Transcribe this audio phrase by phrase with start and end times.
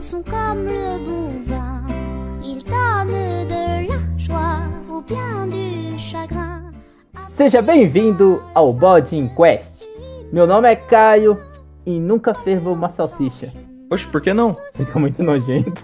[0.00, 1.82] sont comme le bon vin.
[2.42, 6.72] Ils donnent de la joie ou bien du chagrin.
[7.36, 9.84] Seja bem-vindo ao Bodin Quest.
[10.32, 11.38] Meu nome é Caio
[11.84, 13.52] e nunca ferva uma salsicha.
[13.88, 14.56] Poxa, por que não?
[14.74, 15.82] Fica muito nojento.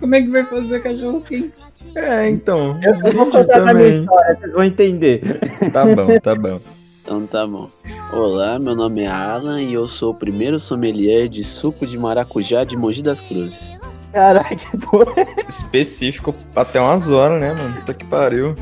[0.00, 1.52] Como é que vai fazer cachorro quente?
[1.94, 2.78] É, então.
[2.82, 4.00] Eu vou vídeo contar na minha também.
[4.00, 5.40] história, vocês vão entender.
[5.72, 6.60] Tá bom, tá bom.
[7.08, 7.66] Então tá bom.
[8.12, 12.64] Olá, meu nome é Alan e eu sou o primeiro sommelier de suco de maracujá
[12.64, 13.78] de Mogi das Cruzes.
[14.12, 15.26] Caraca, que porra.
[15.48, 17.76] Específico até umas horas, né, mano?
[17.76, 18.54] Puta que pariu.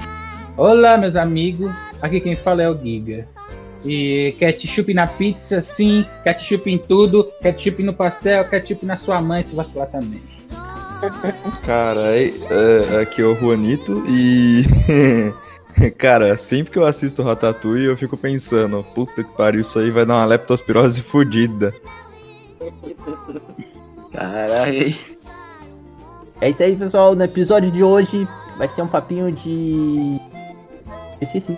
[0.56, 1.74] Olá, meus amigos.
[2.00, 3.26] Aqui quem fala é o Giga.
[3.84, 6.06] E ketchup na pizza, sim.
[6.22, 7.24] Ketchup em tudo.
[7.42, 8.48] Ketchup no pastel.
[8.48, 10.22] Ketchup na sua mãe, se vacilar também.
[11.66, 14.62] Cara, é, é, aqui é o Juanito e.
[15.98, 20.04] Cara, sempre que eu assisto Ratatouille, eu fico pensando, puta que pariu, isso aí vai
[20.06, 21.72] dar uma leptospirose fodida.
[24.12, 24.94] Caralho.
[26.40, 27.14] É isso aí, pessoal.
[27.14, 28.26] No episódio de hoje
[28.58, 30.18] vai ser um papinho de.
[31.20, 31.56] Esqueci.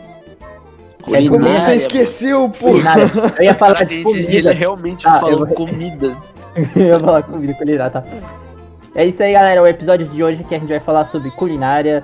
[1.11, 2.69] É como Culinária, você esqueceu, pô?
[2.73, 3.05] Culinária.
[3.39, 4.53] Eu ia falar de Gente, ele comida.
[4.53, 6.17] realmente Ah, falou eu vou- comida.
[6.75, 8.05] Eu ia falar comida culinária, tá?
[8.95, 9.63] É isso aí, galera.
[9.63, 12.03] O episódio de hoje que a gente vai falar sobre culinária.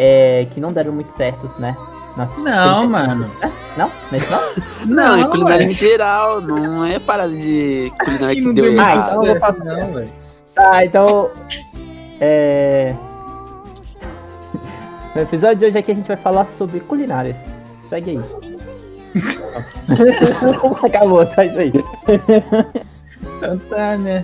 [0.00, 1.76] É, que não deram muito certo, né?
[2.16, 3.28] Nossa, Não, mano.
[3.76, 3.88] Não?
[3.88, 4.40] Não é isso não?
[4.86, 5.70] Não, é culinária ué.
[5.70, 8.98] em geral, não é parada de culinária que não deu deu Ah, errado.
[8.98, 9.76] então eu vou certo, falar.
[9.80, 10.12] não, velho.
[10.54, 11.30] Tá, então.
[12.20, 12.94] É.
[15.14, 17.36] No episódio de hoje aqui a gente vai falar sobre culinárias.
[17.88, 18.20] Segue aí.
[20.84, 21.72] Acabou, só isso aí.
[23.38, 24.22] Então tá, né?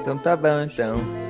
[0.00, 1.25] Então tá bom, então.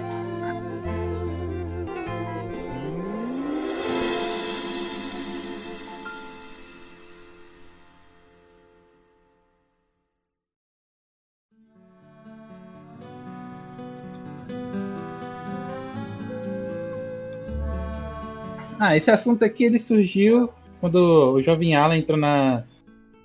[18.78, 22.64] Ah, esse assunto aqui ele surgiu quando o jovem Alan entrou na,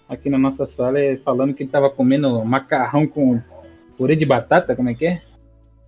[0.08, 3.42] aqui na nossa sala falando que ele tava comendo macarrão com
[3.98, 5.22] purê de batata, como é que é?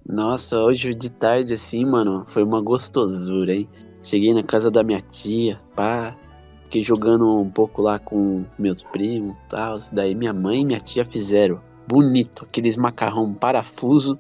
[0.06, 3.70] Nossa, hoje de tarde assim, mano, foi uma gostosura, hein?
[4.04, 6.16] Cheguei na casa da minha tia, pá.
[6.64, 9.78] Fiquei jogando um pouco lá com meus primos e tal.
[9.94, 14.18] Daí minha mãe e minha tia fizeram bonito, aqueles macarrão parafuso,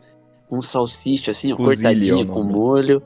[0.50, 3.01] um salsicha assim, ó, cortadinho com molho.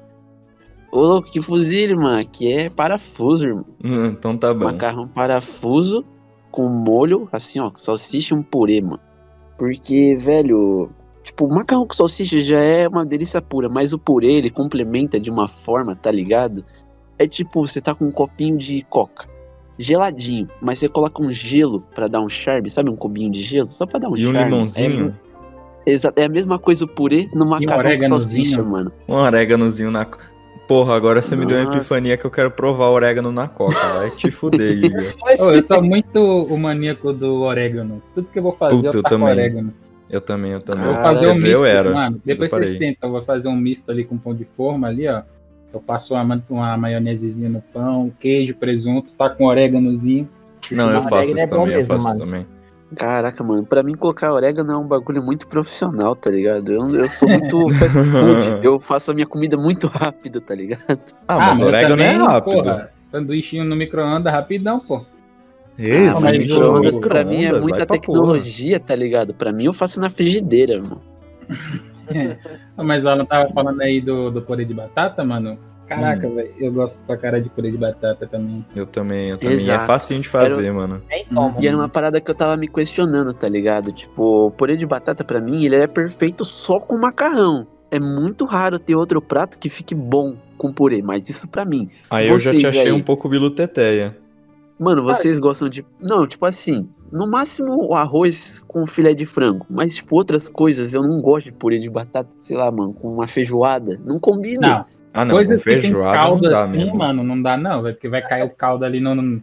[0.91, 3.65] Ô, louco, que fuzile, mano, que é parafuso, irmão.
[3.83, 4.65] Hum, Então tá bom.
[4.65, 6.03] Macarrão parafuso
[6.51, 8.99] com molho, assim, ó, salsicha e um purê, mano.
[9.57, 10.89] Porque, velho,
[11.23, 15.29] tipo, macarrão com salsicha já é uma delícia pura, mas o purê ele complementa de
[15.29, 16.63] uma forma, tá ligado?
[17.19, 19.27] É tipo, você tá com um copinho de coca,
[19.77, 23.67] geladinho, mas você coloca um gelo pra dar um charme, sabe um cubinho de gelo?
[23.69, 24.49] Só pra dar um E um charme.
[24.51, 25.15] limãozinho,
[25.85, 28.43] É, é a mesma coisa o purê no macarrão com oréganozinho.
[28.45, 28.91] salsicha, mano.
[29.07, 30.05] um oréganozinho na.
[30.67, 33.75] Porra, agora você me deu uma epifania que eu quero provar orégano na coca.
[33.99, 35.01] Vai te fuder, Igor.
[35.39, 38.01] Ô, eu sou muito o maníaco do orégano.
[38.13, 39.29] Tudo que eu vou fazer, Puta, eu eu também.
[39.29, 39.73] orégano.
[40.09, 40.83] Eu também, eu também.
[40.85, 41.93] Eu vou Caralho, fazer um misto, eu era.
[41.93, 42.21] mano.
[42.23, 43.07] Depois vocês tentam.
[43.09, 45.21] Eu vou fazer um misto ali com pão de forma ali, ó.
[45.73, 50.27] Eu passo uma, ma- uma maionesezinha no pão, queijo, presunto, tá com oréganozinho.
[50.71, 52.45] Não, eu Orégano faço é isso também, eu faço isso também.
[52.95, 56.71] Caraca, mano, pra mim colocar orégano é um bagulho muito profissional, tá ligado?
[56.71, 60.97] Eu, eu sou muito fast food, eu faço a minha comida muito rápido, tá ligado?
[61.27, 62.63] Ah, mas eu orégano é também, rápido.
[62.63, 65.03] Porra, sanduichinho no micro-ondas rapidão, pô.
[65.77, 69.33] Esse, mas micro-ondas o- pra mim é muita tecnologia, tá ligado?
[69.33, 71.01] Pra mim eu faço na frigideira, mano.
[72.77, 75.57] Mas o Alan tava falando aí do, do purê de batata, mano.
[75.87, 76.01] Hum.
[76.01, 78.65] Caraca, velho, eu gosto pra cara de purê de batata também.
[78.75, 79.55] Eu também, eu também.
[79.55, 79.83] Exato.
[79.83, 81.01] É facinho de fazer, mano.
[81.09, 81.55] Nem como.
[81.61, 83.91] E era uma parada que eu tava me questionando, tá ligado?
[83.91, 87.65] Tipo, o purê de batata pra mim, ele é perfeito só com macarrão.
[87.89, 91.89] É muito raro ter outro prato que fique bom com purê, mas isso pra mim.
[92.09, 92.91] Aí eu já te Vocês achei aí.
[92.91, 94.17] um pouco biluteteia.
[94.77, 95.85] Mano, vocês gostam de.
[95.99, 99.65] Não, tipo assim, no máximo o arroz com filé de frango.
[99.69, 103.13] Mas, tipo, outras coisas, eu não gosto de purê de batata, sei lá, mano, com
[103.13, 103.99] uma feijoada.
[104.05, 104.67] Não combina.
[104.67, 104.85] Não,
[105.17, 106.97] Ah, não, coisas com que tem feijoada caldo não dá assim, mesmo.
[106.97, 109.41] mano, não dá não, velho, porque vai cair o caldo ali no, no,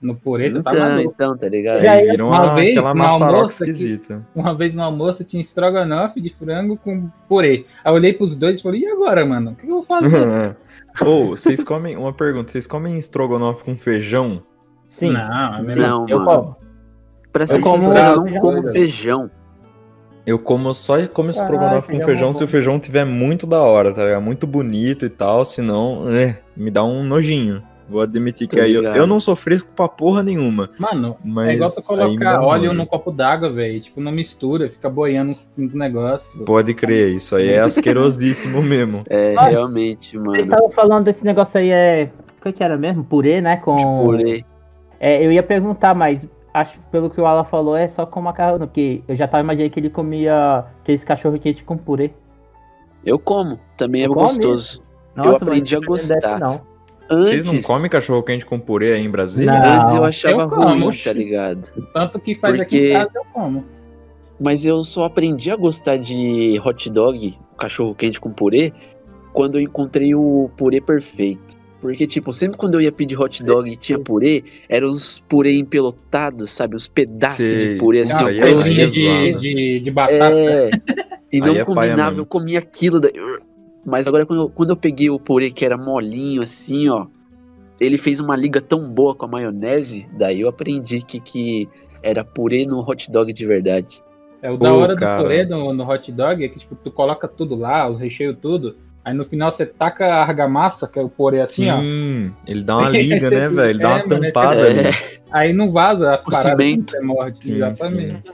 [0.00, 1.12] no purê, tá então, maluco.
[1.14, 1.82] então, tá ligado?
[1.82, 4.26] E aí, vira uma uma, vez, aquela no maçaroca almoço aqui- esquisita.
[4.34, 7.66] Uma vez no almoço tinha estrogonofe de frango com purê.
[7.84, 9.50] Aí eu olhei pros dois e falei, e agora, mano?
[9.50, 10.56] O que eu vou fazer?
[11.04, 11.96] Ou, vocês comem.
[11.96, 14.42] Uma pergunta, vocês comem estrogonofe com feijão?
[14.88, 15.12] Sim.
[15.12, 15.88] Não, é melhor.
[15.88, 16.30] Não, eu mano.
[16.42, 16.56] como.
[17.32, 19.30] Pra ser Eu como sincero, eu não como feijão.
[20.26, 23.60] Eu como só como estrogonofe com feijão feijão é se o feijão tiver muito da
[23.62, 24.22] hora, tá ligado?
[24.22, 27.62] Muito bonito e tal, senão, é, me dá um nojinho.
[27.88, 30.70] Vou admitir Tô que aí eu, eu não sou fresco pra porra nenhuma.
[30.78, 32.78] Mano, Mas é igual dá colocar óleo nojo.
[32.78, 33.80] num copo d'água, velho.
[33.80, 36.44] Tipo, não mistura, fica boiando uns, uns negócios.
[36.44, 39.02] Pode crer, isso aí é asquerosíssimo mesmo.
[39.10, 40.40] É, Olha, realmente, Vocês mano.
[40.40, 42.10] estavam falando desse negócio aí, é.
[42.38, 43.02] O que que era mesmo?
[43.02, 43.56] Purê, né?
[43.56, 43.76] Com.
[43.76, 44.44] Purê.
[45.00, 48.20] É, eu ia perguntar, mas acho que pelo que o Alan falou é só com
[48.20, 52.10] macarrão, porque eu já tava imaginando que ele comia aqueles cachorro quente com purê.
[53.04, 54.82] Eu como, também é gostoso.
[55.14, 56.38] Nossa, mas aprendi a gostar.
[56.38, 56.60] Não.
[57.08, 59.52] Vocês não Antes, comem cachorro quente com purê aí em Brasília?
[59.52, 59.82] Não.
[59.82, 61.68] antes eu achava Eu como, ruim, tá ligado?
[61.92, 63.64] Tanto que faz aqui Porque- em casa eu como.
[64.38, 68.72] Mas eu só aprendi a gostar de hot dog, cachorro quente com purê,
[69.32, 71.59] quando eu encontrei o purê perfeito.
[71.80, 75.56] Porque, tipo, sempre quando eu ia pedir hot dog e tinha purê, eram os purê
[75.58, 76.76] empelotados, sabe?
[76.76, 77.56] Os pedaços Sei.
[77.56, 79.40] de purê assim, aí é- de, zoado.
[79.40, 80.30] de, de batata.
[80.30, 80.70] É,
[81.32, 83.12] e não é combinava, eu comia aquilo daí.
[83.84, 87.06] Mas agora quando eu, quando eu peguei o purê que era molinho assim, ó,
[87.80, 91.68] ele fez uma liga tão boa com a maionese, daí eu aprendi que, que
[92.02, 94.02] era purê no hot dog de verdade.
[94.42, 95.16] É, o da Pô, hora cara.
[95.16, 98.36] do purê no, no hot dog é que tipo, tu coloca tudo lá, os recheios
[98.40, 98.76] tudo.
[99.04, 101.78] Aí no final você taca a argamassa, que é o purê assim, ó.
[101.80, 103.70] Sim, ele dá uma liga, né, É, velho?
[103.70, 104.96] Ele dá uma mano, é tampada é- ali.
[105.32, 106.84] Aí não vaza as O paradas cimento.
[106.86, 107.44] que você morde.
[107.44, 108.30] Sim, Exatamente.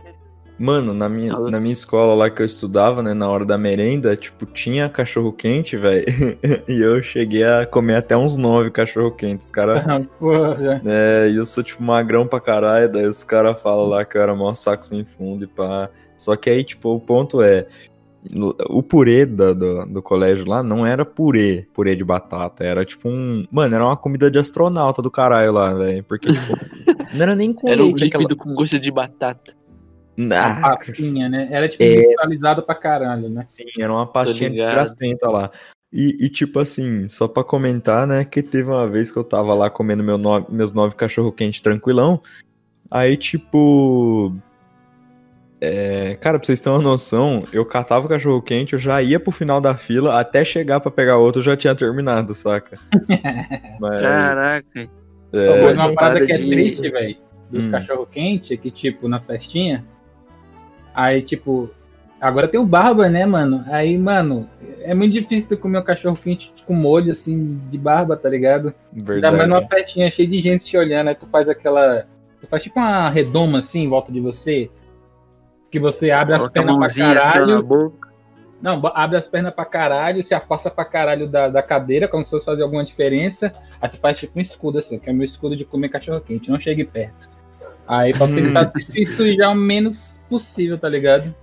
[0.58, 4.16] Mano, na minha, na minha escola lá que eu estudava, né, na hora da merenda,
[4.16, 6.06] tipo, tinha cachorro quente, velho.
[6.66, 9.84] e eu cheguei a comer até uns nove cachorro quentes, cara.
[9.86, 10.80] Ah, Porra.
[10.86, 14.22] É, e eu sou, tipo, magrão pra caralho, daí os caras falam lá que eu
[14.22, 15.90] era maior saco sem fundo e pá.
[16.16, 17.66] Só que aí, tipo, o ponto é.
[18.68, 22.64] O purê da- do, do colégio lá não era purê, purê de batata.
[22.64, 23.44] Era tipo um.
[23.50, 26.02] Mano, era uma comida de astronauta do caralho lá, velho.
[26.04, 26.52] Porque, tipo,
[27.14, 28.36] não era nem com Era um líquido aquela.
[28.36, 29.54] com gosto de batata.
[30.18, 31.46] Uma Ah, pastinha, né?
[31.50, 31.92] Era tipo É.
[31.94, 33.44] industrializado pra caralho, né?
[33.48, 35.50] Sim, era uma pastinha de gracenta lá.
[35.92, 39.54] E, e, tipo assim, só pra comentar, né, que teve uma vez que eu tava
[39.54, 42.20] lá comendo meu no- meus nove cachorro-quente tranquilão.
[42.90, 44.34] Aí, tipo.
[45.60, 49.30] É, cara, pra vocês terem uma noção, eu catava o cachorro-quente, eu já ia pro
[49.32, 52.76] final da fila, até chegar pra pegar outro, eu já tinha terminado, saca?
[53.80, 54.80] Mas, Caraca.
[55.32, 57.16] é, Pô, uma parada que é de- triste, velho,
[57.50, 57.70] dos Hum.
[57.70, 59.82] cachorro quente, que, tipo, nas festinhas,
[60.94, 61.70] aí, tipo,
[62.20, 63.64] agora tem o barba, né, mano?
[63.68, 64.48] Aí, mano,
[64.82, 68.74] é muito difícil tu comer um cachorro quente com molho, assim, de barba, tá ligado?
[69.14, 69.68] Ainda mais numa verdade.
[69.68, 72.06] festinha cheia de gente te olhando, aí tu faz aquela.
[72.40, 74.70] Tu faz tipo uma redoma assim em volta de você.
[75.76, 77.92] Que você abre as pernas pra assim caralho.
[78.62, 82.30] Não, abre as pernas pra caralho, se afasta pra caralho da, da cadeira, como se
[82.30, 83.52] fosse fazer alguma diferença.
[83.78, 86.18] Aí tu faz tipo um escudo assim, que é o meu escudo de comer cachorro
[86.22, 87.28] quente, não chegue perto.
[87.86, 91.34] Aí pra tentar se sujar o menos possível, tá ligado?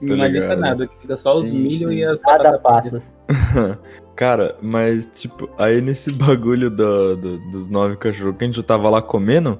[0.00, 1.96] E Tô não adianta nada, que fica só os Sim, milho sim.
[1.96, 3.02] e as batatas passa.
[4.14, 9.02] Cara, mas, tipo, aí nesse bagulho do, do- dos nove cachorro quente, eu tava lá
[9.02, 9.58] comendo.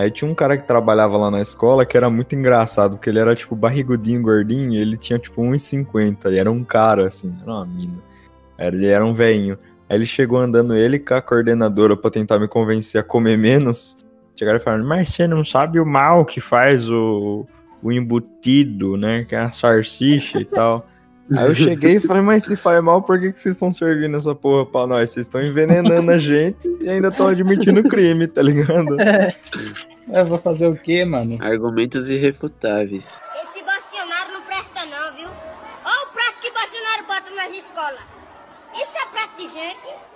[0.00, 3.18] Aí tinha um cara que trabalhava lá na escola que era muito engraçado, porque ele
[3.18, 6.32] era, tipo, barrigudinho, gordinho, e ele tinha, tipo, 1,50.
[6.32, 7.98] E era um cara, assim, era uma mina.
[8.58, 9.58] Ele era um velhinho.
[9.86, 14.06] Aí ele chegou andando ele com a coordenadora pra tentar me convencer a comer menos.
[14.34, 17.46] Chegaram e falaram, mas você não sabe o mal que faz o,
[17.82, 19.24] o embutido, né?
[19.24, 20.86] Que é a salsicha e tal.
[21.36, 24.16] Aí eu cheguei e falei, mas se faz mal, por que, que vocês estão servindo
[24.16, 25.10] essa porra pra nós?
[25.10, 28.96] Vocês estão envenenando a gente e ainda estão admitindo crime, tá ligado?
[30.12, 31.38] Eu vou fazer o quê, mano?
[31.40, 33.04] Argumentos irrefutáveis.
[33.44, 35.28] Esse Bolsonaro não presta não, viu?
[35.84, 38.00] Olha o prato que Bolsonaro bota nas escolas.
[38.74, 40.10] Isso é prato de gente?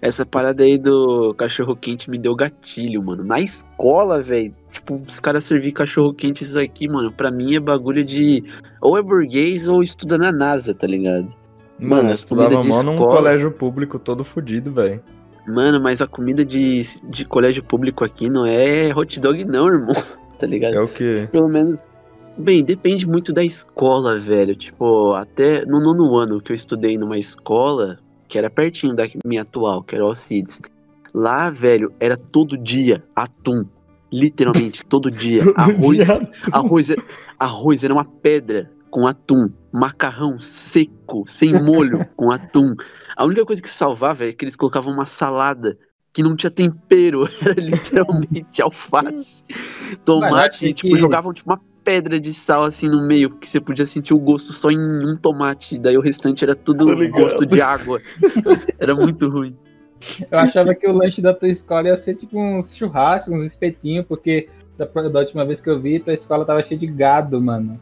[0.00, 3.24] Essa parada aí do cachorro quente me deu gatilho, mano.
[3.24, 7.60] Na escola, velho, tipo, os caras servir cachorro quente isso aqui, mano, pra mim é
[7.60, 8.44] bagulho de
[8.80, 11.32] ou é burguês ou estuda na NASA, tá ligado?
[11.78, 15.02] Mano, Mano, eu estudava mó num escola- colégio público todo fudido, velho.
[15.46, 19.94] Mano, mas a comida de, de colégio público aqui não é hot dog não, irmão,
[20.38, 20.74] tá ligado?
[20.74, 21.28] É o quê?
[21.32, 21.80] Pelo menos.
[22.36, 24.54] Bem, depende muito da escola, velho.
[24.54, 27.98] Tipo, até no nono ano que eu estudei numa escola
[28.28, 30.60] que era pertinho da minha atual, que era o Alcides.
[31.12, 33.64] Lá, velho, era todo dia atum.
[34.12, 35.42] Literalmente, todo dia.
[35.56, 36.08] Arroz,
[36.52, 36.88] arroz,
[37.38, 39.48] arroz era uma pedra com atum.
[39.72, 42.74] Macarrão seco, sem molho, com atum.
[43.16, 45.78] A única coisa que salvava é que eles colocavam uma salada
[46.12, 47.28] que não tinha tempero.
[47.40, 49.44] Era literalmente alface.
[50.04, 53.58] Tomate, achei tipo, que- jogavam tipo uma pedra de sal assim no meio, que você
[53.60, 55.78] podia sentir o gosto só em um tomate.
[55.78, 57.98] Daí o restante era tudo gosto de água.
[58.78, 59.56] Era muito ruim.
[60.30, 64.06] Eu achava que o lanche da tua escola ia ser tipo uns churrascos, uns espetinhos,
[64.06, 67.80] porque da, da última vez que eu vi, tua escola tava cheia de gado, mano.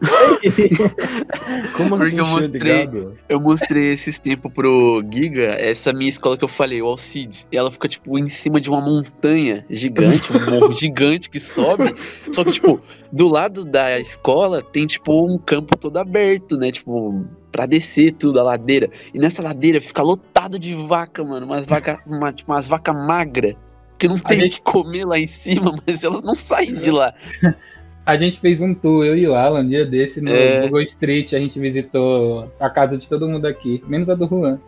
[1.76, 3.08] Como Porque assim, eu cheio de mostrei-?
[3.28, 7.46] Eu mostrei esses tempos pro Giga, essa minha escola que eu falei, o Alcides.
[7.50, 11.94] E ela fica, tipo, em cima de uma montanha gigante, um morro gigante que sobe.
[12.32, 12.80] Só que, tipo,
[13.12, 16.72] do lado da escola tem, tipo, um campo todo aberto, né?
[16.72, 18.88] Tipo, pra descer tudo, a ladeira.
[19.12, 21.46] E nessa ladeira fica lotado de vaca, mano.
[21.46, 23.54] Umas vaca, uma, tipo, umas vaca magra.
[23.98, 26.90] Que não tem o gente- que comer lá em cima, mas elas não saem de
[26.90, 27.12] lá.
[28.10, 30.62] A gente fez um tour, eu e o Alan, um dia desse, no É.
[30.62, 31.32] Google Street.
[31.32, 34.58] A gente visitou a casa de todo mundo aqui, menos a do Juan.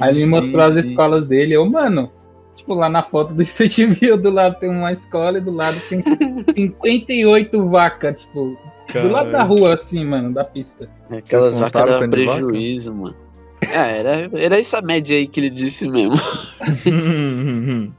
[0.00, 0.80] Aí ele me Sim, mostrou as sim.
[0.80, 1.54] escolas dele.
[1.54, 2.10] Eu, mano,
[2.56, 5.78] tipo, lá na foto do Street View, do lado tem uma escola e do lado
[5.88, 6.02] tem
[6.54, 8.56] 58 vacas, tipo,
[8.92, 10.88] do lado da rua, assim, mano, da pista.
[11.10, 12.38] Aquelas vacas davam de vaca?
[12.46, 13.14] prejuízo, mano.
[13.60, 16.16] É, era, era essa média aí que ele disse mesmo.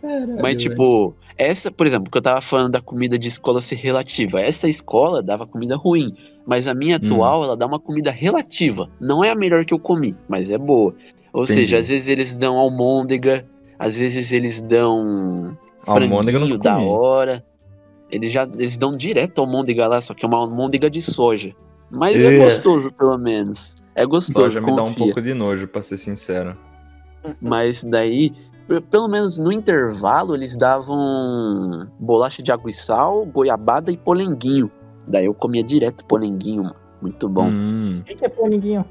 [0.00, 3.76] Caralho, Mas, tipo, essa, por exemplo, que eu tava falando da comida de escola ser
[3.76, 4.40] relativa.
[4.40, 6.14] Essa escola dava comida ruim.
[6.46, 7.06] Mas a minha Hum.
[7.06, 8.88] atual, ela dá uma comida relativa.
[9.00, 10.94] Não é a melhor que eu comi, mas é boa.
[11.32, 11.60] Ou Entendi.
[11.60, 13.46] seja, às vezes eles dão almôndega,
[13.78, 17.44] às vezes eles dão Almôndega nunca da hora.
[18.10, 21.54] Eles já eles dão direto almôndega lá, só que é uma almôndega de soja.
[21.90, 22.36] Mas É.
[22.36, 23.76] é gostoso, pelo menos.
[23.94, 25.04] É gostoso, Soja me dá um confia.
[25.06, 26.56] pouco de nojo, pra ser sincero.
[27.40, 28.32] Mas daí,
[28.90, 34.70] pelo menos no intervalo, eles davam bolacha de água e sal, goiabada e polenguinho.
[35.06, 36.76] Daí eu comia direto polenguinho, mano.
[37.00, 37.48] Muito bom.
[37.48, 38.84] Hum, O que que é polinguinho?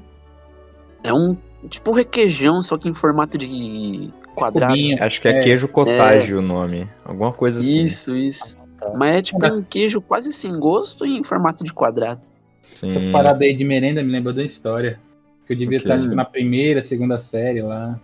[1.02, 1.36] É um
[1.68, 4.72] tipo requeijão, só que em formato de quadrado.
[4.74, 5.02] Cubinho.
[5.02, 5.40] acho que é, É.
[5.40, 6.88] queijo cottage o nome.
[7.04, 7.84] Alguma coisa assim.
[7.84, 8.56] Isso, isso.
[8.78, 8.92] Tá.
[8.96, 12.20] Mas é tipo um queijo quase sem gosto e em formato de quadrado.
[12.60, 12.90] Sim.
[12.94, 15.00] Essas paradas aí de merenda me lembram da história.
[15.46, 15.90] Que eu devia Ok.
[15.90, 17.98] estar, tipo, na primeira, segunda série lá.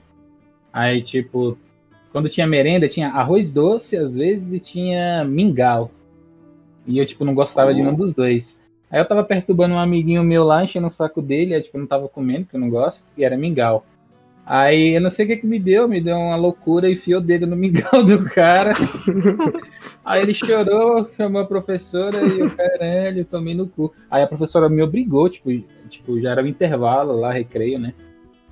[0.79, 1.59] Aí, tipo,
[2.13, 5.91] quando tinha merenda, tinha arroz doce, às vezes, e tinha mingau.
[6.87, 8.61] E eu, tipo, não gostava de nenhum dos dois.
[8.89, 11.81] Aí eu tava perturbando um amiguinho meu lá, enchendo o saco dele, aí, tipo, eu
[11.81, 13.85] não tava comendo, que eu não gosto, e era mingau.
[14.47, 17.21] Aí eu não sei o que que me deu, me deu uma loucura e enfiou
[17.21, 18.73] o dedo no mingau do cara.
[20.05, 23.93] Aí ele chorou, chamou a professora e eu, caralho, tomei no cu.
[24.09, 25.51] Aí a professora me obrigou, tipo,
[25.89, 27.93] tipo, já era o intervalo lá, recreio, né?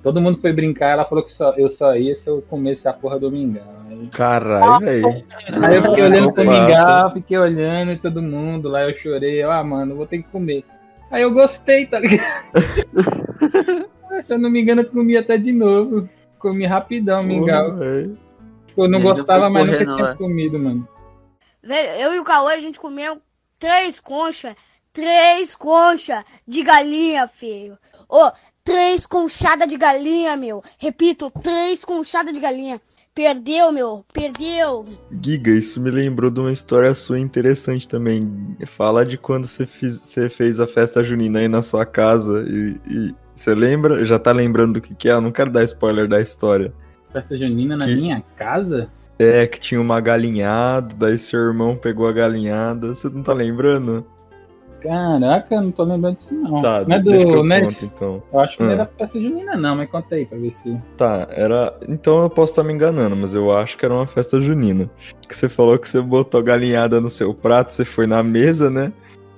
[0.03, 2.93] Todo mundo foi brincar, ela falou que só, eu só ia se eu comesse a
[2.93, 3.63] porra do mingau.
[3.89, 5.25] Aí, Caralho, velho.
[5.63, 9.51] aí eu fiquei olhando pro mingau, fiquei olhando e todo mundo lá, eu chorei, eu,
[9.51, 10.63] ah, mano, vou ter que comer.
[11.09, 12.51] Aí eu gostei, tá ligado?
[14.23, 16.09] Se eu não me engano, eu comi até de novo.
[16.39, 17.77] Comi rapidão o mingau.
[18.67, 20.15] Tipo, eu não Ele gostava, mas nunca tinha lá.
[20.15, 20.87] comido, mano.
[21.63, 23.19] Velho, eu e o Cauê, a gente comeu
[23.59, 24.55] três conchas.
[24.93, 27.77] Três conchas de galinha, filho.
[28.09, 28.31] Ô,
[28.67, 30.61] três conchadas de galinha, meu.
[30.77, 32.81] Repito, três conchadas de galinha.
[33.15, 34.05] Perdeu, meu.
[34.13, 34.83] Perdeu.
[35.23, 38.29] Giga, isso me lembrou de uma história sua interessante também.
[38.65, 42.75] Fala de quando você, fiz- você fez a festa junina aí na sua casa e,
[42.93, 44.03] e você lembra?
[44.05, 45.13] Já tá lembrando do que, que é?
[45.13, 46.73] Eu não quero dar spoiler da história.
[47.11, 48.89] Festa junina na Que- minha casa?
[49.17, 52.93] É, que tinha uma galinhada, daí seu irmão pegou a galinhada.
[52.93, 54.05] Você não tá lembrando?
[54.87, 56.61] Caraca, eu não tô lembrando disso, não.
[56.61, 57.33] Tá, não é deixa do.
[57.35, 57.61] eu Né?
[57.61, 58.23] conto então.
[58.31, 58.73] Eu acho que não Ah.
[58.73, 60.77] era festa junina, não, mas conta aí pra ver se.
[60.95, 61.73] Tá, era.
[61.87, 64.89] Então eu posso estar me enganando, mas eu acho que era uma festa junina.
[65.27, 68.91] Que você falou que você botou galinhada no seu prato, você foi na mesa, né?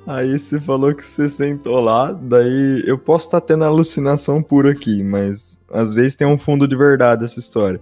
[0.08, 5.04] Aí você falou que você sentou lá, daí eu posso estar tendo alucinação pura aqui,
[5.04, 7.80] mas às vezes tem um fundo de verdade essa história.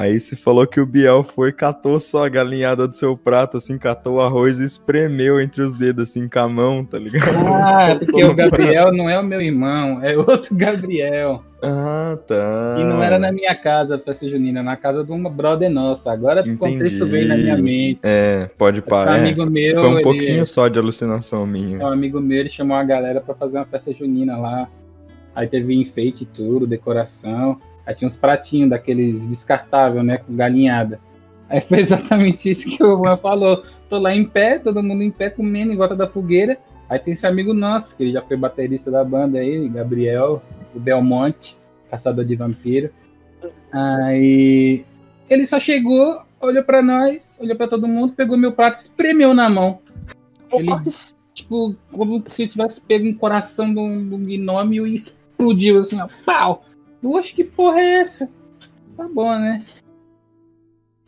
[0.00, 3.76] Aí você falou que o Biel foi, catou só a galinhada do seu prato, assim,
[3.76, 7.24] catou o arroz e espremeu entre os dedos, assim, com a mão, tá ligado?
[7.52, 8.50] Ah, é porque o prato.
[8.52, 11.42] Gabriel não é o meu irmão, é outro Gabriel.
[11.64, 12.76] Ah, tá.
[12.78, 16.12] E não era na minha casa a festa junina, na casa de uma brother nossa.
[16.12, 17.10] Agora o contexto Entendi.
[17.10, 17.98] veio na minha mente.
[18.04, 19.16] É, pode Um parar.
[19.16, 19.20] é.
[19.22, 21.78] amigo meu, Foi um ele- pouquinho só de alucinação minha.
[21.80, 24.68] um amigo meu, ele chamou a galera pra fazer uma festa junina lá.
[25.34, 27.58] Aí teve enfeite e tudo, decoração.
[27.88, 30.18] Aí tinha uns pratinhos daqueles descartáveis, né?
[30.18, 31.00] Com galinhada.
[31.48, 33.64] Aí foi exatamente isso que o Juan falou.
[33.88, 36.58] Tô lá em pé, todo mundo em pé comendo em volta da fogueira.
[36.86, 40.42] Aí tem esse amigo nosso, que ele já foi baterista da banda aí, Gabriel,
[40.74, 41.56] o Belmonte,
[41.90, 42.90] caçador de vampiro.
[43.72, 44.84] Aí
[45.30, 49.32] ele só chegou, olhou pra nós, olhou pra todo mundo, pegou meu prato e espremeu
[49.32, 49.78] na mão.
[50.52, 50.70] Ele,
[51.32, 55.98] tipo, como se tivesse pego um coração de um, de um gnome e explodiu assim,
[55.98, 56.06] ó.
[56.26, 56.67] Pau!
[57.00, 58.30] Poxa, que porra é essa?
[58.96, 59.64] Tá bom, né?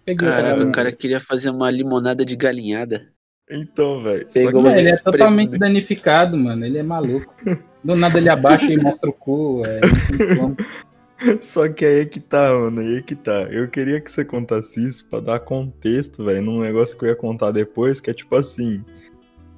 [0.04, 3.09] Peguei Cara, pra o cara queria fazer uma limonada de galinhada.
[3.50, 4.26] Então, velho.
[4.32, 6.64] Pegou que- ele é totalmente danificado, mano.
[6.64, 7.35] Ele é maluco.
[7.82, 9.62] Do nada ele abaixa e mostra o cu.
[9.66, 9.80] É.
[11.40, 13.42] Só que aí é que tá, mano, aí é que tá.
[13.50, 17.16] Eu queria que você contasse isso pra dar contexto, velho, num negócio que eu ia
[17.16, 18.82] contar depois, que é tipo assim.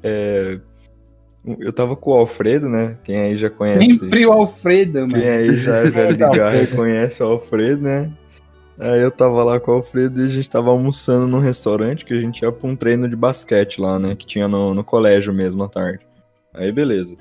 [0.02, 0.58] É...
[1.58, 2.96] Eu tava com o Alfredo, né?
[3.02, 3.99] Quem aí já conhece.
[3.99, 5.12] Sempre o Alfredo, mano.
[5.12, 8.12] Quem aí já é velho de garra conhece o Alfredo, né?
[8.78, 12.14] Aí eu tava lá com o Alfredo e a gente tava almoçando num restaurante que
[12.14, 14.14] a gente ia pra um treino de basquete lá, né?
[14.14, 16.06] Que tinha no, no colégio mesmo à tarde.
[16.54, 17.16] Aí beleza.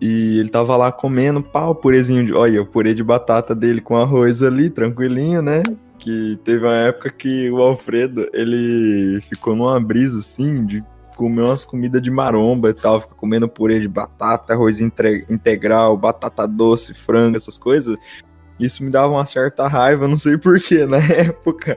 [0.00, 2.32] E ele tava lá comendo, pau, purezinho de.
[2.32, 5.62] Olha, o purê de batata dele com arroz ali, tranquilinho, né?
[5.98, 10.84] Que teve uma época que o Alfredo, ele ficou numa brisa assim, de
[11.16, 16.46] comer umas comidas de maromba e tal, fica comendo purê de batata, arroz integral, batata
[16.46, 17.96] doce, frango, essas coisas.
[18.58, 21.76] Isso me dava uma certa raiva, não sei porquê, na época.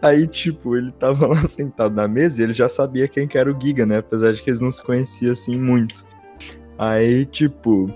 [0.00, 3.50] Aí, tipo, ele tava lá sentado na mesa e ele já sabia quem que era
[3.52, 3.98] o Giga, né?
[3.98, 6.04] Apesar de que eles não se conheciam assim muito.
[6.78, 7.92] Aí, tipo,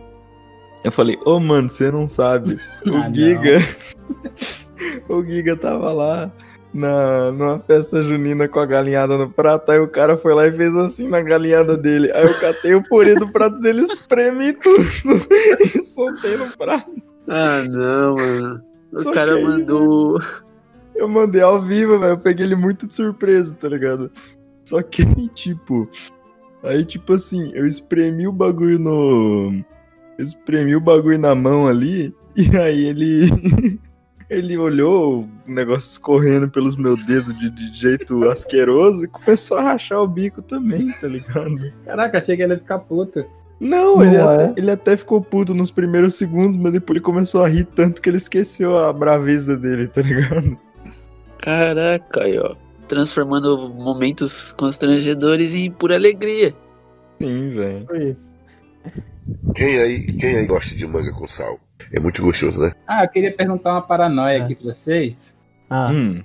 [0.84, 2.58] eu falei, ô mano, você não sabe.
[2.84, 3.10] O Ah.
[3.12, 3.58] Giga.
[5.08, 6.30] o Giga tava lá
[6.72, 9.70] na, numa festa junina com a galinhada no prato.
[9.70, 12.10] Aí o cara foi lá e fez assim na galinhada dele.
[12.12, 14.82] Aí eu catei o purê do prato dele, espremi tudo
[15.60, 16.90] e soltei no prato.
[17.28, 18.62] Ah, não, mano.
[18.92, 20.20] O Só cara aí, mandou.
[20.94, 22.12] Eu mandei ao vivo, velho.
[22.12, 24.10] Eu peguei ele muito de surpresa, tá ligado?
[24.64, 25.88] Só que, tipo.
[26.62, 29.64] Aí, tipo assim, eu espremi o bagulho no.
[30.18, 32.14] Eu espremi o bagulho na mão ali.
[32.36, 33.30] E aí ele.
[34.32, 39.62] ele olhou o negócio escorrendo pelos meus dedos de, de jeito asqueroso e começou a
[39.62, 41.72] rachar o bico também, tá ligado?
[41.84, 43.24] Caraca, achei que ele ia ficar puto.
[43.60, 44.20] Não, Não ele, é?
[44.22, 48.00] até, ele até ficou puto nos primeiros segundos, mas depois ele começou a rir tanto
[48.00, 50.58] que ele esqueceu a braveza dele, tá ligado?
[51.38, 52.56] Caraca, aí, ó.
[52.88, 56.54] Transformando momentos constrangedores em pura alegria.
[57.20, 57.86] Sim, velho.
[57.86, 58.32] Foi isso.
[59.54, 61.58] Quem aí, quem aí gosta de manga com sal?
[61.92, 62.72] É muito gostoso, né?
[62.86, 64.42] Ah, eu queria perguntar uma paranoia É.
[64.42, 65.36] aqui pra vocês.
[65.70, 66.22] Ah, Hum,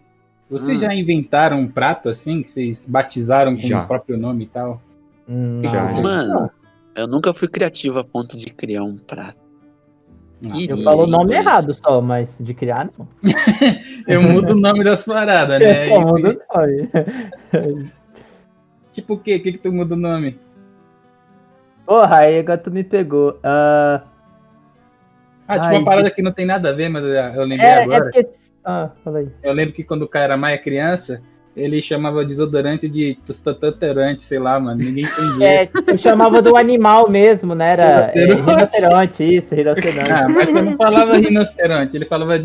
[0.50, 0.82] Vocês Hum.
[0.82, 3.84] já inventaram um prato assim, que vocês batizaram com Já.
[3.84, 4.82] o próprio nome e tal?
[5.28, 5.84] hum, Já.
[5.92, 6.50] Mano,
[6.96, 9.38] eu nunca fui criativo a ponto de criar um prato.
[10.42, 10.52] Não.
[10.52, 13.08] Queria, Eu falo o nome mas- errado só, mas de criar não.
[14.08, 15.90] Eu mudo o nome das paradas, né?
[15.90, 17.92] Eu só mudo o nome.
[18.94, 19.36] Tipo o quê?
[19.36, 20.40] O que que tu muda o nome?
[21.88, 23.40] Porra, aí agora tu me pegou.
[23.44, 24.02] Ah,
[25.48, 27.66] Ah, tipo Ai, uma parada que não tem nada a ver, mas eu eu lembrei
[27.66, 28.04] é, é agora.
[28.12, 28.28] porque.
[28.66, 29.30] Ah, fala aí.
[29.42, 31.22] Eu lembro que quando o cara era mais criança,
[31.56, 34.78] ele chamava desodorante de tostoterante, sei lá, mano.
[34.84, 35.64] Ninguém entendia.
[35.64, 37.72] É, eu chamava do animal mesmo, né?
[37.72, 38.44] Era é, Rinoceronte.
[38.52, 40.12] rinoceronte, isso, rinoceronte.
[40.12, 42.40] Ah, mas você não falava rinoceronte, ele falava é,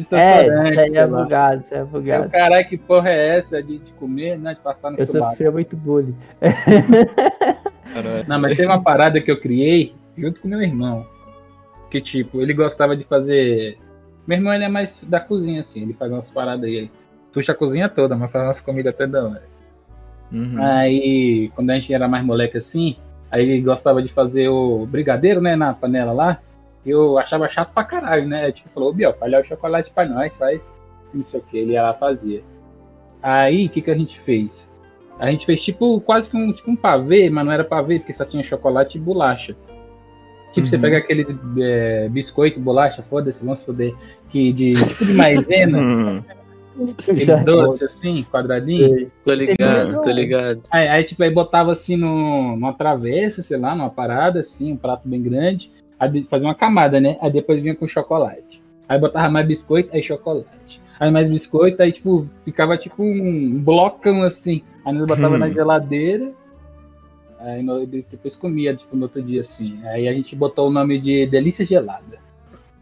[0.84, 1.22] isso sei é lá.
[1.24, 2.30] bugado, isso é Eu, bugado.
[2.30, 4.54] caralho, que porra é essa de, de comer, né?
[4.54, 5.30] De passar no Eu sovaco.
[5.32, 6.16] sofria muito bullying.
[7.92, 8.24] caralho.
[8.28, 11.06] Não, mas tem uma parada que eu criei junto com meu irmão.
[11.90, 13.78] Que, tipo, ele gostava de fazer.
[14.26, 15.82] Meu irmão, ele é mais da cozinha, assim.
[15.82, 16.90] Ele faz umas paradas aí.
[17.32, 19.42] Puxa a cozinha toda, mas faz umas comidas até da hora.
[20.30, 20.62] Uhum.
[20.62, 22.96] Aí, quando a gente era mais moleque assim,
[23.30, 26.40] aí ele gostava de fazer o brigadeiro, né, na panela lá.
[26.84, 28.50] Eu achava chato pra caralho, né?
[28.50, 30.60] Tipo, falou, ô Biel, falhar o chocolate pra nós, faz.
[31.12, 32.42] Não sei o que, ele ia lá fazia.
[33.22, 34.71] Aí, o que, que a gente fez?
[35.22, 38.12] A gente fez tipo quase que um, tipo um pavê, mas não era pavê, porque
[38.12, 39.54] só tinha chocolate e bolacha.
[40.52, 40.82] Tipo, você Uhum.
[40.82, 41.24] pega aquele
[41.60, 43.94] é, biscoito, bolacha, foda-se, vamos foder,
[44.28, 46.24] que de tipo de maisena,
[47.08, 49.12] aquele doce assim, quadradinho.
[49.24, 50.62] Tô ligado, tô ligado.
[50.72, 54.76] Aí, aí, tipo, aí botava assim no, numa travessa, sei lá, numa parada, assim, um
[54.76, 55.70] prato bem grande.
[56.00, 57.16] Aí fazia uma camada, né?
[57.20, 58.60] Aí depois vinha com chocolate.
[58.88, 60.82] Aí botava mais biscoito, aí chocolate.
[60.98, 64.64] Aí mais biscoito, aí, tipo, ficava tipo um blocão assim.
[64.84, 65.38] Aí nós botava Hum.
[65.38, 66.32] na geladeira.
[67.40, 67.64] Aí
[68.10, 69.80] depois comia, tipo, no outro dia, assim.
[69.86, 72.18] Aí a gente botou o nome de Delícia Gelada.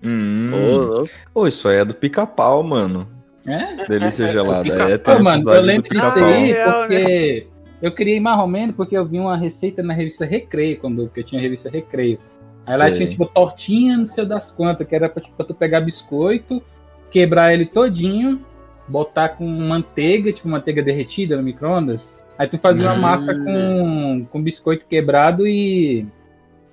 [0.03, 0.51] Hum.
[0.53, 1.11] Ô, louco.
[1.35, 3.07] Ô, isso aí é do pica-pau, mano.
[3.47, 3.87] É?
[3.87, 4.69] Delícia gelada.
[4.93, 6.25] É, tem Pô, mano, eu lembro disso pica-pau.
[6.29, 7.47] aí porque
[7.83, 11.25] eu criei mais ou menos porque eu vi uma receita na revista Recreio, quando eu
[11.25, 12.19] tinha a revista Recreio.
[12.67, 12.97] Aí lá Sei.
[12.97, 16.63] tinha, tipo, tortinha, não sei das quantas, que era pra, tipo, pra tu pegar biscoito,
[17.11, 18.45] quebrar ele todinho,
[18.91, 22.13] botar com manteiga, tipo, manteiga derretida no micro-ondas.
[22.37, 23.01] Aí tu fazia uma Hum.
[23.01, 26.07] massa com, com biscoito quebrado e,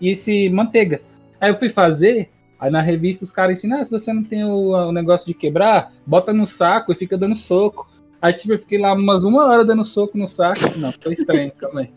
[0.02, 1.02] e esse manteiga.
[1.40, 4.44] Aí eu fui fazer, aí na revista os caras ensinam, ah, se você não tem
[4.44, 7.88] o, o negócio de quebrar, bota no saco e fica dando soco.
[8.22, 10.78] Aí tipo, eu fiquei lá umas uma hora dando soco no saco.
[10.78, 11.90] Não, foi estranho, calma aí.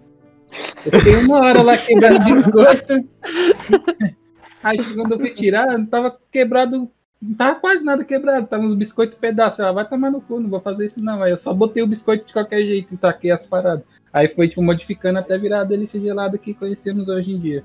[0.85, 3.09] Eu fiquei uma hora lá quebrando biscoito.
[4.63, 8.65] Aí tipo, quando eu fui tirar, não tava quebrado, não tava quase nada quebrado, tava
[8.65, 9.61] uns biscoitos pedaços.
[9.61, 11.23] Ah, vai tomar no cu, não vou fazer isso não.
[11.23, 13.85] Aí eu só botei o biscoito de qualquer jeito e taquei as paradas.
[14.13, 17.65] Aí foi tipo modificando até virar a delícia gelada que conhecemos hoje em dia.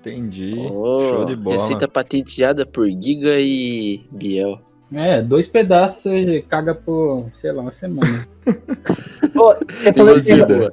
[0.00, 0.54] Entendi.
[0.56, 1.56] Ô, Show de bola.
[1.56, 4.60] Receita patenteada por Giga e Biel.
[4.92, 8.26] É, dois pedaços você caga por, sei lá, uma semana.
[9.32, 10.72] Pô, você falou, esse negócio,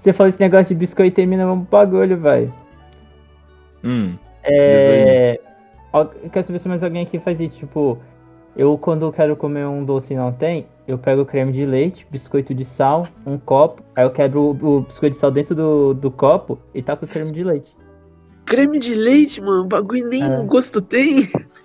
[0.00, 2.52] você falou esse negócio de biscoito e termina um bagulho, velho.
[3.84, 4.14] Hum.
[4.42, 5.38] É.
[5.44, 5.51] ó,
[5.94, 7.58] Eu quero saber se mais alguém aqui faz isso.
[7.58, 7.98] Tipo,
[8.56, 12.54] eu quando quero comer um doce e não tem, eu pego creme de leite, biscoito
[12.54, 16.10] de sal, um copo, aí eu quebro o, o biscoito de sal dentro do, do
[16.10, 17.74] copo e taco o creme de leite.
[18.44, 20.42] Creme de leite, mano, o bagulho nem É.
[20.42, 21.28] gosto tem.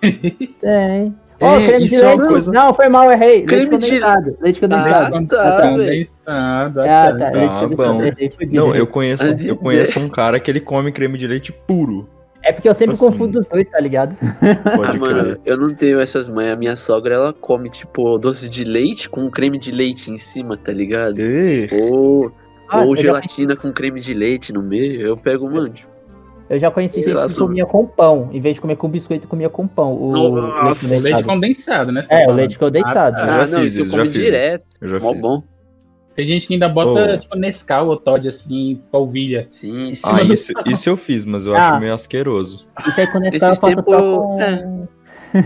[0.60, 1.14] Tem.
[1.40, 2.26] É, Ó, creme isso de é leite.
[2.28, 3.42] coisa- Não, foi mal, errei.
[3.44, 4.36] Creme leite de- condensado.
[4.40, 5.26] Leite Ah, condensado.
[5.26, 5.70] tá, velho.
[6.06, 6.80] Condensado.
[6.80, 7.18] Ah, tá.
[7.18, 7.18] tá.
[7.18, 7.94] Tá leite condensado.
[7.94, 8.02] bom.
[8.04, 11.52] errei, foi Não, eu conheço, eu conheço um cara que ele come creme de leite
[11.52, 12.08] puro.
[12.48, 13.06] É porque eu sempre Assim.
[13.06, 14.16] confundo os dois, tá ligado?
[14.76, 16.52] Pode Ah, mano, eu não tenho essas manhas.
[16.54, 20.56] A minha sogra, ela come, tipo, doce de leite com creme de leite em cima,
[20.56, 21.18] tá ligado?
[21.72, 22.32] Ou,
[22.68, 25.00] Ah, ou eu já- gelatina com creme de leite no meio.
[25.02, 25.68] Eu pego, mano.
[25.68, 25.88] tipo,
[26.50, 28.30] Eu já conheci gente que comia com pão.
[28.32, 29.92] Em vez de comer com biscoito, comia com pão.
[29.92, 31.24] O Nossa, leite Leite condensado.
[31.26, 32.02] condensado, né?
[32.08, 33.18] tá É, o leite condensado.
[33.18, 34.64] Eu Ah, já não, fiz isso eu isso, fiz direto.
[34.80, 35.20] eu já Mó fiz.
[35.20, 35.42] bom.
[36.18, 37.18] Tem gente que ainda bota, Oh.
[37.20, 39.46] tipo, Nescau ou Todd, assim, polvilha.
[39.48, 40.00] Sim, sim.
[40.04, 41.70] Ah, isso, isso eu fiz, mas eu Ah.
[41.70, 42.66] acho meio asqueroso.
[42.74, 44.36] Aí quando eu Esses só eu- com...
[44.42, 44.66] é.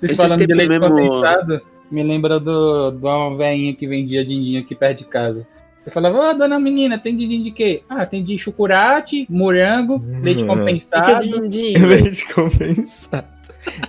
[0.00, 4.24] Vocês Esses falando de leite mesmo- condensado, me lembra do, de uma veinha que vendia
[4.24, 5.46] din-din aqui perto de casa.
[5.78, 7.82] Você falava, ô dona menina, tem din-din de quê?
[7.86, 10.46] Ah, tem de chocolate, morango, leite Hum.
[10.46, 11.04] condensado.
[11.04, 11.86] Fica din-din, velho.
[12.04, 13.26] Leite compensado.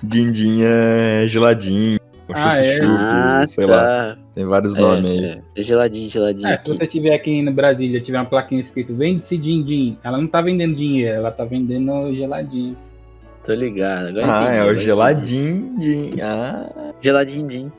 [0.04, 1.98] Dindinha é geladinho.
[2.36, 2.64] Ah, é?
[2.78, 3.78] chup-chup, Ah, sei lá.
[4.10, 4.18] tá.
[4.36, 5.26] Tem vários nomes aí.
[5.26, 6.48] É, é geladinho, geladinho.
[6.48, 10.28] É, se você tiver aqui no Brasília, tiver uma plaquinha escrito vende-se din-din, ela não
[10.28, 12.76] tá vendendo dinheiro, ela tá vendendo geladinho.
[13.46, 14.08] Tô ligado.
[14.08, 15.78] Agora Ah, entendi, é o geladinho.
[15.78, 16.14] din.
[16.22, 16.70] Ah.
[17.02, 17.72] Geladinho, din.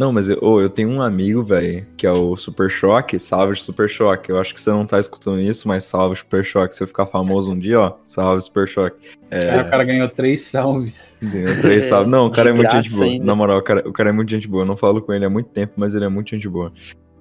[0.00, 3.54] Não, mas eu, ô, eu tenho um amigo, velho, que é o Super Choque, salve
[3.54, 4.30] Super Choque.
[4.30, 6.74] Eu acho que você não tá escutando isso, mas salve Super Choque.
[6.74, 8.96] Se eu ficar famoso um dia, ó, salve Super Choque.
[9.30, 11.18] É, o cara ganhou três salves.
[11.20, 12.08] ganhou três salve.
[12.08, 13.04] Não, o cara é muito gente boa.
[13.04, 13.26] ainda.
[13.26, 14.62] Na moral, o cara, o cara é muito gente boa.
[14.62, 16.72] Eu não falo com ele há muito tempo, mas ele é muito gente boa.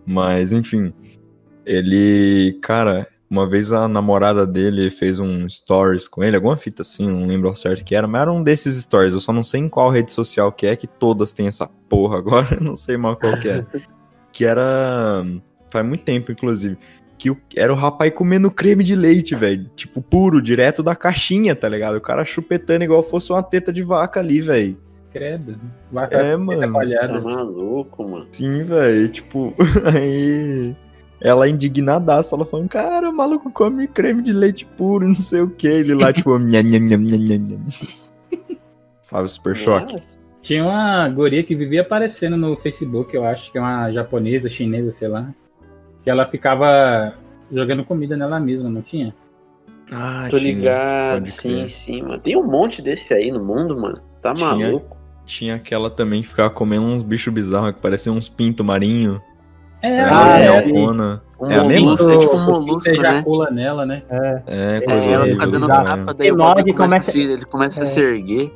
[0.05, 0.93] Mas, enfim,
[1.65, 7.07] ele, cara, uma vez a namorada dele fez um stories com ele, alguma fita assim,
[7.07, 9.13] não lembro ao certo que era, mas era um desses stories.
[9.13, 12.17] Eu só não sei em qual rede social que é, que todas têm essa porra
[12.17, 13.65] agora, eu não sei mal qual que é.
[14.31, 15.23] que era.
[15.69, 16.77] Faz muito tempo, inclusive.
[17.17, 19.69] Que o- era o rapaz comendo creme de leite, velho.
[19.75, 21.97] Tipo, puro, direto da caixinha, tá ligado?
[21.97, 24.77] O cara chupetando igual fosse uma teta de vaca ali, velho.
[25.11, 25.59] Credo.
[25.93, 26.71] É, ficar mano.
[26.71, 27.07] coalhada.
[27.13, 28.27] Tá maluco, mano.
[28.31, 29.09] Sim, velho.
[29.09, 29.53] Tipo,
[29.93, 30.75] aí.
[31.21, 35.49] Ela indignadaça, ela falando, cara, o maluco come creme de leite puro, não sei o
[35.49, 35.67] que.
[35.67, 37.59] Ele lá, tipo, nham, nham, nham, nham, nham.
[39.01, 40.01] Sabe, super choque.
[40.41, 44.93] Tinha uma guria que vivia aparecendo no Facebook, eu acho, que é uma japonesa, chinesa,
[44.93, 45.33] sei lá.
[46.03, 47.13] Que ela ficava
[47.51, 49.13] jogando comida nela mesma, não tinha?
[49.91, 52.19] Ah, Tô tinha, ligado, sim, sim, mano.
[52.19, 54.01] Tem um monte desse aí no mundo, mano.
[54.21, 54.47] Tá Tinha.
[54.47, 54.97] maluco.
[55.25, 59.21] Tinha aquela também que ficava comendo uns bichos bizarros que pareciam uns pinto marinho.
[59.81, 60.65] É, Ah, é, é.
[60.65, 61.21] minhocona.
[61.39, 61.85] Um É a mesma?
[61.85, 62.97] molusco, é tipo um molusco, né?
[62.97, 64.03] ejacula nela, né?
[64.45, 67.45] É, coisa É, ela fica dando tapa, daí E o começa, começa- a se- ele
[67.45, 68.53] começa a se erguer.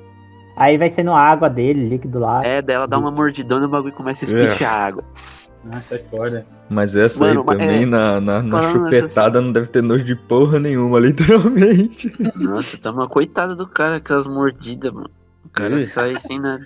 [0.57, 2.43] Aí vai sendo água dele, líquido lá.
[2.45, 5.03] É, daí ela dá uma mordidona e o bagulho começa a espichar água.
[5.63, 6.45] Nossa, é foda.
[6.69, 10.15] Mas essa Mano, aí também, é, na, na, na chupetada, não deve ter nojo de
[10.15, 12.13] porra nenhuma, literalmente.
[12.35, 15.09] Nossa, tá uma coitada do cara, aquelas mordidas, mano.
[15.45, 16.65] O cara sai sem nada.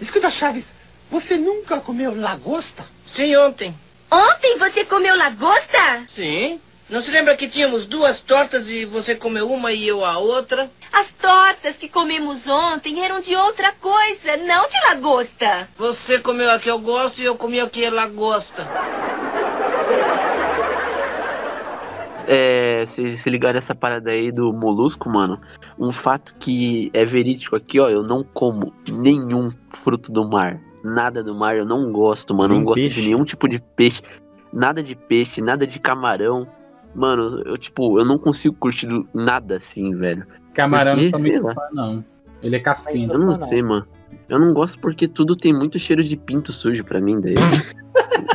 [0.00, 0.74] Escuta, Chaves,
[1.10, 2.84] você nunca comeu lagosta?
[3.06, 3.74] Sim, ontem.
[4.10, 6.04] Ontem você comeu lagosta?
[6.14, 6.60] Sim.
[6.88, 10.70] Não se lembra que tínhamos duas tortas e você comeu uma e eu a outra?
[10.92, 15.68] As tortas que comemos ontem eram de outra coisa, não de lagosta.
[15.78, 18.68] Você comeu a que eu gosto e eu comi a que ela gosta.
[22.26, 25.40] É, vocês se ligaram essa parada aí do molusco, mano?
[25.78, 27.88] Um fato que é verídico aqui, ó.
[27.88, 30.60] Eu não como nenhum fruto do mar.
[30.84, 32.50] Nada do mar, eu não gosto, mano.
[32.50, 33.00] Nem não gosto peixe?
[33.00, 34.02] de nenhum tipo de peixe.
[34.52, 36.46] Nada de peixe, nada de camarão.
[36.94, 40.24] Mano, eu, tipo, eu não consigo curtir do- nada assim, velho.
[40.54, 41.54] Camarão Porque, não sei muito lá.
[41.54, 42.04] fã, não.
[42.42, 43.10] Ele é casquinho.
[43.12, 43.86] Eu não sei, mano.
[44.28, 47.34] Eu não gosto porque tudo tem muito cheiro de pinto sujo pra mim, daí.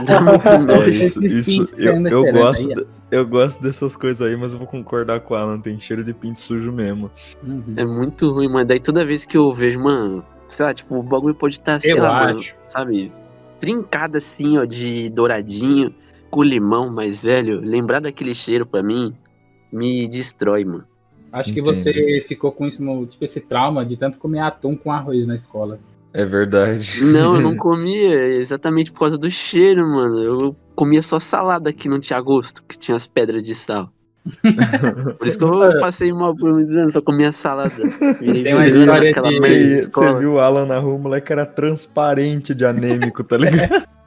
[0.05, 0.89] Dá muito É nojo.
[0.89, 1.69] isso, isso.
[1.77, 5.53] Eu, eu gosto, aí, eu gosto dessas coisas aí, mas eu vou concordar com ela,
[5.53, 7.09] não tem cheiro de pinto sujo mesmo.
[7.43, 7.63] Uhum.
[7.77, 11.03] É muito ruim, mas daí toda vez que eu vejo, mano, sei lá, tipo, o
[11.03, 13.11] bagulho pode estar, sei Eu lá, mano, sabe,
[13.59, 15.93] trincado assim, ó, de douradinho,
[16.29, 19.13] com limão, mas, velho, lembrar daquele cheiro pra mim
[19.71, 20.85] me destrói, mano.
[21.31, 21.75] Acho que Entendo.
[21.75, 25.35] você ficou com isso, no- tipo, esse trauma de tanto comer atum com arroz na
[25.35, 25.79] escola.
[26.11, 27.01] É verdade.
[27.05, 30.23] Não, eu não comia exatamente por causa do cheiro, mano.
[30.23, 33.91] Eu comia só salada que não tinha gosto, que tinha as pedras de sal.
[35.17, 37.71] Por isso que eu passei mal por muitos anos, só comia salada.
[38.19, 41.45] Virei Tem uma história de Você, você viu o Alan na rua, o moleque era
[41.45, 43.83] transparente de anêmico, tá ligado?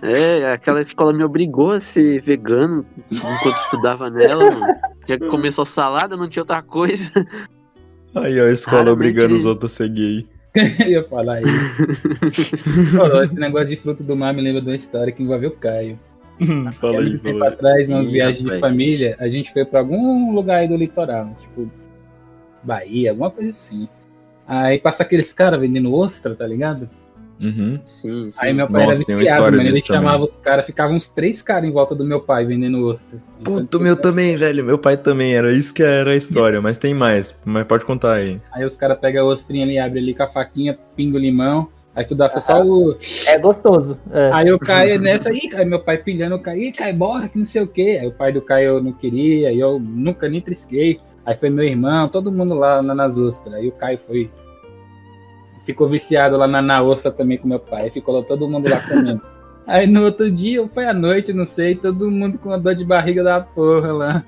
[0.00, 4.74] É, aquela escola me obrigou a ser vegano enquanto estudava nela, mano.
[5.04, 7.10] Tinha que comer só salada, não tinha outra coisa.
[8.14, 10.28] Aí, ó, a escola Raramente obrigando os outros a ser gay.
[10.54, 11.76] Eu ia falar isso.
[12.96, 15.56] Pô, esse negócio de fruto do mar me lembra de uma história que envolveu o
[15.56, 15.98] Caio.
[16.72, 20.68] Fala aí, tempo atrás, nas viagens de família, a gente foi pra algum lugar aí
[20.68, 21.70] do litoral, tipo
[22.62, 23.88] Bahia, alguma coisa assim.
[24.46, 26.88] Aí passa aqueles caras vendendo ostra, tá ligado?
[27.40, 27.80] Uhum.
[27.84, 28.38] Sim, sim.
[28.38, 29.56] Aí meu pai Nossa, era viciado, mano.
[29.60, 29.82] Ele também.
[29.84, 33.18] chamava os caras, ficavam uns três caras em volta do meu pai vendendo ostra.
[33.42, 34.64] Puta, o meu também, velho.
[34.64, 35.34] Meu pai também.
[35.34, 37.34] Era isso que era a história, mas tem mais.
[37.44, 38.40] Mas pode contar aí.
[38.52, 41.68] Aí os caras pegam a ostrinha ali, abrem ali com a faquinha, pinga o limão.
[41.94, 42.96] Aí tu dá só o.
[43.26, 43.98] É gostoso.
[44.10, 44.30] É.
[44.32, 47.38] Aí eu caio nessa aí, aí meu pai pilhando, eu caí, "Ih, cai bora, que
[47.38, 47.98] não sei o quê.
[48.00, 51.00] Aí o pai do Caio não queria, aí eu nunca nem trisquei.
[51.24, 53.54] Aí foi meu irmão, todo mundo lá na, nas ostras.
[53.54, 54.30] Aí o Caio foi.
[55.66, 57.90] Ficou viciado lá na, na ostra também com meu pai.
[57.90, 59.20] Ficou lá todo mundo lá comendo.
[59.66, 62.84] Aí no outro dia, foi à noite, não sei, todo mundo com uma dor de
[62.84, 64.24] barriga da porra lá.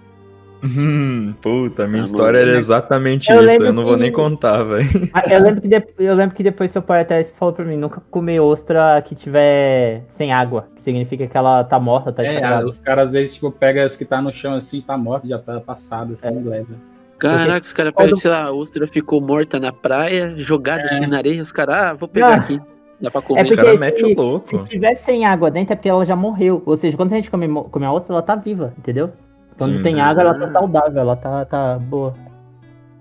[0.64, 3.62] Hum, puta, a minha Ah, história era exatamente Eu isso.
[3.62, 4.88] Eu não vou que- nem contar, velho.
[5.12, 7.77] Ah, Eu lembro, que de- eu lembro que depois seu pai até falou pra mim,
[7.77, 10.66] nunca comer ostra que tiver sem água.
[10.77, 12.66] Que significa que ela tá morta, tá É, estragada.
[12.66, 15.38] os caras às vezes, tipo, pegam as que tá no chão assim, tá morto, já
[15.38, 16.31] tá passado, assim, É.
[16.48, 16.74] leva.
[17.18, 20.87] Caraca, os caras Quando- pegam, sei lá, a ostra ficou morta na praia, jogada É.
[20.87, 22.35] assim na areia, os caras, ah, vou pegar Ah.
[22.37, 22.61] aqui.
[23.00, 23.40] Dá pra comer.
[23.40, 24.62] É O porque- cara mete o louco.
[24.62, 26.62] Se tiver sem água dentro é porque ela já morreu.
[26.64, 29.11] Ou seja, quando a gente come, come a ostra, ela tá viva, entendeu?
[29.59, 29.83] Quando Sim.
[29.83, 32.14] tem água, ela tá saudável, ela tá, tá boa.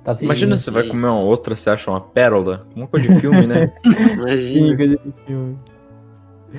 [0.04, 0.18] Tá.
[0.22, 2.68] Imagina você vai comer uma ostra, você acha uma pérola.
[2.76, 3.72] Uma coisa de filme, né?
[3.86, 5.58] Imagina, Sim, coisa de filme.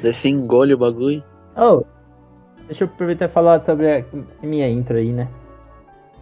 [0.03, 1.23] você engole o bagulho.
[1.57, 1.85] Oh,
[2.67, 4.05] deixa eu aproveitar e falar sobre a
[4.43, 5.29] minha intro aí, né?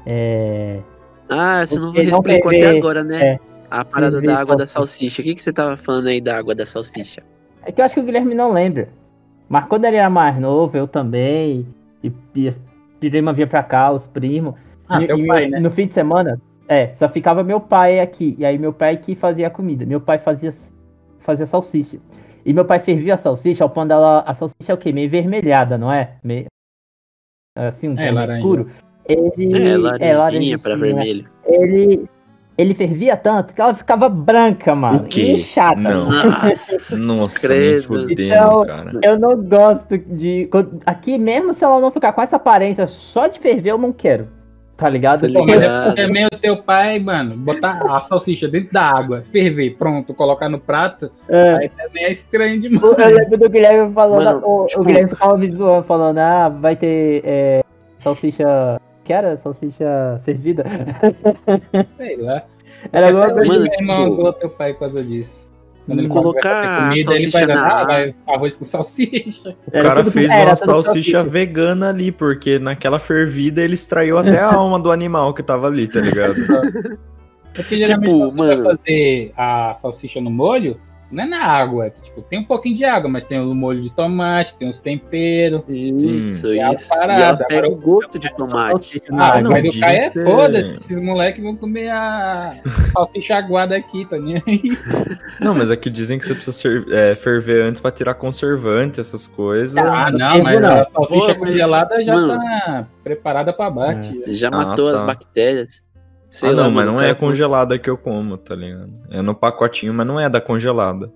[0.04, 0.80] É.
[1.28, 3.24] Ah, você não explicou até agora, né?
[3.24, 3.40] é.
[3.70, 5.22] A parada da água da salsicha.
[5.22, 5.22] salsicha.
[5.22, 7.22] O que, que você tava falando aí da água da salsicha?
[7.64, 8.88] É que eu acho que o Guilherme não lembra.
[9.48, 11.66] Mas quando ele era mais novo, eu também.
[12.04, 12.60] E, e as
[13.10, 14.54] prima vinha pra cá, os primos.
[14.88, 15.60] Ah, e, teu e pai, meu- né?
[15.60, 18.34] No fim de semana, é, só ficava meu pai aqui.
[18.38, 19.84] E aí meu pai que fazia a comida.
[19.86, 20.52] Meu pai fazia,
[21.20, 21.98] fazia salsicha.
[22.44, 24.24] E meu pai fervia a salsicha ao ponto dela.
[24.26, 24.92] A salsicha é o quê?
[24.92, 26.16] Meio vermelhada, não é?
[26.24, 26.46] Meio,
[27.56, 28.68] assim, um É, escuro.
[29.08, 31.28] Ele, É, laranjinha laranjinha, pra vermelho.
[31.44, 32.08] Ele.
[32.56, 34.98] Ele fervia tanto que ela ficava branca, mano.
[34.98, 35.34] O quê?
[35.36, 35.80] E chata.
[35.80, 36.06] Não.
[36.10, 37.82] Nossa, Nossa, Credo.
[37.84, 38.92] fudendo, Então- cara.
[39.02, 40.48] Eu não gosto de.
[40.84, 44.28] Aqui, mesmo se ela não ficar com essa aparência só de ferver, eu não quero.
[44.76, 45.26] Tá ligado?
[45.26, 45.52] Ligado.
[45.62, 50.48] é também o teu pai, mano, botar a salsicha dentro da água, ferver, pronto, colocar
[50.48, 52.98] no prato, É, aí também é estranho demais.
[52.98, 54.24] eu lembro do Guilherme falando.
[54.24, 57.62] Mano, o, tipo- o Guilherme ficava me zoando, falando, ah, vai ter é,
[58.02, 58.80] salsicha.
[59.04, 59.36] Que era?
[59.36, 60.64] Salsicha fervida?
[61.96, 62.44] Sei lá.
[62.92, 63.52] Era alguma Até coisa.
[63.52, 65.42] Mano, meu irmão tipo, zoou teu pai por causa disso.
[65.86, 69.56] Quando ele colocar comida, ele salsicha vai na vai arroz com salsicha.
[69.66, 74.38] O Era cara fez uma tudo salsicha vegana ali, porque naquela fervida ele extraiu até
[74.38, 76.36] a alma do animal que tava ali, tá ligado?
[77.54, 78.64] Porque geralmente Tipo, mano.
[78.64, 80.80] fazer a salsicha no molho,
[81.12, 81.92] não é na água.
[82.02, 85.62] Tipo, tem um pouquinho de água, mas tem o molho de tomate, tem os temperos.
[85.68, 86.88] Isso, é a isso.
[86.88, 87.20] parada.
[87.20, 89.02] E ela pega Agora o gosto de tomate.
[89.10, 90.74] Ah, na não, mas o cara é foda-se.
[90.76, 92.56] Esses moleques vão comer a
[92.92, 94.62] salsicha aguada aqui, tá nem aí.
[95.40, 99.26] Não, mas aqui dizem que você precisa ser- é, ferver antes pra tirar conservante, essas
[99.26, 99.76] coisas.
[99.76, 100.70] Ah, não, fervo mas não.
[100.80, 102.38] a salsicha Pô, mas, congelada já mano.
[102.38, 104.22] tá preparada pra bate.
[104.28, 105.06] Já Ah, matou as tá.
[105.06, 105.82] bactérias.
[106.32, 108.90] Sei ah, lá, não, mas não é cara congelada que eu como, tá ligado?
[109.10, 111.12] É no pacotinho, mas não é da congelada.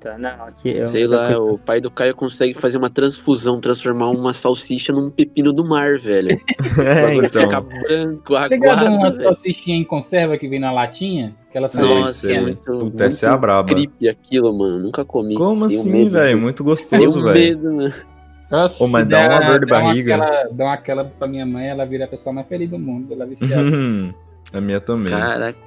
[0.00, 4.08] Tá, não, aqui eu- Sei lá, o pai do Caio consegue fazer uma transfusão, transformar
[4.08, 6.40] uma salsicha num pepino do mar, velho.
[6.80, 7.62] É, bagulho fica então.
[7.64, 9.28] branco, ligado uma aguado, velho.
[9.28, 11.36] salsichinha em conserva que vem na latinha?
[11.50, 12.36] Aquela Sei, Nossa, sei.
[12.36, 13.68] é muito, Puta, essa é a muito braba.
[13.68, 14.78] creepy aquilo, mano.
[14.78, 15.34] Nunca comi.
[15.34, 16.40] Como Tenho assim, velho?
[16.40, 17.34] Muito gostoso, velho.
[17.34, 17.92] medo, né?
[18.50, 20.14] Nossa, Ô, mas dá uma dor de dá uma barriga.
[20.16, 23.12] aquela- Dá uma aquela pra minha mãe, ela vira a pessoa mais feliz do mundo.
[23.12, 23.62] Ela é viciada.
[24.52, 25.12] A minha também.
[25.12, 25.58] Caraca.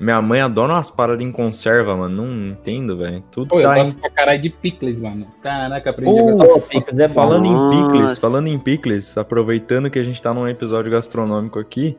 [0.00, 2.26] Minha mãe adora umas paradas em conserva, mano.
[2.26, 3.22] Não entendo, velho.
[3.30, 5.26] Tudo Pô, eu tá em gosto pra caralho de picles, mano.
[5.40, 7.14] Caraca, aprendi a Picles é bom.
[7.14, 8.20] Falando em picles, Nossa.
[8.20, 11.96] falando em picles, aproveitando que a gente tá num episódio gastronômico aqui,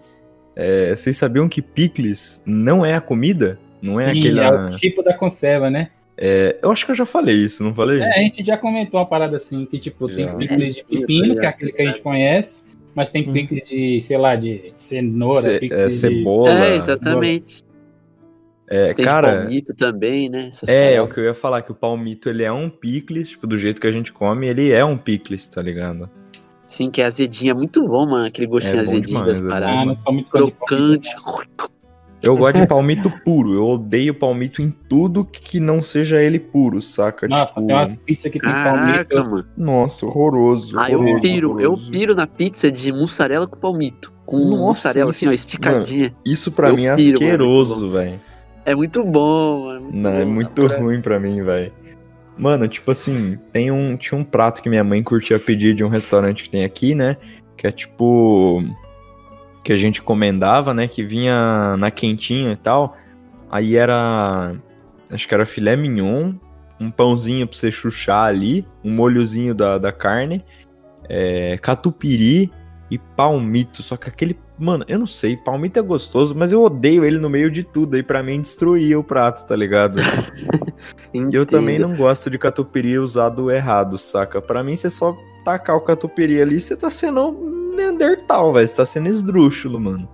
[0.56, 3.58] é, vocês sabiam que picles não é a comida?
[3.82, 4.39] Não é Sim, aquele.
[4.39, 5.89] é o tipo da conserva, né?
[6.17, 7.99] é, eu acho que eu já falei isso, não falei?
[8.01, 10.15] É, a gente já comentou uma parada assim, que tipo, Já.
[10.15, 12.62] tem picles de É, pepino, tá que é aquele que a gente conhece,
[12.95, 13.34] mas tem Hum.
[13.34, 15.93] picles de, sei lá, de cenoura, Ce- é, de...
[15.93, 16.65] cebola.
[16.67, 17.63] É, exatamente.
[18.67, 20.47] É, Tem cara, palmito também, né?
[20.47, 21.13] Essas é, é o paradas.
[21.13, 23.86] que eu ia falar, que o palmito ele é um picles, tipo, do jeito que
[23.86, 26.10] a gente come, ele é um picles, tá ligado?
[26.65, 27.51] Sim, que é azedinho.
[27.51, 28.25] É muito bom, mano.
[28.25, 29.47] Aquele gostinho É azedinho demais, das é bom.
[29.47, 29.86] Ah, paradas.
[29.88, 31.10] não sou muito fã de Crocante.
[32.23, 36.81] Eu gosto de palmito puro, eu odeio palmito em tudo que não seja ele puro,
[36.81, 37.27] saca?
[37.27, 39.29] Nossa, Tipo, tem umas pizzas que tem Caraca, palmito.
[39.31, 39.45] mano.
[39.57, 40.79] Nossa, horroroso.
[40.79, 41.47] Ah, eu horroroso, piro.
[41.59, 41.91] Eu horroroso.
[41.91, 44.12] piro na pizza de mussarela com palmito.
[44.25, 46.15] Com Nossa, mussarela, isso- assim, ó, esticadinha.
[46.25, 48.19] Isso pra Eu mim é piro, mano, asqueroso, velho.
[48.65, 49.89] É muito bom, mano.
[49.91, 50.81] Não, é bom, muito na moral.
[50.83, 51.73] ruim pra mim, velho.
[52.38, 55.89] Mano, tipo assim, tem um, tinha um prato que minha mãe curtia pedir de um
[55.89, 57.17] restaurante que tem aqui, né?
[57.57, 58.63] Que é tipo.
[59.63, 60.88] Que a gente encomendava, né?
[60.88, 62.97] Que vinha na quentinha e tal.
[63.49, 64.56] Aí era.
[65.12, 66.34] Acho que era filé mignon,
[66.80, 70.43] um pãozinho pra você chuchar ali, um molhozinho da, da carne,
[71.08, 72.52] é, catupiry
[72.89, 73.84] e palmito.
[73.84, 74.39] Só que aquele.
[74.58, 77.95] Mano, eu não sei, palmito é gostoso, mas eu odeio ele no meio de tudo.
[77.95, 79.99] Aí pra mim destruía o prato, tá ligado?
[81.32, 84.41] Eu também não gosto de catupiry usado errado, saca?
[84.41, 88.67] Pra mim, você só tacar o catupiry ali, você tá sendo Neandertal, velho.
[88.67, 90.07] Você tá sendo esdrúxulo, mano.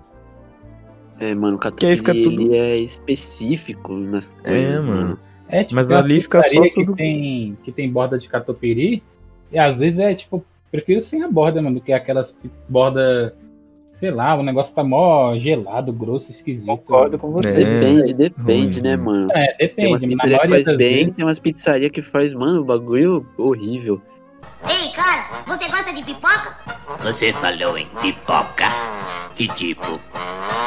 [1.20, 5.20] É, mano, o Que aí catupiry fica tudo- ele é específico nas É, coisas, mano.
[5.50, 8.30] É, tipo, Mas tem ali fica só pizzaria tudo- Que tem, que tem borda de
[8.30, 9.04] catupiry.
[9.52, 12.36] E às vezes é tipo, prefiro sem a borda, mano, do que aquelas
[12.68, 13.36] borda.
[13.94, 16.68] Sei lá, o negócio tá mó gelado, grosso, esquisito.
[16.68, 17.50] Concordo com você.
[17.50, 19.06] É, Depende, depende, ruim, né, ruim.
[19.06, 19.28] mano?
[19.34, 20.00] É, Tem uma depende.
[20.00, 21.16] mas Na pizzaria que faz bem, vezes.
[21.18, 24.02] tem umas pizzarias que faz, mano, o bagulho horrível.
[24.70, 26.59] Ei, cara, você gosta de pipoca?
[26.98, 28.66] Você falou em pipoca?
[29.36, 30.00] Que tipo?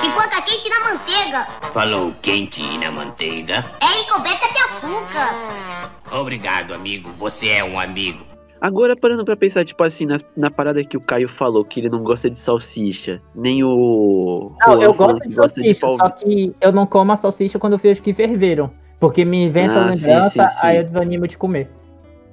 [0.01, 1.45] Pipoca quente na manteiga.
[1.73, 3.65] Falou quente na manteiga?
[3.81, 6.17] É encoberta de açúcar.
[6.17, 7.11] Obrigado, amigo.
[7.19, 8.25] Você é um amigo.
[8.61, 11.89] Agora, parando pra pensar, tipo assim, nas- na, parada que o Caio falou, que ele
[11.89, 15.81] não gosta de salsicha, nem o Não, Juan eu gosto que de gosta de salsicha,
[15.81, 15.97] pau.
[15.97, 18.71] só que eu não como a salsicha quando eu vejo que ferveram.
[19.01, 20.67] Porque me vem essa Ah, sim, lembrança, sim, sim.
[20.67, 21.69] aí eu desanimo de comer.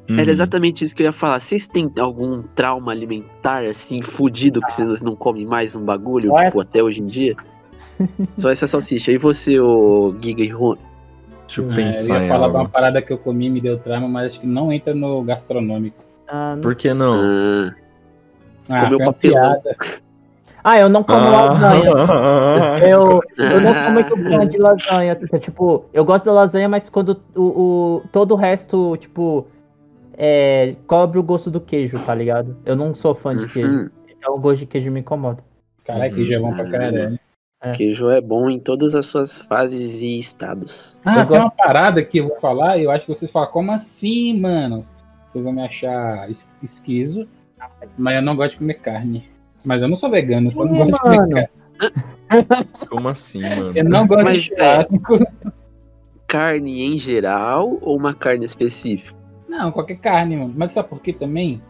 [0.10, 0.20] Uhum.
[0.20, 1.40] Era exatamente isso que eu ia falar.
[1.40, 6.46] Vocês têm algum trauma alimentar, assim, fudido, que vocês não comem mais um bagulho, Só
[6.46, 7.36] tipo, até hoje em dia?
[8.36, 9.12] Só essa salsicha.
[9.12, 10.78] E você, o Giga e Juan?
[11.46, 13.78] Deixa eu É, pensar eu ia falar uma parada que eu comi e me deu
[13.78, 15.98] trauma, mas acho que não entra no gastronômico.
[16.28, 17.14] Ah, não- Por que não?
[17.16, 17.76] Ah,
[18.70, 19.62] Ah, Comeu papelão.
[19.62, 19.76] piada.
[20.64, 21.92] Ah, eu não como lasanha.
[22.10, 25.16] Ah, Eu, eu não sou muito fã de lasanha.
[25.40, 29.48] Tipo, eu gosto da lasanha, mas quando o, o- todo o resto, tipo,
[30.22, 32.58] é, cobre o gosto do queijo, tá ligado?
[32.66, 33.70] Eu não sou fã de queijo.
[33.70, 33.90] uhum.
[34.10, 35.42] Então o gosto de queijo me incomoda.
[35.86, 37.18] Caralho, que já é bom pra caralho.
[37.62, 37.72] É.
[37.72, 41.00] Queijo é bom em todas as suas fases e estados.
[41.06, 43.32] Ah, Eu tem gosto- uma parada que eu vou falar e eu acho que vocês
[43.32, 44.84] falam, como assim, mano?
[45.32, 47.28] Vocês vão me achar es- esquizo,
[47.98, 49.28] mas eu não gosto de comer carne.
[49.64, 51.50] Mas eu não sou vegano, eu só não gosto de comer carne.
[52.90, 53.72] Como assim, mano?
[53.76, 54.96] Eu não gosto Mas, de churrasco.
[56.28, 59.18] Carne em geral ou uma carne específica?
[59.50, 60.54] Não, qualquer carne, mano.
[60.56, 61.62] Mas sabe por quê também?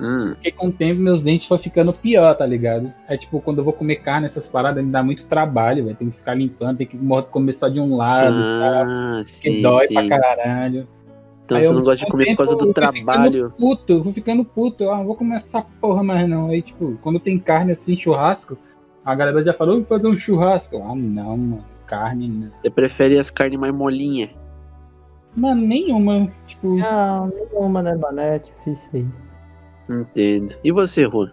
[0.00, 2.92] Hum, Porque com o tempo meus dentes foram ficando pior, tá ligado?
[3.08, 5.96] É tipo, quando eu vou comer carne, essas paradas me dá muito trabalho, velho.
[5.96, 6.98] Tem que ficar limpando, tem que
[7.30, 8.84] comer só de um lado, tá?
[8.86, 9.94] ah, que sim, dói sim.
[9.94, 10.86] pra caralho.
[11.44, 13.04] Então Aí você eu- não gosta de comer por causa tempo do eu fui ficando
[13.04, 13.52] trabalho.
[13.58, 14.84] Puto, eu vou ficando puto.
[14.84, 16.48] Eu ah, não vou comer essa porra mais não.
[16.48, 18.56] Aí, tipo, quando tem carne assim, churrasco,
[19.04, 20.76] a galera já falou, vamos fazer um churrasco.
[20.76, 21.64] Ah, não, mano.
[21.86, 22.50] Carne, não.
[22.62, 24.30] Você prefere as carnes mais molinhas?
[25.38, 26.28] Mano, nenhuma.
[26.46, 28.20] Tipo, Não, nenhuma, né, mano?
[28.20, 29.06] É difícil aí.
[29.88, 30.54] Entendo.
[30.62, 31.30] E você, Juan?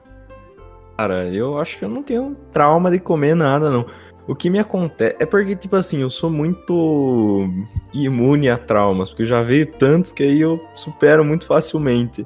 [0.98, 3.86] Cara, eu acho que eu não tenho trauma de comer nada, não.
[4.28, 7.48] O que me acontece é porque, tipo assim, eu sou muito
[7.94, 12.26] imune a traumas, porque eu já veio tantos que aí eu supero muito facilmente.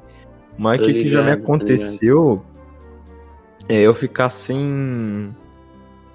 [0.56, 2.42] Mas o que, que já me aconteceu
[3.68, 5.34] é eu ficar sem.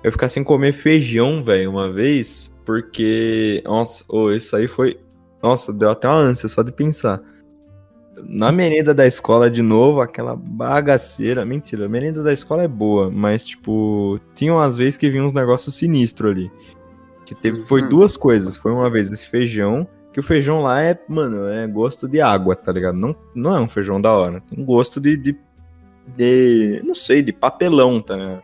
[0.03, 3.61] Eu ficar sem comer feijão, velho, uma vez, porque.
[3.65, 4.99] Nossa, ô, isso aí foi.
[5.45, 7.21] Nossa, deu até uma ânsia só de pensar.
[8.27, 11.45] Na merenda da escola, de novo, aquela bagaceira.
[11.45, 15.33] Mentira, a merenda da escola é boa, mas, tipo, tinha umas vezes que vinha uns
[15.33, 16.51] negócios sinistros ali.
[17.25, 17.89] Que teve, foi Uhum.
[17.89, 18.57] duas coisas.
[18.57, 22.55] Foi uma vez esse feijão, que o feijão lá é, mano, é gosto de água,
[22.55, 22.95] tá ligado?
[22.97, 24.41] Não, não é um feijão da hora.
[24.41, 25.37] Tem gosto de, de,
[26.17, 28.41] de- Não sei, de papelão, tá ligado?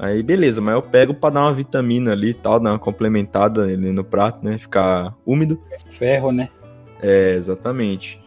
[0.00, 3.64] Aí, beleza, mas eu pego pra dar uma vitamina ali e tal, dar uma complementada
[3.64, 4.56] ali no prato, né?
[4.56, 5.60] Ficar úmido.
[5.90, 6.48] ferro, né?
[7.02, 8.18] É, exatamente.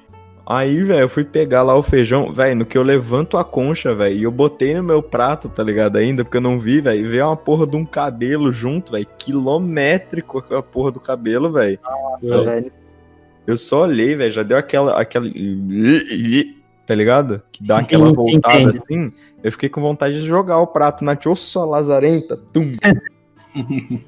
[0.46, 3.96] Aí, velho, eu fui pegar lá o feijão, velho, no que eu levanto a concha,
[3.96, 5.96] velho, e eu botei no meu prato, tá ligado?
[5.96, 9.08] Ainda, porque eu não vi, velho, e veio uma porra de um cabelo junto, velho,
[9.18, 11.80] quilométrico aquela porra do cabelo, velho.
[12.22, 12.72] velho.
[13.48, 15.28] Eu só olhei, velho, já deu aquela, aquela,
[16.86, 17.42] tá ligado?
[17.52, 18.78] Que dá aquela Sim, voltada entendo.
[18.78, 19.12] assim.
[19.44, 22.72] Eu fiquei com vontade de jogar o prato na tia, só lazarenta, tum.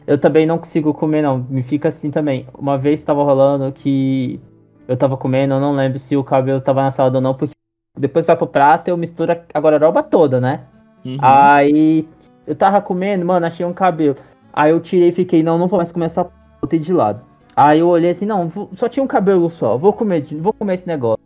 [0.08, 1.46] Eu também não consigo comer, não.
[1.50, 2.48] Me fica assim também.
[2.58, 4.40] Uma vez tava rolando que
[4.88, 7.54] eu tava comendo, eu não lembro se o cabelo tava na salada ou não, porque
[7.98, 10.62] depois vai pro prato eu misturo a gororoba toda, né?
[11.04, 11.18] Uhum.
[11.22, 12.08] Aí
[12.46, 14.16] eu tava comendo, mano, achei um cabelo.
[14.54, 16.28] Aí eu tirei e fiquei, não, não vou mais comer essa
[16.62, 17.22] botei de lado.
[17.56, 20.76] Aí eu olhei assim, não, vou- só tinha um cabelo só, vou comer, vou comer
[20.76, 21.24] esse negócio.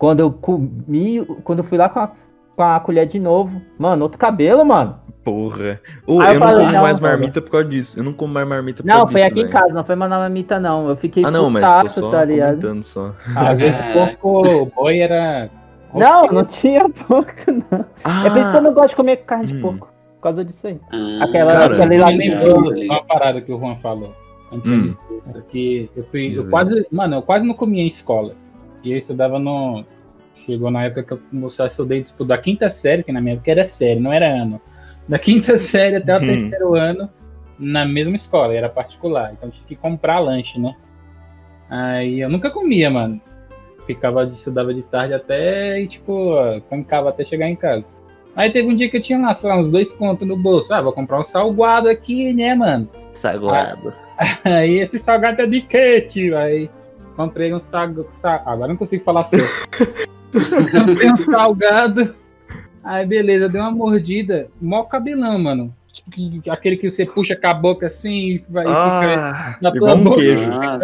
[0.00, 2.10] Quando eu comi, quando eu fui lá com a,
[2.56, 4.96] com a colher de novo, mano, outro cabelo, mano.
[5.22, 5.78] Porra.
[6.06, 7.98] Ô, Aí eu eu não falei, como não, mais marmita por causa disso.
[8.00, 9.54] Eu não como mais marmita por Não, causa foi disso, aqui em velho.
[9.54, 10.88] casa, não foi mandar mamita, não.
[10.88, 12.48] Eu fiquei Ah, não, mas tô putaço, só tá ligado?
[12.56, 13.12] comentando só.
[13.36, 15.50] Às vezes o porco o boi era.
[15.92, 17.34] Não, não tinha porco,
[17.70, 17.84] não.
[18.02, 19.60] Ah, É por isso que eu não gosto de comer carne de Hum.
[19.60, 19.88] porco.
[20.16, 20.80] Por causa disso aí.
[20.90, 24.14] Ah, Aquela, Cara, aquela lá lembrou de uma parada que o Juan falou.
[24.50, 24.80] Antes Hum.
[24.80, 26.32] disso, isso que eu fui.
[26.34, 26.86] Eu quase.
[26.90, 28.34] Mano, eu quase não comia em escola.
[28.82, 29.84] E eu estudava no.
[30.46, 33.50] Chegou na época que eu a estudei tipo, da quinta série, que na minha época
[33.50, 34.60] era série, não era ano.
[35.06, 36.26] Da quinta série até o Hum.
[36.26, 37.10] terceiro ano,
[37.58, 39.32] na mesma escola, era particular.
[39.32, 40.74] Então tinha que comprar lanche, né?
[41.68, 43.20] Aí eu nunca comia, mano.
[43.86, 46.34] Ficava, estudava de tarde até e, tipo,
[46.68, 47.86] ficava até chegar em casa.
[48.34, 50.72] Aí teve um dia que eu tinha lá, sei lá, uns dois contos no bolso.
[50.72, 52.88] Ah, vou comprar um salgado aqui, né, mano?
[53.12, 53.92] Saguado.
[54.44, 56.36] Aí esse salgado é de quê, tio?
[56.38, 56.70] Aí
[57.24, 58.06] comprei um salgado.
[58.24, 59.68] Agora eu não consigo falar certo.
[60.86, 62.14] comprei um salgado.
[62.82, 64.48] Aí beleza, dei uma mordida.
[64.60, 65.74] Mó cabelão, mano.
[65.92, 69.94] Tipo, que- aquele que você puxa com a boca assim e vai Ah, na tua
[69.94, 70.16] um boca.
[70.20, 70.50] queijo.
[70.52, 70.78] Ah,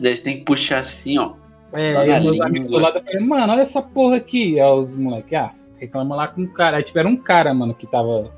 [0.00, 1.32] daí você tem que puxar assim, ó.
[1.74, 2.46] É, aí meus língua.
[2.46, 4.58] amigos do lado eu falei, mano, olha essa porra aqui.
[4.60, 6.78] Aí os moleques, ah, reclama lá com o cara.
[6.78, 8.30] Aí tiveram um cara, mano, que tava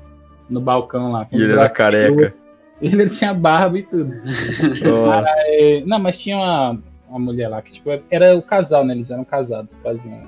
[0.49, 1.27] no balcão lá.
[1.31, 2.33] E ele era careca.
[2.81, 4.13] Ele tinha barba e tudo.
[4.85, 5.33] Nossa.
[5.47, 6.77] É, não, mas tinha uma,
[7.09, 8.93] uma mulher lá que, tipo, era o casal, né?
[8.93, 10.21] Eles eram casados, faziam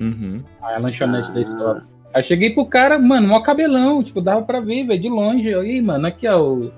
[0.00, 0.42] Uhum.
[0.60, 1.42] a lanchonete da Ah.
[1.42, 1.86] escola.
[2.14, 5.48] Aí eu cheguei pro cara, mano, mó cabelão, tipo, dava pra ver, velho, de longe.
[5.48, 6.72] Eu, Ih, mano, aqui, ó, o,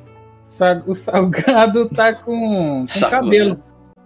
[0.87, 3.59] o salgado tá com, com cabelo.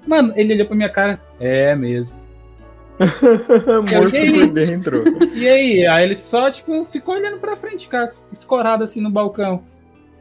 [0.07, 2.17] Mano, ele olhou pra minha cara, é mesmo.
[3.93, 4.33] Morto E aí?
[4.47, 5.05] por dentro.
[5.35, 5.87] E aí?
[5.87, 9.63] Aí ele só, tipo, ficou olhando pra frente, cara, escorado assim no balcão.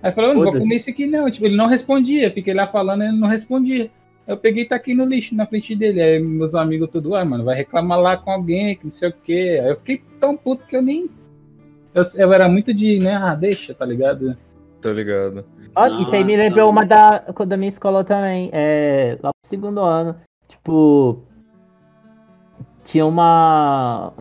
[0.03, 1.29] Aí falou, não vou comer isso aqui não.
[1.31, 2.31] Tipo, ele não respondia.
[2.31, 3.89] Fiquei lá falando, ele não respondia.
[4.27, 6.01] Eu peguei e taquei no lixo na frente dele.
[6.01, 9.13] Aí meus amigos tudo, ah, mano, vai reclamar lá com alguém, que não sei o
[9.13, 9.59] quê.
[9.61, 11.09] Aí eu fiquei tão puto que eu nem.
[11.93, 14.37] Eu, eu era muito de, né, ah, deixa, tá ligado?
[14.81, 15.45] Tô ligado.
[15.75, 18.49] Ó, isso aí me lembrou uma da, da minha escola também.
[18.51, 20.15] É, lá pro segundo ano.
[20.47, 21.23] Tipo.
[22.83, 24.13] Tinha uma.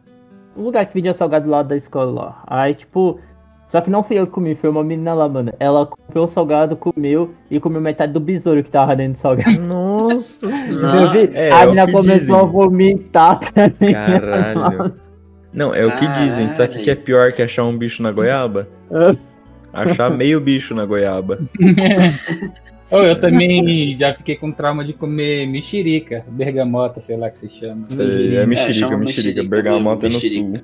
[0.56, 2.44] Um lugar que vendia salgado lá da escola lá.
[2.46, 3.20] Aí, tipo.
[3.68, 5.52] Só que não fui eu que comi, foi uma menina lá, mano.
[5.58, 9.58] Ela comprou o salgado, comeu e comeu metade do besouro que tava dentro do salgado.
[9.60, 11.10] Nossa Eu senhora.
[11.10, 12.34] vi, É, a é o menina começou dizem.
[12.36, 13.92] a vomitar também.
[13.92, 14.94] Caralho.
[15.52, 16.48] Não, é o que dizem.
[16.48, 18.68] Sabe o que que é pior que achar um bicho na goiaba?
[19.72, 21.38] Achar meio bicho na goiaba.
[22.90, 27.50] Ou eu também já fiquei com trauma de comer mexerica, bergamota, sei lá que se
[27.50, 27.84] chama.
[27.90, 29.42] Sei, é mexerica, chama mexerica.
[29.42, 30.60] mexerica Bergamota é no sul.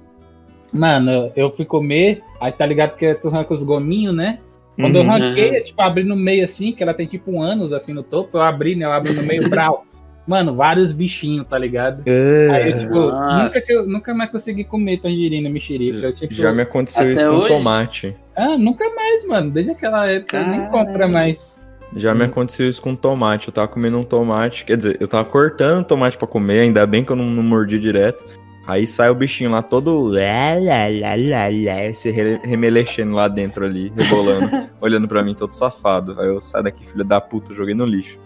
[0.72, 4.38] Mano, eu fui comer, aí tá ligado que tu arranca os gominhos, né?
[4.80, 5.08] Quando eu Uhum.
[5.08, 8.02] ranquei, eu, tipo, abri no meio assim, que ela tem tipo um ânus assim no
[8.02, 8.86] topo, eu abri, né?
[8.86, 9.84] Eu abri no meio, brau.
[10.26, 12.02] Mano, vários bichinhos, tá ligado?
[12.06, 16.06] Aí eu, É, tipo, nunca, que eu, nunca mais consegui comer tangerina, mexerica.
[16.06, 17.48] Eu, tipo, já me aconteceu isso com hoje?
[17.48, 18.16] tomate.
[18.34, 19.50] Ah, nunca mais, mano.
[19.50, 21.60] Desde aquela época eu nem compra mais.
[21.94, 23.48] Já me aconteceu isso com tomate.
[23.48, 27.04] Eu tava comendo um tomate, quer dizer, eu tava cortando tomate pra comer, ainda bem
[27.04, 28.24] que eu não, não mordi direto.
[28.66, 33.26] Aí sai o bichinho lá todo lá, lá, lá, lá, lá, se re- remelexendo lá
[33.26, 36.18] dentro ali, rebolando, olhando pra mim todo safado.
[36.20, 38.18] Aí eu saio daqui, filho da puta, joguei no lixo.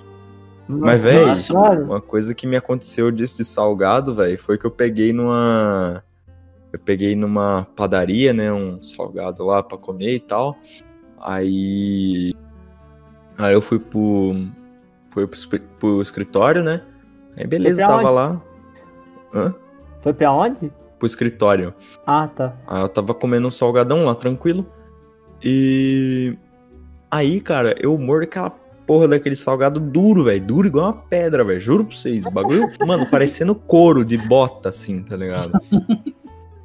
[0.68, 4.70] Mas, velho, Nossa, uma coisa que me aconteceu disso de salgado, velho, foi que eu
[4.70, 6.02] peguei numa.
[6.72, 8.52] Eu peguei numa padaria, né?
[8.52, 10.56] Um salgado lá pra comer e tal.
[11.20, 12.34] Aí.
[13.38, 14.34] Aí eu fui pro.
[15.10, 16.82] Fui pro, pro escritório, né?
[17.36, 18.10] Aí beleza, tava onde?
[18.14, 18.42] lá.
[19.32, 19.54] Hã?
[20.06, 20.70] Foi pra onde?
[21.00, 21.74] Pro escritório.
[22.06, 22.52] Ah, tá.
[22.68, 24.64] Aí eu tava comendo um salgadão lá, tranquilo.
[25.42, 26.38] E.
[27.10, 28.50] Aí, cara, eu mordo aquela
[28.86, 30.40] porra daquele salgado duro, velho.
[30.40, 31.60] Duro igual uma pedra, velho.
[31.60, 32.24] Juro pra vocês.
[32.24, 35.58] O bagulho, mano, parecendo couro de bota, assim, tá ligado?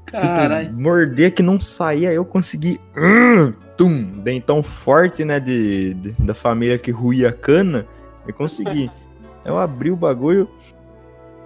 [0.05, 0.67] Caralho.
[0.69, 2.79] Tipo, morder que não saía, aí eu consegui.
[2.95, 5.39] Hum, tum, dentão forte, né?
[5.39, 7.87] De, de- da família que ruía a cana.
[8.27, 8.91] E consegui.
[9.43, 10.47] Eu abri o bagulho.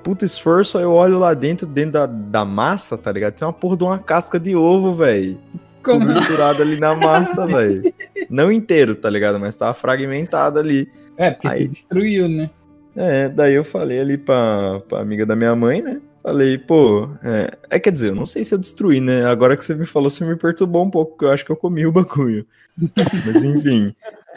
[0.06, 3.34] Puta esforço, aí eu olho lá dentro, dentro da, da massa, tá ligado?
[3.34, 5.40] Tem uma porra de uma casca de ovo, velho.
[5.84, 7.92] Tudo misturado ali na massa, velho.
[8.30, 9.40] Não inteiro, tá ligado?
[9.40, 10.88] Mas tava fragmentado ali.
[11.18, 12.52] É, porque Aí- se destruiu, né?
[12.96, 16.00] É, daí eu falei ali pra, pra amiga da minha mãe, né?
[16.22, 19.26] Falei, pô, é, é, quer dizer, eu não sei se eu destruí, né?
[19.26, 21.56] Agora que você me falou, você me perturbou um pouco, porque eu acho que eu
[21.58, 22.46] comi o bagulho.
[23.26, 23.94] Mas enfim.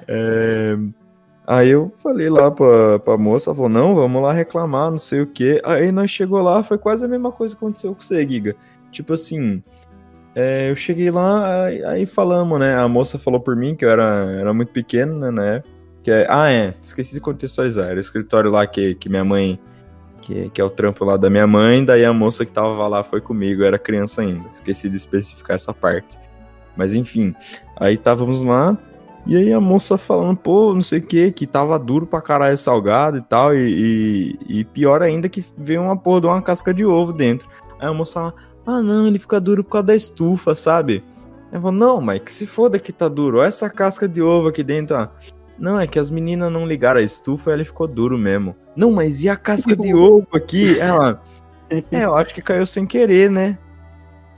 [0.09, 0.77] é,
[1.49, 5.27] Aí eu falei lá pra, pra moça, falou, não, vamos lá reclamar, não sei o
[5.27, 5.63] quê.
[5.65, 8.55] Aí nós chegou lá, foi quase a mesma coisa que aconteceu com você, Giga.
[8.93, 9.63] Tipo assim,
[10.35, 12.77] é, eu cheguei lá, aí, aí falamos, né?
[12.77, 15.63] A moça falou por mim que eu era, era muito pequeno, né.
[16.03, 17.87] Que é, ah, é, esqueci de contextualizar.
[17.89, 19.59] Era o escritório lá que, que minha mãe.
[20.21, 23.03] Que, que é o trampo lá da minha mãe, daí a moça que tava lá
[23.03, 24.47] foi comigo, eu era criança ainda.
[24.53, 26.19] Esqueci de especificar essa parte.
[26.77, 27.35] Mas enfim,
[27.77, 28.77] aí estávamos lá,
[29.27, 32.57] e aí a moça falando, pô, não sei o que, que tava duro pra caralho
[32.57, 36.73] salgado e tal, e, e, e pior ainda que veio uma porra de uma casca
[36.73, 37.49] de ovo dentro.
[37.79, 38.35] Aí a moça fala,
[38.67, 41.05] ah não, ele fica duro por causa da estufa, sabe?
[41.53, 44.49] Eu falo, não, mas que se foda que tá duro, olha essa casca de ovo
[44.49, 45.09] aqui dentro, ó.
[45.59, 48.55] Não, é que as meninas não ligaram a estufa e ele ficou duro mesmo.
[48.77, 50.79] Não, mas e a casca de ovo aqui?
[50.79, 51.21] Ela,
[51.69, 53.59] é, eu acho que caiu sem querer, né?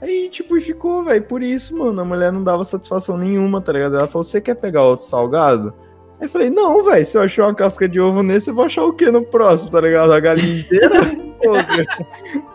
[0.01, 3.71] Aí, tipo, e ficou, velho, por isso, mano, a mulher não dava satisfação nenhuma, tá
[3.71, 3.97] ligado?
[3.97, 5.73] Ela falou, você quer pegar outro salgado?
[6.19, 8.65] Aí eu falei, não, velho, se eu achar uma casca de ovo nesse, eu vou
[8.65, 10.11] achar o quê no próximo, tá ligado?
[10.11, 10.99] A galinha inteira?
[11.43, 11.53] Pô.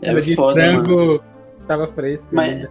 [0.00, 1.20] É foda, frango, mano.
[1.66, 2.28] tava fresco.
[2.32, 2.70] Mas- ainda.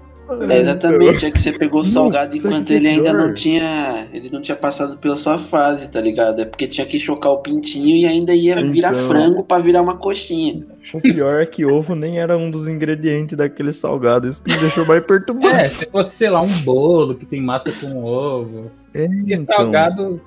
[0.50, 3.34] É, exatamente, é que você pegou o Não, salgado sabe enquanto é ele ainda não
[3.34, 4.08] tinha.
[4.12, 6.42] Ele não tinha passado pela sua fase, tá ligado?
[6.42, 9.08] É porque tinha que chocar o pintinho e ainda ia virar Então.
[9.08, 10.66] frango pra virar uma coxinha.
[10.94, 14.60] O pior é que ovo nem era um dos ingredientes daquele salgado, isso que me
[14.60, 15.56] deixou mais perturbado.
[15.56, 18.72] É, se fosse, sei lá, um bolo que tem massa com ovo.
[18.94, 19.56] É, Porque então.
[19.56, 20.22] salgado.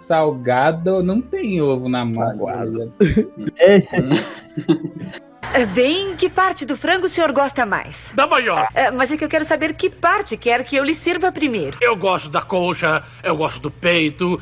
[0.00, 2.36] Salgado não tem ovo na massa.
[2.36, 2.66] tá?
[3.58, 3.82] É,
[5.72, 7.96] Bem, que parte do frango o senhor gosta mais?
[8.12, 8.66] Da maior.
[8.74, 11.78] É, mas é que eu quero saber que parte quer que eu lhe sirva primeiro.
[11.80, 14.40] Eu gosto da coxa, eu gosto do peito.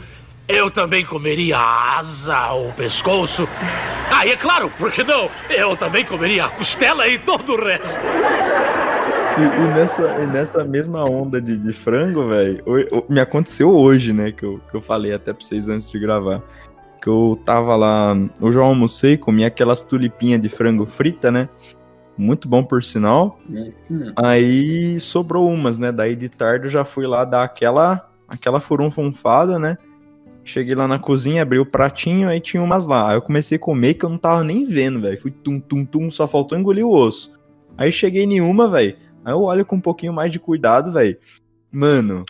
[0.48, 3.46] Eu também comeria a asa ou o pescoço.
[4.10, 5.30] Ah, e é claro, por que não?
[5.50, 7.86] Eu também comeria a costela e todo o resto.
[9.38, 12.64] E, e nessa, e nessa mesma onda de, de frango, velho,
[13.08, 14.32] me aconteceu hoje, né?
[14.32, 16.42] Que eu, que eu falei até pra vocês antes de gravar.
[17.02, 18.16] Que eu tava lá.
[18.40, 21.48] Eu almocei, comi aquelas tulipinhas de frango frita, né?
[22.16, 23.40] Muito bom por sinal.
[24.16, 25.90] Aí sobrou umas, né?
[25.90, 29.76] Daí de tarde eu já fui lá dar aquela, aquela furunfunfada, né?
[30.44, 33.10] Cheguei lá na cozinha, abri o pratinho, aí tinha umas lá.
[33.10, 35.20] Aí eu comecei a comer que eu não tava nem vendo, velho.
[35.20, 37.32] Fui tum, tum, tum, só faltou engolir o osso.
[37.76, 38.96] Aí cheguei em uma, velho.
[39.24, 41.16] Aí eu olho com um pouquinho mais de cuidado, velho.
[41.70, 42.24] Mano,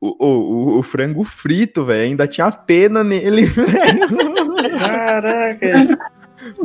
[0.00, 4.78] o, o, o, o frango frito, velho, ainda tinha pena nele, velho.
[4.78, 5.98] Caraca!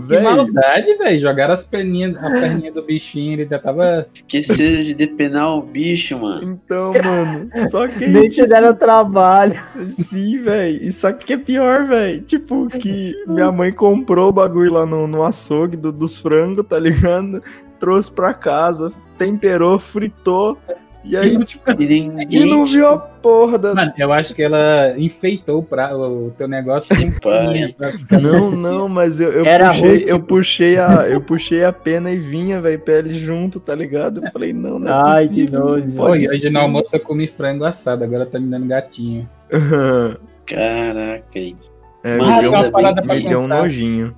[0.08, 1.20] Que maldade, velho.
[1.20, 4.08] Jogaram as perninhas, a perninha do bichinho, ele já tava.
[4.14, 6.44] Esqueceram de depenar o bicho, mano.
[6.64, 8.06] Então, mano, só que.
[8.08, 9.60] Nem te deram trabalho.
[9.90, 10.78] Sim, velho.
[10.84, 12.22] E só que é pior, velho.
[12.22, 16.78] Tipo, que minha mãe comprou o bagulho lá no, no açougue do- dos frangos, tá
[16.80, 17.42] ligado?
[17.80, 20.58] Trouxe pra casa, temperou, fritou.
[21.06, 23.76] E aí, tipo, e não viu a porra da.
[23.76, 27.74] Mano, eu acho que ela enfeitou o, pra, o teu negócio sem pai.
[27.78, 31.74] pra ficar- Não, não, mas eu, eu Era puxei, eu puxei a, eu puxei a
[31.74, 34.24] pena e vinha, velho, pele junto, tá ligado?
[34.24, 35.60] Eu falei, não, não é Ai, que possível.
[35.60, 35.92] não nojo.
[35.92, 39.30] pode Pô, e hoje no almoço eu comi frango assado, agora tá me dando gatinho.
[40.48, 41.56] Caraca, aí.
[42.04, 44.16] É, Mano, me deu, um- me que- deu um nojinho.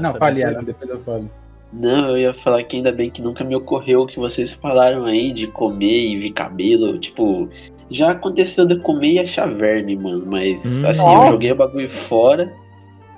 [0.00, 1.30] Não, fale, Alan, depois eu falo.
[1.72, 5.04] Não, eu ia falar que ainda bem que nunca me ocorreu o que vocês falaram
[5.06, 6.98] aí de comer e ver cabelo.
[6.98, 7.48] Tipo,
[7.90, 10.24] já aconteceu de comer e achar verme, mano.
[10.26, 10.88] Mas Hum.
[10.88, 11.24] assim, Nossa.
[11.26, 12.52] eu joguei o bagulho fora.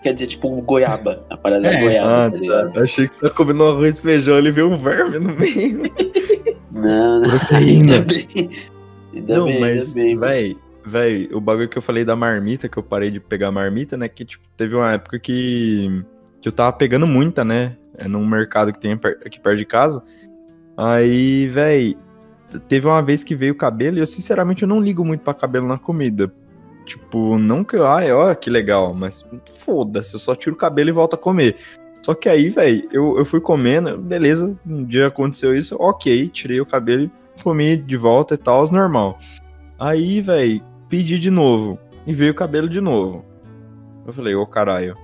[0.05, 1.25] Quer dizer, tipo, um goiaba.
[1.31, 1.81] A parada da É.
[1.81, 2.73] goiaba, Ah, tá ligado?
[2.75, 2.81] tá.
[2.83, 5.83] Achei que você tá comendo um arroz e feijão e veio um verme no meio.
[6.71, 7.31] Não, não.
[7.31, 7.95] Proteína.
[7.95, 8.51] Ainda bem.
[9.15, 10.19] Ainda Não, bem, mas, ainda bem.
[10.19, 13.97] véi, véi, o bagulho que eu falei da marmita, que eu parei de pegar marmita,
[13.97, 14.09] né?
[14.09, 16.03] Que, tipo, teve uma época que,
[16.45, 17.75] que eu tava pegando muita, né?
[17.99, 20.03] É num mercado que tem aqui perto de casa.
[20.77, 21.49] Aí,
[22.51, 25.33] t- teve uma vez que veio cabelo e eu, sinceramente, eu não ligo muito pra
[25.33, 26.31] cabelo na comida.
[26.85, 29.27] Tipo, não que eu, ai, ó, que legal, mas
[29.61, 31.57] foda-se, eu só tiro o cabelo e volto a comer.
[32.05, 36.61] Só que aí, véi, eu, eu fui comendo, beleza, um dia aconteceu isso, ok, tirei
[36.61, 39.19] o cabelo e comi de volta e tal, normal.
[39.79, 41.79] Aí, véi, pedi de novo.
[42.07, 43.25] E veio o cabelo de novo.
[44.07, 44.95] Eu falei, ô caralho.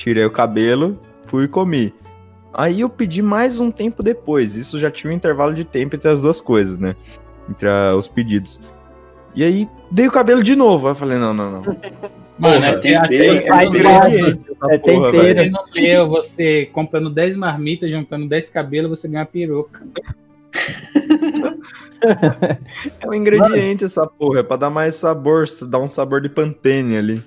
[0.00, 1.92] Tirei o cabelo, fui e comi.
[2.54, 4.56] Aí eu pedi mais um tempo depois.
[4.56, 6.96] Isso já tinha um intervalo de tempo entre as duas coisas, né?
[7.50, 8.62] Entre a- os pedidos.
[9.34, 10.86] E aí veio o cabelo de novo.
[10.86, 11.62] Aí eu falei, não, não, não.
[12.38, 14.40] Mano, é tempero, é tempero.
[14.70, 15.12] É tempero.
[15.34, 19.82] Você não leu, você comprando 10 marmitas, juntando 10 cabelos, você ganha peruca.
[22.98, 24.40] É um ingrediente essa porra.
[24.40, 27.22] É pra dar mais sabor, dar um sabor de pantene ali.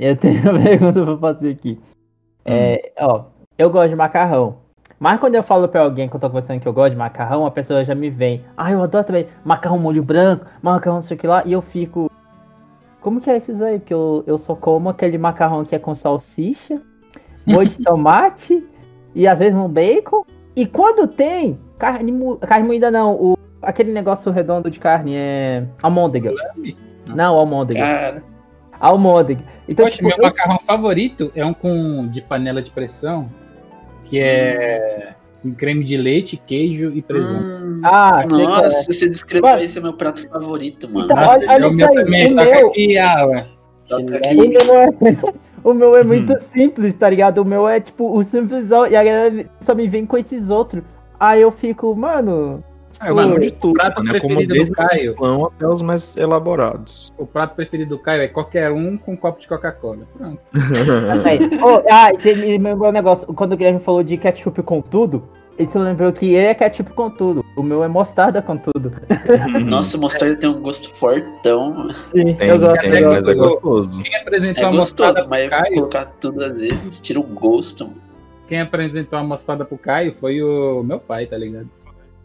[0.00, 1.78] Eu tenho uma pergunta pra fazer aqui.
[2.44, 3.24] É, ó,
[3.58, 4.56] eu gosto de macarrão.
[4.98, 7.44] Mas quando eu falo pra alguém que eu tô conversando que eu gosto de macarrão,
[7.44, 8.44] a pessoa já me vem.
[8.56, 11.42] Ah, eu adoro também macarrão molho branco, macarrão não sei o que lá.
[11.44, 12.10] E eu fico.
[13.00, 13.78] Como que é esses aí?
[13.78, 16.80] Porque eu, eu só como aquele macarrão que é com salsicha,
[17.46, 18.66] molho de tomate
[19.14, 20.24] e às vezes um bacon.
[20.56, 26.34] E quando tem carne, carne moída, não, o, aquele negócio redondo de carne é almôndega.
[27.14, 27.80] Não, almôndega.
[27.80, 28.22] Cara,
[28.80, 29.42] Almôndega.
[29.68, 33.28] Então, Poxa, tipo, meu eu- macarrão favorito é um com de panela de pressão,
[34.06, 35.10] que é
[35.42, 37.42] com creme de leite, queijo e presunto.
[37.44, 39.62] hum, Ah, nossa, você descreveu Mano.
[39.62, 41.04] esse é meu prato favorito, mano.
[41.06, 43.46] Então, Nossa, olha- olha o meu isso aí, também, o toca meu- aqui, ah, ué.
[43.88, 44.48] Toca O aqui.
[44.48, 44.88] meu é,
[45.64, 47.38] o meu é muito simples, tá ligado?
[47.38, 50.82] O meu é tipo o simplesão e a galera só me vem com esses outros.
[51.18, 52.62] Aí eu fico, mano.
[53.00, 54.20] Ah, eu amo de tudo, prato né?
[54.20, 55.10] Como preferido do desde o Caio.
[55.12, 57.10] simplão até os mais elaborados.
[57.16, 60.06] O prato preferido do Caio é qualquer um com um copo de Coca-Cola.
[60.16, 60.38] Pronto.
[61.62, 63.26] Oh, ah, e você me lembrou um negócio.
[63.32, 65.22] Quando o Guilherme falou de ketchup com tudo,
[65.58, 67.44] isso lembrou que ele é ketchup com tudo.
[67.56, 68.92] O meu é mostarda com tudo.
[69.66, 71.88] Nossa, mostarda tem um gosto fortão.
[72.14, 72.80] Sim, Tem, eu gosto.
[72.80, 73.54] tem, eu mas é gosto.
[73.60, 74.02] gostoso.
[74.02, 77.90] Quem apresentou É a mostarda gostoso, mas Caio, colocar tudo às vezes tira o gosto.
[78.48, 81.68] quem apresentou a mostarda pro Caio foi o meu pai, tá ligado?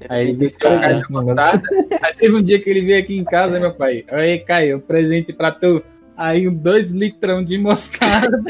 [0.10, 1.70] Aí ele disse que Cara, o Caio tinha mostarda.
[2.02, 4.04] Aí teve um dia que ele veio aqui em casa, meu pai.
[4.10, 5.82] Aí, Caio, presente pra tu.
[6.18, 8.42] Aí, um dois litrão de mostarda.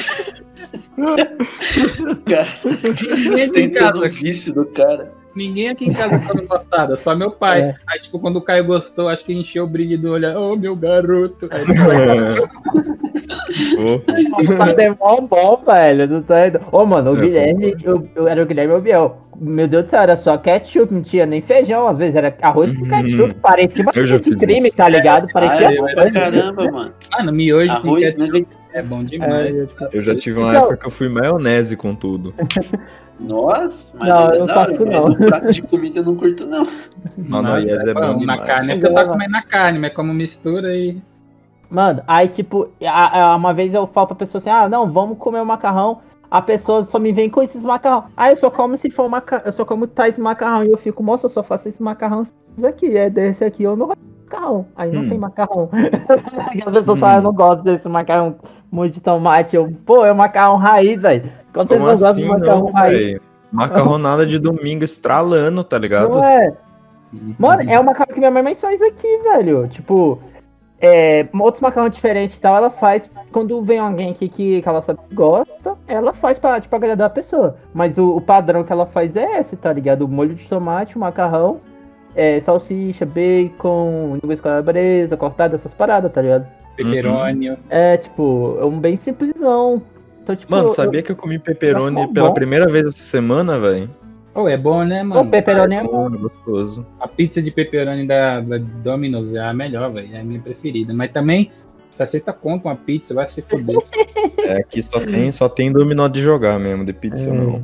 [2.25, 5.11] Cara, Ninguém aqui em tentando o casa, vício do cara.
[5.35, 7.61] ninguém aqui em casa come mostarda, só meu pai.
[7.61, 7.75] É.
[7.87, 10.37] Aí, tipo, quando o Caio gostou, acho que encheu o brilho do olho.
[10.39, 11.49] Ô, meu garoto.
[11.51, 11.65] Aí
[14.29, 16.07] Mostarda é mó bom, velho.
[16.07, 16.59] Não tá indo.
[16.71, 19.17] Ô, mano, o É, Guilherme, eu, eu era o Guilherme ou o Biel.
[19.39, 22.71] Meu Deus do céu, era só ketchup, não tinha nem feijão, às vezes era arroz
[22.71, 22.87] com Uhum.
[22.89, 24.77] ketchup, parecia uma de crime, isso.
[24.77, 25.27] tá ligado?
[25.29, 26.93] Ah, Parecia é pra caramba, mano.
[27.11, 28.45] Mano, miojo com Arroz, ketchup né?
[28.73, 29.53] é bom demais.
[29.57, 32.33] É, eu, já tive uma Então- época que eu fui maionese com tudo.
[33.19, 35.07] Nossa, mas Não, é eu não da hora, faço mas não.
[35.09, 36.67] no prato de comida eu não curto, não.
[37.17, 38.43] Não, não, yes, é bom na demais.
[38.45, 40.97] carne, Mas você tá comendo na carne, mas como mistura e.
[41.69, 45.17] Mano, aí tipo, a- a- uma vez eu falo pra pessoa assim, ah, não, vamos
[45.17, 45.99] comer o macarrão.
[46.29, 48.05] A pessoa só me vem com esses macarrão.
[48.17, 50.63] Ah, eu só como se for macarrão, eu só como tais macarrão.
[50.63, 52.25] E eu fico, moça, eu só faço esse macarrão
[52.63, 52.95] aqui.
[52.97, 54.65] É desse aqui, eu não gosto macarrão.
[54.75, 55.09] Aí não Hum.
[55.09, 55.69] tem macarrão.
[56.65, 58.35] As pessoas falam, eu não gosto desse macarrão
[58.71, 59.55] muito de tomate.
[59.55, 61.31] Eu, pô, é macarrão raiz, velho.
[61.53, 62.97] Quando vocês não gostam assim, de macarrão não, raiz.
[62.99, 63.21] velho?
[63.51, 66.17] Macarronada de domingo estralando, tá ligado?
[66.17, 66.53] Não é?
[67.39, 69.67] Mano, é o macarrão que minha mãe mais faz aqui, velho.
[69.69, 70.19] Tipo,
[70.81, 73.09] é, outros macarrão diferentes e tal, ela faz.
[73.31, 77.07] Quando vem alguém aqui que, que ela sabe que gosta, ela faz pra, tipo, agradar
[77.07, 77.57] a pessoa.
[77.73, 80.03] Mas o, o padrão que ela faz é esse, tá ligado?
[80.03, 81.59] O molho de tomate, o macarrão,
[82.15, 86.45] é, salsicha, bacon, linguiça calabresa, cortada, essas paradas, tá ligado?
[86.75, 87.57] Peperônio.
[87.69, 89.81] É, tipo, é um bem simplesão.
[90.23, 92.33] Então, tipo, Mano, eu- sabia que eu comi pepperoni Acho pela bom.
[92.33, 93.89] primeira vez essa semana, velho?
[94.35, 95.29] Oh, é bom, né, o mano?
[95.31, 96.09] pepperoni é bom.
[96.09, 96.85] Bom, gostoso.
[96.99, 100.13] A pizza de pepperoni da, da Domino's é a melhor, velho.
[100.13, 100.93] É a minha preferida.
[100.93, 101.51] Mas também,
[101.89, 103.77] 60 conto uma pizza, vai se fuder.
[104.45, 107.33] É, aqui só tem, só tem dominó de jogar mesmo, de pizza É.
[107.33, 107.63] não.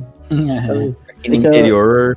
[1.08, 2.16] Aqui no interior.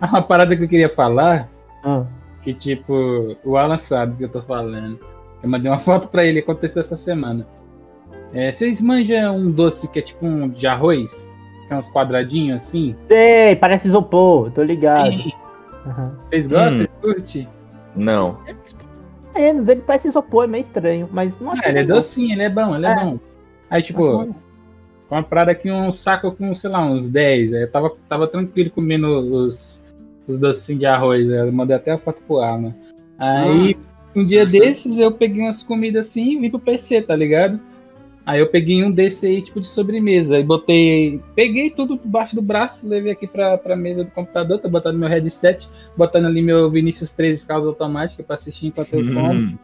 [0.00, 1.46] Uma parada que eu queria falar,
[1.84, 2.04] Ah,
[2.42, 4.98] que tipo, o Alan sabe o que eu tô falando.
[5.42, 7.46] Eu mandei uma foto pra ele, aconteceu essa semana.
[8.32, 11.27] É, vocês manjam um doce que é tipo um de arroz?
[11.70, 12.96] É uns quadradinhos assim?
[13.08, 15.10] sei, parece isopor, tô ligado.
[15.86, 16.18] Aham.
[16.24, 16.72] Vocês gostam?
[16.72, 16.76] Hum.
[16.76, 17.48] Vocês curtem?
[17.94, 18.38] Não.
[19.34, 22.42] menos, ele parece isopor, é meio estranho, mas não acho Ah, ele é docinho, ele
[22.42, 23.04] é bom, ele é, É.
[23.04, 23.18] bom.
[23.70, 24.34] Aí, tipo,
[25.08, 27.52] compraram aqui um saco com, sei lá, uns 10.
[27.52, 29.82] Aí eu tava, tava tranquilo comendo os,
[30.26, 31.28] os docinhos de arroz.
[31.28, 32.74] Eu mandei até a foto pro Alan.
[33.18, 33.76] Aí,
[34.14, 37.60] um dia desses, eu peguei umas comidas assim e vim pro PC, tá ligado?
[38.28, 40.36] Aí eu peguei um desse aí, tipo, de sobremesa.
[40.36, 41.18] Aí botei.
[41.34, 45.08] Peguei tudo debaixo do braço, levei aqui pra, pra mesa do computador, tô botando meu
[45.08, 45.66] headset,
[45.96, 49.32] botando ali meu Vinícius 13 causa automática pra assistir enquanto eu como.
[49.32, 49.58] Hum.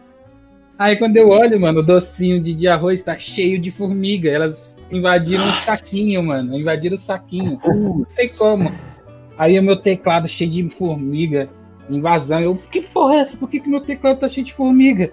[0.79, 4.31] Aí quando eu olho, mano, o docinho de, de arroz tá cheio de formiga.
[4.31, 6.59] Elas invadiram o saquinho, mano.
[6.59, 7.61] Invadiram o saquinho.
[7.63, 8.73] Não sei como.
[9.37, 11.51] Aí o meu teclado cheio de formiga.
[11.91, 12.41] Invasão.
[12.41, 13.37] Eu, que porra é essa?
[13.37, 15.13] Por que, que meu teclado tá cheio de formiga?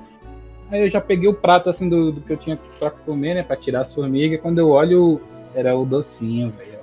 [0.72, 3.44] Aí eu já peguei o prato assim do, do que eu tinha pra comer, né?
[3.44, 4.40] Pra tirar as formigas.
[4.42, 5.20] Quando eu olho,
[5.54, 6.80] era o docinho, velho.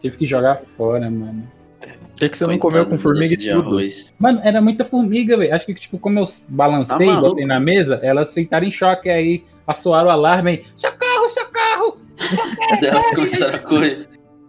[0.00, 1.46] Tive que jogar fora, mano.
[1.80, 3.68] Por que, que você não comeu com formiga e de tudo?
[3.68, 4.12] arroz.
[4.18, 5.54] Mano, era muita formiga, velho.
[5.54, 7.28] Acho que, tipo, como eu balancei Tá e maluco?
[7.30, 10.64] botei na mesa, elas ficaram em choque aí, assoaram o alarme aí.
[10.74, 11.98] Socorro, socorro!
[12.82, 14.08] Elas começaram a correr.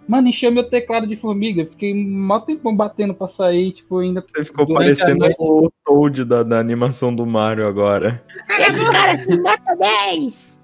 [0.10, 1.64] Mano, encheu meu teclado de formiga.
[1.68, 4.24] Fiquei mó tempão batendo pra sair, tipo, ainda.
[4.28, 8.20] Você ficou parecendo o Toad da, da animação do Mario agora.
[8.60, 10.60] Esse cara nota 10!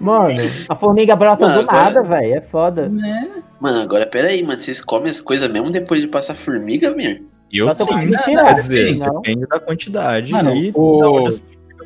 [0.00, 2.34] Mano, a formiga brota Mano, do agora- nada, velho.
[2.34, 2.88] É foda.
[2.88, 3.28] Né?
[3.60, 4.58] Mano, agora peraí, mano.
[4.58, 7.22] Vocês comem as coisas mesmo depois de passar formiga, Mir?
[7.52, 7.84] E eu sim,
[8.24, 9.20] quer dizer, não.
[9.20, 11.30] depende da quantidade Mano, e o- da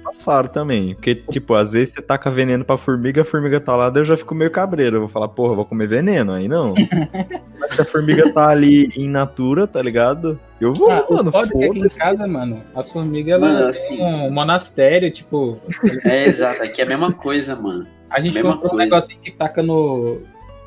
[0.04, 0.94] formiga embaçado também.
[0.94, 4.04] Porque, tipo, às vezes você taca veneno pra formiga, a formiga tá lá, daí eu
[4.04, 4.96] já fico meio cabreiro.
[4.96, 6.32] Eu vou falar, porra, eu vou comer veneno.
[6.32, 6.74] Aí não.
[7.58, 10.38] Mas se a formiga tá ali em natura, tá ligado?
[10.60, 11.32] Eu vou, Ah, mano.
[11.32, 15.58] foda é aqui em casa, mano, as formigas, Mano, assim- têm um monastério, tipo.
[16.04, 17.86] É, exato, aqui é a mesma coisa, mano.
[18.10, 18.84] A gente Mesma comprou um coisa.
[18.94, 20.20] negocinho que taca no.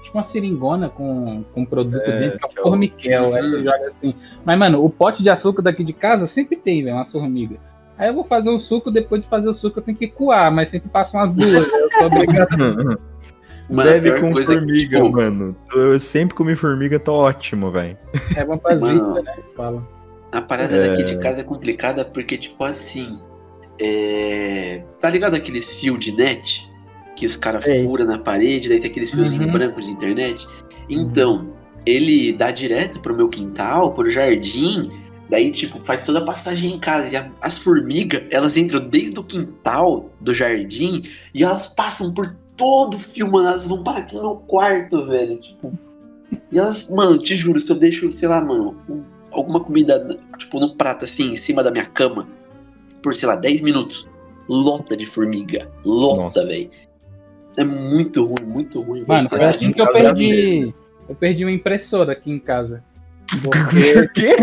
[0.04, 3.34] Tipo uma seringona com, com produto É, dentro, que é o formiquel.
[3.36, 4.14] Aí você joga assim.
[4.46, 7.58] Mas, mano, o pote de açúcar daqui de casa sempre tem, velho, umas formigas.
[7.98, 10.52] Aí eu vou fazer o suco, depois de fazer o suco eu tenho que coar,
[10.54, 11.52] mas sempre passam as duas.
[11.68, 11.80] né?
[11.80, 13.00] Eu sou obrigado.
[13.70, 15.54] Mano, Deve com coisa é que, formiga, tipo, mano.
[15.76, 17.98] Eu sempre comi formiga, tá ótimo, velho.
[18.38, 18.62] É Mano.
[19.18, 19.43] zika, né?
[19.58, 19.86] Fala.
[20.32, 20.88] A parada É.
[20.89, 23.16] daqui de casa é complicada porque, tipo assim.
[23.78, 24.84] É...
[25.02, 26.72] Tá ligado aqueles fios de net?
[27.18, 29.52] Que os caras furam na parede, daí tem aqueles fiozinhos Uhum.
[29.52, 30.48] brancos de internet?
[30.89, 31.50] Então,
[31.86, 34.91] ele dá direto pro meu quintal, pro jardim.
[35.30, 37.14] Daí, tipo, faz toda a passagem em casa.
[37.14, 41.04] E a- as formigas, elas entram desde o quintal do jardim
[41.34, 43.48] e elas passam por todo o fio, mano.
[43.50, 45.38] Elas vão parar aqui no meu quarto, velho.
[45.38, 45.78] Tipo.
[46.52, 50.60] E elas, mano, te juro, se eu deixo, sei lá, mano, um- alguma comida, tipo,
[50.60, 52.28] no prato assim, em cima da minha cama,
[53.04, 54.08] por, sei lá, 10 minutos,
[54.48, 55.70] lota de formiga.
[55.86, 56.70] Lota, velho.
[57.58, 59.00] É muito ruim, muito ruim.
[59.00, 59.08] velho.
[59.08, 60.74] Mano, foi assim que eu perdi.
[61.10, 62.84] Eu perdi uma impressora aqui em casa.
[63.44, 64.36] Porque, Quê?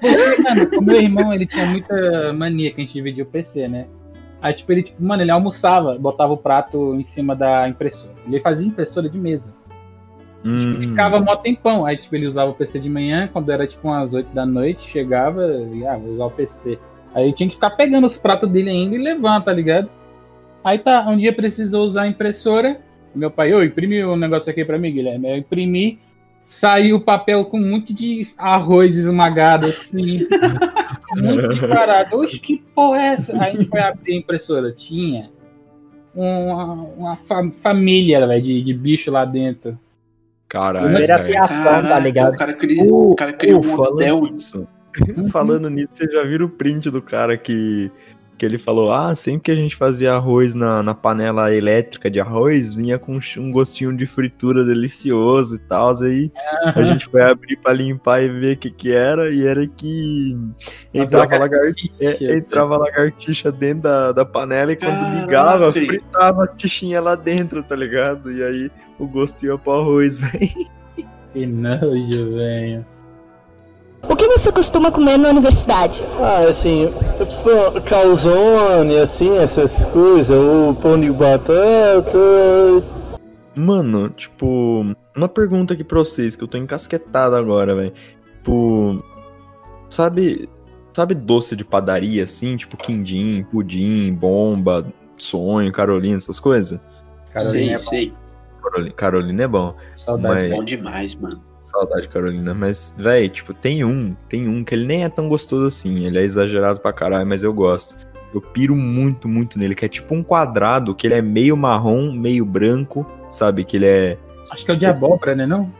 [0.00, 3.68] porque, mano, o meu irmão, ele tinha muita mania que a gente dividia o PC,
[3.68, 3.86] né?
[4.42, 8.12] Aí, tipo, ele, tipo, mano, ele almoçava, botava o prato em cima da impressora.
[8.26, 9.54] Ele fazia impressora de mesa.
[10.44, 11.86] Hum, Ficava mó tempão.
[11.86, 14.90] Aí, tipo, ele usava o PC de manhã, quando era, tipo, umas 8 da noite,
[14.90, 16.78] chegava e, ah, vou usar o PC.
[17.14, 19.88] Aí tinha que ficar pegando os pratos dele ainda e levando, tá ligado?
[20.62, 22.78] Aí tá, um dia precisou usar a impressora.
[23.14, 25.30] Meu pai, ô, imprime um negócio aqui pra mim, Guilherme.
[25.30, 26.00] Eu imprimi,
[26.46, 30.26] saiu o papel com um monte de arroz esmagado, assim.
[31.16, 32.16] um monte de parada.
[32.16, 33.32] Oxe, que porra é essa?
[33.42, 34.72] Aí a gente foi abrir a impressora.
[34.72, 35.30] Tinha
[36.14, 39.78] uma, uma fa- família, velho, de, de bicho lá dentro.
[40.48, 41.30] Caralho, Primeira velho.
[41.30, 42.34] piação, tá ligado?
[42.34, 44.18] o cara criou, o cara criou um hotel.
[44.20, 44.68] falando nisso,
[45.32, 47.90] falando nisso, você já viram o print do cara que,
[48.36, 52.20] que ele falou: Ah, sempre que a gente fazia arroz na, na panela elétrica de
[52.20, 56.02] arroz, vinha com um gostinho de fritura delicioso e tal.
[56.02, 56.32] Aí
[56.74, 60.36] a gente foi abrir pra limpar e ver o que, que era, e era que
[60.92, 65.20] entrava, lagartixa, é, entrava lagartixa dentro da, da panela e quando Caraca.
[65.20, 68.32] ligava, fritava as tichinhas lá dentro, tá ligado?
[68.32, 70.68] E aí o gosto ia pro arroz, velho.
[71.32, 72.93] Que nojo, velho.
[74.08, 76.02] O que você costuma comer na universidade?
[76.20, 76.92] Ah, assim,
[77.86, 82.18] calzone, assim, essas coisas, o pão de batata.
[83.54, 84.84] Mano, tipo,
[85.16, 87.92] uma pergunta aqui pra vocês, que eu tô encasquetado agora, velho.
[88.38, 89.02] Tipo,
[89.88, 90.48] sabe,
[90.92, 94.84] sabe doce de padaria, assim, tipo quindim, pudim, bomba,
[95.16, 96.80] sonho, Carolina, essas coisas?
[97.38, 98.12] sei, é sei.
[98.62, 99.74] Carolina, Carolina é bom.
[99.96, 100.34] Saudade.
[100.34, 101.40] Mas- Bom demais, mano.
[101.74, 102.54] Saudade, Carolina.
[102.54, 106.06] Mas, velho, tipo, tem um, tem um que ele nem é tão gostoso assim.
[106.06, 107.96] Ele é exagerado pra caralho, mas eu gosto.
[108.32, 112.12] Eu piro muito, muito nele, que é tipo um quadrado, que ele é meio marrom,
[112.12, 113.64] meio branco, sabe?
[113.64, 114.18] Que ele é.
[114.50, 115.46] Acho que é o de abóbora, né?
[115.46, 115.70] Não?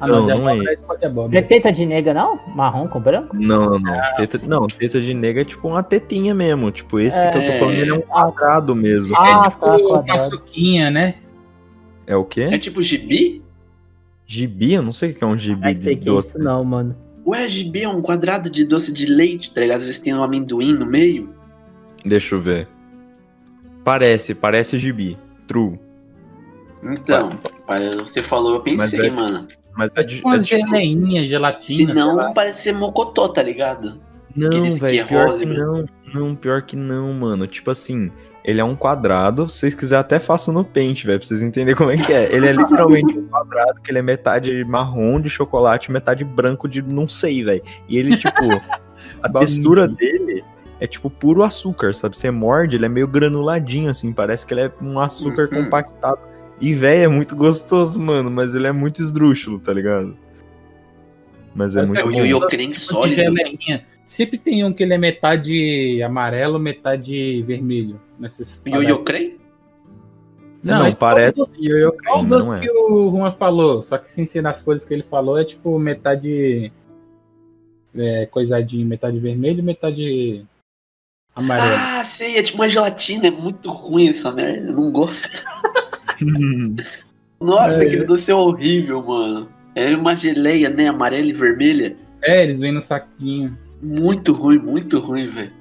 [0.00, 0.86] Ah, Não, de não é abóbora esse.
[0.86, 2.38] só de Não é teta de nega, não?
[2.54, 3.36] Marrom com branco?
[3.36, 4.00] Não, não.
[4.16, 6.70] Teta, não, teta de nega é tipo uma tetinha mesmo.
[6.70, 7.58] Tipo, esse que eu tô É.
[7.58, 9.14] falando, ele é um quadrado mesmo.
[9.16, 9.32] Ah, assim.
[9.32, 10.06] tá, Tipo, quadrado.
[10.06, 11.14] paçoquinha, né?
[12.06, 12.42] É o quê?
[12.50, 13.42] É tipo gibi?
[14.30, 14.74] Gibi?
[14.74, 16.28] Eu não sei o que é um gibi Não de que é doce.
[16.28, 16.94] isso não, mano.
[17.26, 19.78] Ué, gibi é um quadrado de doce de leite, tá ligado?
[19.78, 21.34] Às vezes tem um amendoim no meio.
[22.04, 22.68] Deixa eu ver.
[23.84, 25.18] Parece, parece gibi.
[25.48, 25.80] True.
[26.82, 27.30] Então,
[27.98, 29.48] você falou, eu Mas pensei, é- mano.
[29.76, 30.60] Mas é, de- Uma é tipo.
[30.64, 31.92] geleinha, gelatina.
[31.92, 34.00] Se não, parece ser mocotó, tá ligado?
[34.36, 35.84] Não, que é velho, pior rosa, que não.
[36.14, 37.46] Não, pior que não, mano.
[37.48, 38.12] Tipo assim,
[38.44, 39.48] ele é um quadrado.
[39.48, 42.34] Se vocês quiserem, até façam no pente, velho, pra vocês entenderem como é que é.
[42.34, 46.80] Ele é literalmente um quadrado, que ele é metade marrom de chocolate, metade branco de
[46.82, 47.62] não sei, velho.
[47.88, 48.32] E ele, tipo,
[49.22, 50.42] a textura dele
[50.80, 52.16] é tipo puro açúcar, sabe?
[52.16, 55.64] Você morde, ele é meio granuladinho, assim, parece que ele é um açúcar Uhum.
[55.64, 56.18] compactado.
[56.60, 60.16] E, velho, é muito gostoso, mano, mas ele é muito esdrúxulo, tá ligado?
[61.54, 63.22] Mas é Mas muito é O creme sólido.
[64.10, 68.00] Sempre tem um que ele é metade amarelo, metade vermelho.
[68.18, 69.38] Nesses O ioiô creme?
[70.64, 72.58] Não, esse parece é o não é?
[72.58, 73.84] que o Juan falou?
[73.84, 76.72] Só que sem ser nas cores que ele falou, é tipo metade
[77.94, 80.44] é, coisadinho, metade vermelho e metade
[81.32, 81.76] amarelo.
[81.78, 85.44] Ah, sei, é tipo uma gelatina, é muito ruim essa merda, eu não gosto.
[87.40, 87.86] Nossa, É.
[87.86, 89.48] aquele doce é horrível, mano.
[89.76, 91.96] É uma geleia, né, amarela e vermelha.
[92.24, 93.56] É, eles vêm no saquinho.
[93.82, 95.52] Muito ruim, muito ruim, velho.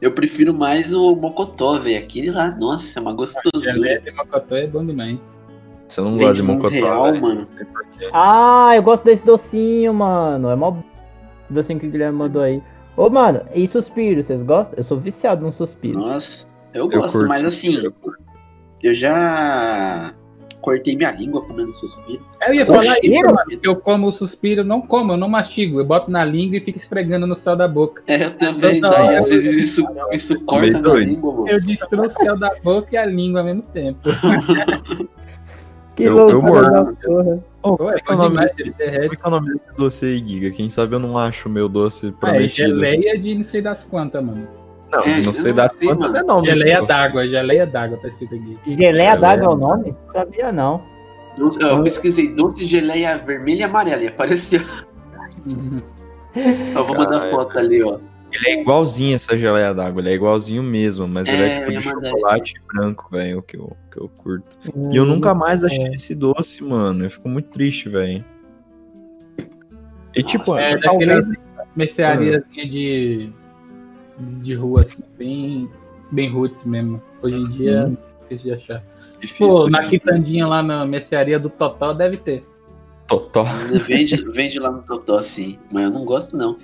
[0.00, 1.98] Eu prefiro mais o mocotó, velho.
[1.98, 4.00] Aquele lá, nossa, é uma gostosura.
[4.00, 5.18] de mocotó é bom demais.
[5.88, 7.46] Você não gosta de mocotó, real, mano.
[8.12, 10.50] Ah, eu gosto desse docinho, mano.
[10.50, 10.76] É mó
[11.48, 12.62] docinho que o Guilherme mandou aí.
[12.96, 14.78] Ô, mano, e suspiro, vocês gostam?
[14.78, 15.98] Eu sou viciado num suspiro.
[15.98, 17.76] Nossa, eu Eu gosto, curto mas assim,
[18.82, 20.14] eu já
[20.60, 22.20] cortei minha língua comendo suspiro.
[22.46, 25.80] Eu ia falar isso, eu como o suspiro, não como, eu não mastigo.
[25.80, 28.02] Eu boto na língua e fico esfregando no céu da boca.
[28.06, 31.08] É, eu também, Toda daí às vezes isso, isso corta meio minha doido.
[31.08, 31.48] língua, mano.
[31.48, 34.00] Eu destruo o céu da boca e a língua ao mesmo tempo.
[35.94, 36.56] Que Eu- eu como
[37.90, 39.16] é é que é o nome desse- ele como é derrete.
[39.16, 40.50] que é o nome desse doce aí, Giga?
[40.50, 42.68] Quem sabe eu não acho o meu doce É, prometido.
[42.70, 44.46] geleia de não sei das quantas, mano.
[44.92, 46.44] Não, É, não sei das sei, não.
[46.44, 48.56] Geleia d'água, geleia d'água, tá escrito aqui.
[48.66, 49.16] Geleia Geleia.
[49.16, 49.94] d'água é o nome?
[50.12, 50.82] Sabia não.
[51.36, 54.60] Doce- Eu pesquisei doce de geleia vermelha e amarela e apareceu.
[56.74, 57.30] Eu vou mandar Caralho.
[57.30, 57.98] foto ali, ó.
[58.32, 61.80] Ele é igualzinho essa geleia d'água, ele é igualzinho mesmo, mas ele é É, tipo
[61.80, 64.58] de mandar chocolate branco, velho, o que eu, que eu curto.
[64.92, 67.04] E eu nunca mais achei esse doce, mano.
[67.04, 68.22] Eu fico muito triste, velho.
[70.14, 71.26] E tipo, Nossa, É talvez.
[71.74, 73.32] merceariazinha de,
[74.18, 75.68] de rua, assim, bem,
[76.10, 77.02] bem roots mesmo.
[77.22, 77.96] Hoje em dia, Hum.
[78.22, 78.82] difícil de achar.
[79.20, 80.00] Difícil, Pô, na difícil.
[80.00, 82.44] quitandinha lá na mercearia do Total deve ter.
[83.06, 83.44] Totó.
[83.86, 85.58] Vende, vende lá no Totó, sim.
[85.70, 86.56] Mas eu não gosto, não.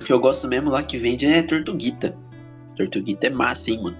[0.00, 2.16] O que eu gosto mesmo lá que vende é Tortuguita.
[2.76, 3.96] Tortuguita é massa, hein, mano.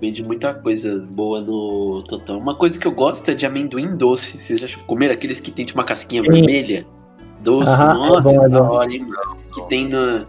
[0.00, 2.38] Vende muita coisa boa no Totó.
[2.38, 4.36] Uma coisa que eu gosto é de amendoim doce.
[4.38, 6.30] Vocês já comeram aqueles que tem tipo uma casquinha Sim.
[6.30, 6.86] vermelha?
[7.40, 8.68] Doce, Aham, é nossa, bom, é da bom.
[8.74, 9.36] hora, hein, mano.
[9.54, 10.26] Que tem, na,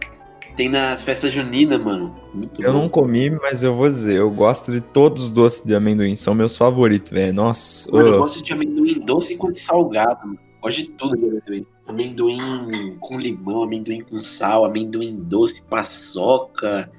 [0.59, 2.13] tem nas festas juninas, mano.
[2.33, 2.81] Muito Eu bom.
[2.81, 6.35] não comi, mas eu vou dizer, eu gosto de todos os doces de amendoim, são
[6.35, 7.33] meus favoritos, velho.
[7.33, 10.27] Nossa, Mano, eu gosto de amendoim doce com salgado.
[10.27, 10.39] mano.
[10.61, 11.65] Gosto de tudo de amendoim.
[11.87, 16.91] Amendoim com limão, amendoim com sal, amendoim doce, paçoca,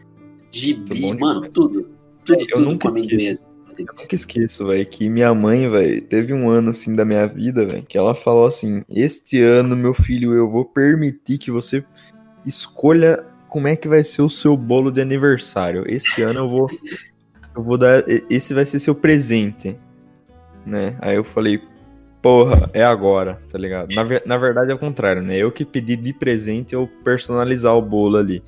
[0.50, 1.52] gibi, é mano, demais.
[1.54, 1.86] tudo.
[2.24, 3.16] Tudo, Eu tudo nunca com amendoim.
[3.24, 3.42] esqueço.
[3.78, 7.66] eu nunca esqueço, velho, que minha mãe, velho, teve um ano assim da minha vida,
[7.66, 11.84] velho, que ela falou assim: Este ano, meu filho, eu vou permitir que você
[12.46, 15.84] escolha como é que vai ser o seu bolo de aniversário.
[15.86, 16.70] Esse ano eu vou.
[17.54, 18.04] Eu vou dar.
[18.30, 19.76] Esse vai ser seu presente.
[20.64, 20.96] Né?
[21.00, 21.60] Aí eu falei,
[22.22, 23.94] porra, é agora, tá ligado?
[23.94, 25.36] Na, na verdade é o contrário, né?
[25.36, 28.42] Eu que pedi de presente eu personalizar o bolo ali.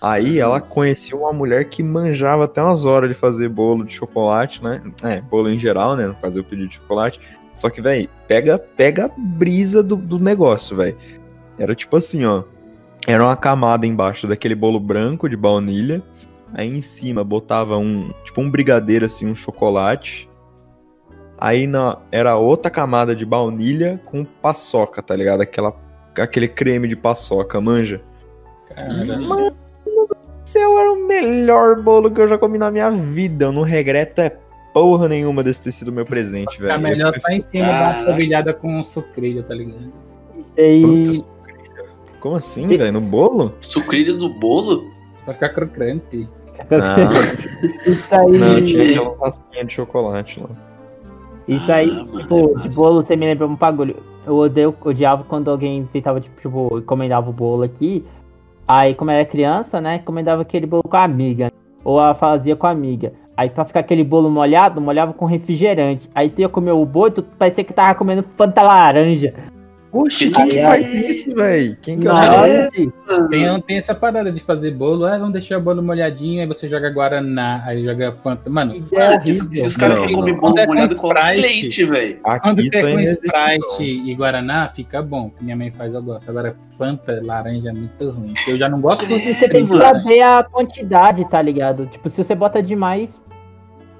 [0.00, 4.62] Aí ela conhecia uma mulher que manjava até umas horas de fazer bolo de chocolate,
[4.62, 4.80] né?
[5.02, 6.06] É, bolo em geral, né?
[6.06, 7.20] No caso eu pedi de chocolate.
[7.56, 10.96] Só que, velho, pega, pega a brisa do, do negócio, velho.
[11.58, 12.44] Era tipo assim, ó.
[13.06, 16.02] Era uma camada embaixo daquele bolo branco de baunilha.
[16.52, 20.28] Aí em cima botava um, tipo um brigadeiro assim, um chocolate.
[21.38, 25.40] Aí na, era outra camada de baunilha com paçoca, tá ligado?
[25.40, 25.74] Aquela,
[26.18, 28.02] aquele creme de paçoca, manja.
[29.26, 29.50] Mano
[29.86, 33.46] do céu, era o melhor bolo que eu já comi na minha vida.
[33.46, 34.36] Eu não regreto é
[34.72, 36.72] porra nenhuma desse ter sido meu presente, velho.
[36.72, 38.00] Tá melhor tá em cima Caraca.
[38.00, 39.92] da polvilhada com sucrilho, tá ligado?
[40.38, 40.82] Isso aí.
[40.82, 41.39] Puta.
[42.20, 42.92] Como assim, velho?
[42.92, 43.54] No bolo?
[43.60, 44.90] Sucrilho do bolo?
[45.24, 46.28] Pra ficar crocante.
[47.86, 48.38] Isso aí.
[48.38, 50.48] Não, tinha aquelas raspinhas de chocolate lá.
[51.48, 53.96] Isso aí, Ah, tipo, de bolo, você me lembra um bagulho.
[54.26, 58.04] Eu odeio, odiava quando alguém tentava, tipo, tipo, encomendava o bolo aqui.
[58.68, 61.50] Aí, como era criança, né, encomendava aquele bolo com a amiga.
[61.82, 63.14] Ou a fazia com a amiga.
[63.36, 66.08] Aí, pra ficar aquele bolo molhado, molhava com refrigerante.
[66.14, 69.34] Aí, tu ia comer o bolo, tu parecia que tava comendo Fanta laranja.
[69.92, 71.76] Oxi, Que quem que faz isso, velho?
[71.82, 72.92] Quem que é filho.
[73.28, 76.68] Tem, tem essa parada de fazer bolo, ah, vamos deixar o bolo molhadinho, aí você
[76.68, 78.48] joga Guaraná, aí joga Fanta.
[78.48, 79.48] Mano, esses, horrível.
[79.52, 80.40] esses caras Não, que comem não.
[80.40, 81.40] bolo é molhado com Sprite.
[81.40, 82.18] leite, velho.
[82.40, 86.02] quando Aqui você é com Sprite e Guaraná, fica bom, que minha mãe faz, eu
[86.02, 86.28] gosto.
[86.30, 88.32] Agora, Fanta, laranja é muito ruim.
[88.46, 89.82] Eu já não gosto você tem que Mano.
[89.82, 91.86] saber a quantidade, tá ligado?
[91.86, 93.10] Tipo, se você bota demais.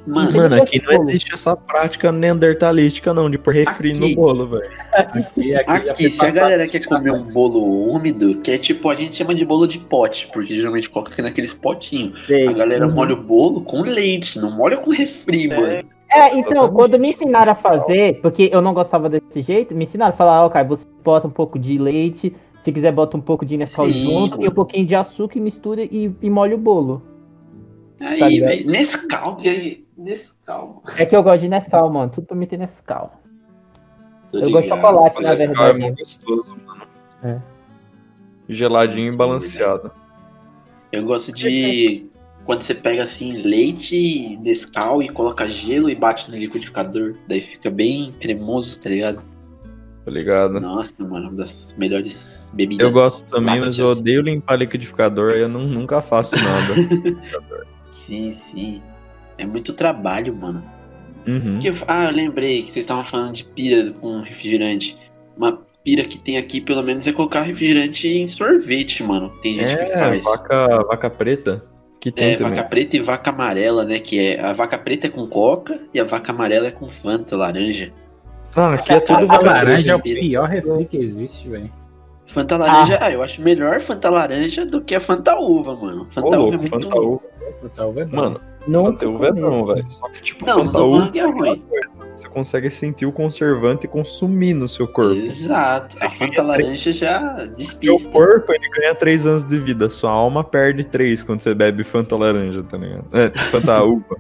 [0.07, 4.01] Mano, Mano, aqui não existe essa prática neandertalística, não, de pôr refri Aqui.
[4.01, 4.70] no bolo, velho.
[4.94, 7.61] Aqui, aqui, Aqui, foi se a galera quer comer um bolo
[7.92, 11.53] úmido, que é tipo, a gente chama de bolo de pote, porque geralmente coloca naqueles
[11.53, 12.18] potinhos.
[12.26, 12.48] Sei.
[12.48, 12.94] A galera Uhum.
[12.94, 15.84] molha o bolo com leite, não molha com refri, mano.
[16.12, 20.12] É, então, quando me ensinaram a fazer, porque eu não gostava desse jeito, me ensinaram
[20.12, 23.44] a falar, ó, cara, você bota um pouco de leite, se quiser bota um pouco
[23.46, 24.44] de Nescau Sim, junto, mano.
[24.44, 27.03] e um pouquinho de açúcar e mistura e, e molha o bolo.
[27.98, 28.48] Tá Aí, ligado?
[28.48, 30.82] velho, Nescau, que- Nescau.
[30.96, 33.20] É que eu gosto de Nescau, mano, tudo pra mim tem Nescau.
[34.32, 35.78] Tô Eu gosto de chocolate, na Parece que é verdade.
[35.80, 36.82] muito gostoso, mano.
[37.22, 37.38] É.
[38.48, 39.90] Geladinho e balanceado.
[40.90, 42.07] Eu gosto de
[42.44, 47.70] quando você pega assim leite, Nescau e coloca gelo e bate no liquidificador, daí fica
[47.70, 49.22] bem cremoso, tá ligado?
[50.03, 50.59] tá ligado?
[50.61, 52.86] Nossa, mano, uma das melhores bebidas.
[52.86, 56.74] Eu gosto também, mas eu odeio limpar liquidificador, aí eu não- nunca faço nada.
[57.92, 58.82] Sim, sim.
[59.41, 60.62] É muito trabalho, mano.
[61.26, 61.59] Uhum.
[61.59, 64.97] Que eu- ah, eu lembrei que vocês estavam falando de pira com refrigerante.
[65.36, 69.30] Uma pira que tem aqui, pelo menos, é colocar refrigerante em sorvete, mano.
[69.43, 70.24] Tem gente que É, faz.
[70.24, 71.64] vaca, vaca preta,
[72.01, 72.55] que tem É, também.
[72.55, 73.99] vaca preta e vaca amarela, né?
[74.01, 77.36] Que é a vaca preta é com coca e a vaca amarela é com Fanta,
[77.36, 77.93] laranja.
[78.57, 81.70] Ah, aqui é tudo vaca laranja é o pior refri que existe, velho.
[82.26, 83.11] Fanta laranja, ah.
[83.12, 86.07] eu acho melhor Fanta laranja do que a Fanta uva, mano.
[86.11, 87.20] Fanta Ô, uva louco, é muito Fanta uva.
[87.61, 88.16] Fanta uva é bom.
[88.16, 89.90] Mano, Nunca Fanta uva é bom, velho.
[89.90, 91.62] Só que, tipo, Não, não que é ruim.
[92.14, 95.12] você consegue sentir o conservante e consumir no seu corpo.
[95.14, 95.96] Exato.
[96.04, 98.11] A Fanta laranja já Seu despista.
[98.11, 99.88] corpo, ele ganha 3 anos de vida.
[99.88, 103.04] Sua alma perde 3 quando você bebe Fanta laranja, tá ligado?
[103.12, 104.16] É, Fanta uva.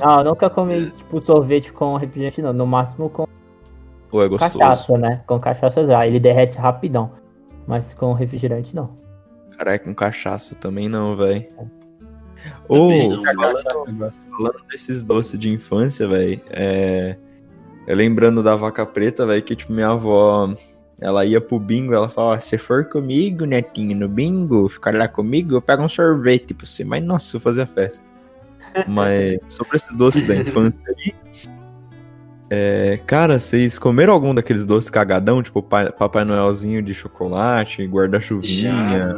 [0.00, 2.52] Não, eu nunca comi, tipo, sorvete com refrigerante, não.
[2.52, 3.26] No máximo com
[4.12, 4.58] Ou é gostoso?
[4.58, 5.22] cachaça, né?
[5.26, 6.06] Com cachaça já.
[6.06, 7.12] Ele derrete rapidão.
[7.66, 8.90] Mas com refrigerante, não.
[9.56, 11.46] Caralho, com cachaça também não, velho.
[12.68, 17.16] Também não, falando, falando desses doces de infância, velho, é...
[17.86, 20.54] Eu lembrando da vaca preta, velho, que tipo, minha avó,
[20.98, 25.54] ela ia pro bingo, ela falava, se for comigo, netinho, no bingo, ficar lá comigo,
[25.54, 26.82] eu pego um sorvete pra você.
[26.82, 28.10] Mas, nossa, eu fazia festa.
[28.88, 31.14] Mas, sobre esses doces da infância aí,
[32.54, 39.14] é, cara, vocês comeram algum daqueles doces cagadão, tipo pai- Papai Noelzinho de chocolate, guarda-chuvinha?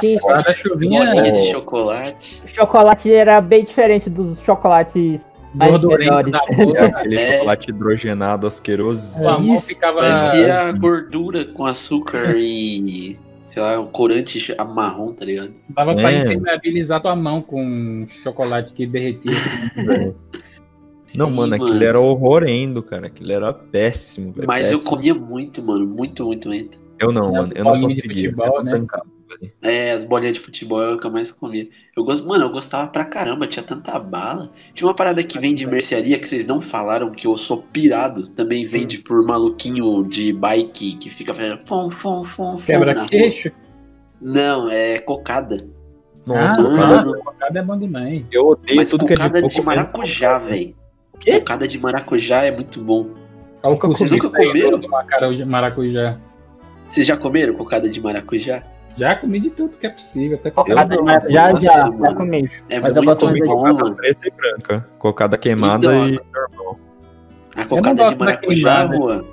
[0.00, 0.16] Sim.
[0.18, 2.42] Guarda-chuvinha de chocolate.
[2.44, 5.20] O chocolate era bem diferente dos chocolates
[5.54, 6.86] mais Gordurento da porra.
[6.86, 7.32] aquele É.
[7.38, 9.26] chocolate hidrogenado asqueroso.
[9.28, 10.00] A mão ficava.
[10.00, 13.18] Parecia gordura com açúcar e.
[13.44, 14.38] Sei lá, um corante
[14.74, 15.52] marrom, tá ligado?
[15.68, 16.22] Dava pra É.
[16.22, 19.30] impermeabilizar tua mão com chocolate que derretia.
[21.14, 23.06] Não, Sim, mano, aquilo era horrorendo, cara.
[23.06, 24.32] Aquilo era péssimo.
[24.32, 24.90] velho, Mas eu péssimo.
[24.96, 25.86] comia muito, mano.
[25.86, 26.78] Muito, muito, muito.
[26.98, 27.52] Eu não, mano.
[27.54, 28.30] Eu não bolinhas de conseguia.
[28.30, 28.86] futebol, eu não né?
[29.60, 31.68] É, as bolinhas de futebol é o que eu mais comia.
[31.96, 34.50] Eu gosto, mano, eu gostava pra caramba, tinha tanta bala.
[34.72, 38.28] Tinha uma parada que vem de mercearia que vocês não falaram que eu sou pirado.
[38.28, 43.48] Também vende por maluquinho de bike que fica fazendo fom, fom, fom, Quebra-queixo.
[43.48, 43.58] rua.
[44.20, 45.58] Não, é cocada.
[46.24, 47.18] Nossa, ah, mano.
[47.22, 48.24] cocada é bom demais.
[48.32, 49.54] eu odeio Mas tudo que é de cocada coco.
[49.54, 50.74] de maracujá, velho.
[51.20, 51.38] Quê?
[51.40, 53.08] Cocada de maracujá é muito bom.
[53.62, 54.78] O Nunca Vocês comi nunca comeram?
[54.78, 56.18] do macarão- maracujá.
[56.90, 58.62] Vocês já comeram cocada de maracujá?
[58.96, 60.96] Já comi de tudo que é possível, até Eu cocada.
[60.96, 62.16] não, Mas já, Nossa, já, já mano.
[62.16, 62.50] comi.
[62.70, 64.88] É Mas eu muito gosto muito bom, Cocada preta e branca.
[64.98, 66.78] Cocada queimada Então, e normal.
[67.56, 68.84] A cocada de maracujá.
[68.84, 69.24] Rua,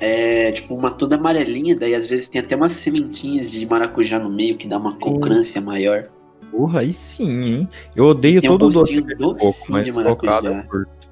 [0.00, 4.30] é tipo uma toda amarelinha, daí às vezes tem até umas sementinhas de maracujá no
[4.30, 6.04] meio que dá uma crocância maior.
[6.50, 7.68] Porra, aí sim, hein?
[7.94, 10.32] Eu odeio Tem um todo doce gostinho que é de coco, docinho mas de maracujá.
[10.36, 11.03] cocada eu curto.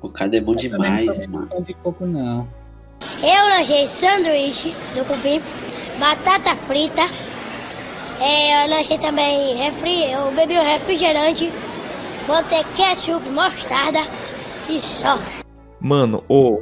[0.00, 1.48] Cocada é bom não demais, mano.
[1.62, 2.46] de coco, não.
[3.22, 5.40] Eu lanchei sanduíche do cupim,
[5.98, 7.02] batata frita.
[8.20, 11.52] É, eu lanchei também refri, eu bebi um refrigerante,
[12.26, 14.00] botei ketchup, mostarda
[14.68, 15.18] e só.
[15.80, 16.60] Mano, ô,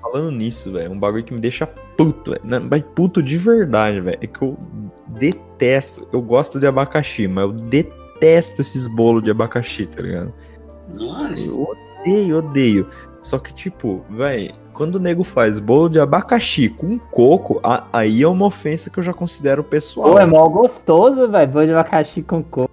[0.00, 2.68] falando nisso, velho, um bagulho que me deixa puto, velho.
[2.70, 4.18] Mas puto de verdade, velho.
[4.20, 4.58] É que eu
[5.08, 6.06] detesto.
[6.12, 10.32] Eu gosto de abacaxi, mas eu detesto esses bolos de abacaxi, tá ligado?
[10.90, 11.48] Nossa.
[11.48, 12.86] Eu odeio, odeio.
[13.22, 18.22] Só que, tipo, velho, quando o nego faz bolo de abacaxi com coco, a- aí
[18.22, 20.12] é uma ofensa que eu já considero pessoal.
[20.12, 21.50] Pô, é mó gostoso, velho.
[21.50, 22.68] Bolo de abacaxi com coco.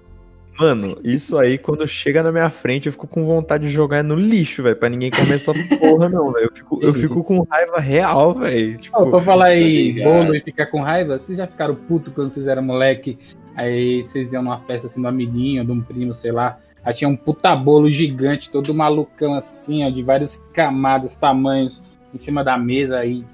[0.57, 4.15] Mano, isso aí, quando chega na minha frente, eu fico com vontade de jogar no
[4.15, 6.45] lixo, velho, pra ninguém comer essa porra, não, velho.
[6.45, 8.77] Eu fico, eu fico com raiva real, velho.
[8.77, 9.59] Tipo, pra falar aí
[9.89, 10.13] Tá ligado.
[10.23, 13.17] bolo e ficar com raiva, vocês já ficaram puto quando vocês eram moleque?
[13.53, 16.57] Aí vocês iam numa festa assim do amiguinho, de um primo, sei lá.
[16.85, 21.81] Aí tinha um puta bolo gigante, todo malucão assim, ó, de várias camadas, tamanhos,
[22.13, 22.99] em cima da mesa.
[22.99, 23.25] Aí,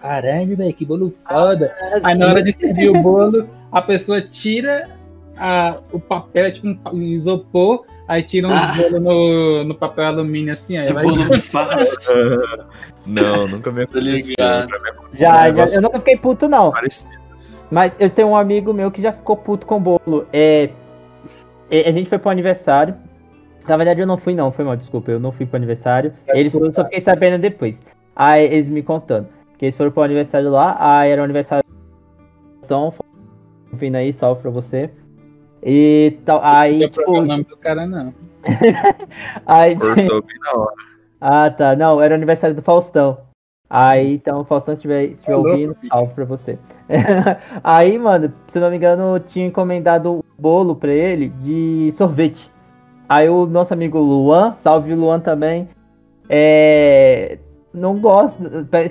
[0.00, 1.72] caralho, velho, que bolo foda.
[2.02, 4.90] Aí na hora de servir o bolo, a pessoa tira
[5.36, 8.74] a- o papel, é tipo um, um isopor, aí tira uns Ah.
[8.76, 11.04] bolos no, no papel alumínio assim, aí É vai.
[11.04, 11.94] bolo me faz.
[13.06, 14.34] Não, nunca me aconteceu.
[14.38, 16.72] Já Já, um já, negócio eu nunca fiquei puto, não.
[16.72, 17.16] parecido.
[17.70, 20.26] Mas eu tenho um amigo meu que já ficou puto com bolo.
[20.32, 20.70] É, é,
[21.70, 22.94] a gente foi pro aniversário.
[23.66, 24.50] Na verdade, eu não fui, não.
[24.50, 25.10] Foi mal, desculpa.
[25.10, 26.12] Eu não fui pro aniversário.
[26.28, 27.74] Eles foram, só fiquei sabendo depois.
[28.16, 29.28] Aí eles me contando.
[29.58, 30.76] Que eles foram pro aniversário lá.
[30.78, 32.94] Aí era o aniversário do Faustão.
[33.72, 34.90] Vindo aí, salve pra você.
[35.62, 36.40] E tal.
[36.42, 37.10] Aí, Não tipo.
[37.10, 38.14] o nome do cara, não.
[39.44, 40.74] Aí, Cortou bem na hora.
[41.20, 41.76] ah, tá.
[41.76, 43.18] Não, era o aniversário do Faustão.
[43.68, 46.58] Aí, então, Faustão, se estiver, se estiver louco, ouvindo, salve pra você.
[47.62, 52.50] Aí, mano, se não me engano, eu tinha encomendado um bolo pra ele de sorvete.
[53.08, 55.68] Aí o nosso amigo Luan, salve Luan também,
[56.28, 57.38] é...
[57.72, 58.38] não gosta,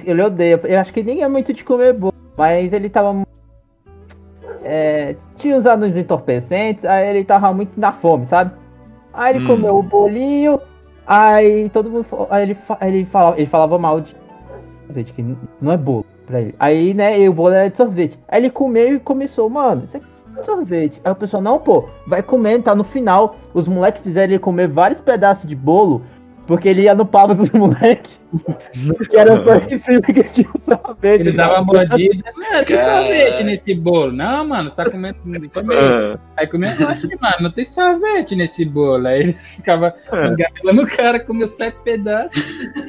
[0.05, 0.59] ele odeia.
[0.63, 3.21] Eu acho que nem é muito de comer bolo, mas ele tava.
[4.63, 8.51] É, tinha usado uns entorpecentes, aí ele tava muito na fome, sabe?
[9.13, 9.47] Aí ele Hum.
[9.47, 10.59] comeu o bolinho,
[11.05, 12.05] aí todo mundo.
[12.29, 14.15] Aí ele, fa- ele, falava, ele falava mal de
[15.15, 16.53] que não é bolo pra ele.
[16.59, 18.19] Aí, né, e o bolo era de sorvete.
[18.28, 20.05] Aí ele comeu e começou, mano, isso aqui
[20.38, 21.01] é sorvete.
[21.03, 23.36] Aí o pessoal, não, pô, vai comendo, tá no final.
[23.53, 26.03] Os moleques fizeram ele comer vários pedaços de bolo,
[26.47, 28.17] porque ele ia no pavo dos moleques.
[29.09, 31.21] que era só em cima que tinha um sorvete.
[31.21, 32.31] Ele dava mordida.
[32.35, 32.97] Mano, tem Cara.
[32.97, 34.11] sorvete nesse bolo.
[34.11, 35.17] Não, mano, tá comendo.
[35.53, 36.19] Comer.
[36.35, 39.07] Aí comia, oxe, mano, não tem sorvete nesse bolo.
[39.07, 42.43] Aí ele ficava esgarelando o cara, comeu sete pedaços.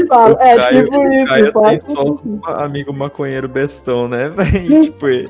[0.09, 4.85] Fala, É, Caio- tipo isso, Caio tem só os amigos maconheiro bestão, né, velho?
[4.85, 5.29] tipo, ele-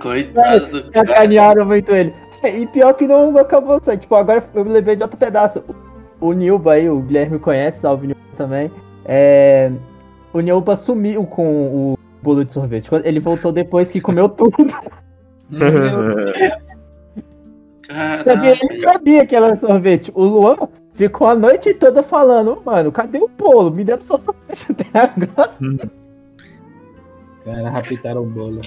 [0.00, 0.90] Coitado.
[0.92, 2.14] Sacanearam muito ele.
[2.44, 3.96] E pior que não acabou só.
[3.96, 5.62] Tipo, agora eu me lembrei de outro pedaço.
[6.22, 8.70] O Nilba aí, o Guilherme conhece, salve Nilba também.
[9.04, 9.72] É,
[10.32, 12.88] o Nilba sumiu com o bolo de sorvete.
[13.04, 14.56] Ele voltou depois que comeu tudo.
[18.24, 20.10] Sabia, ele sabia que era sorvete.
[20.14, 20.56] O Luan
[20.94, 23.70] ficou a noite toda falando, mano, cadê o bolo?
[23.70, 25.52] Me deram só sorvete até agora.
[27.44, 28.60] Cara, raptaram o bolo.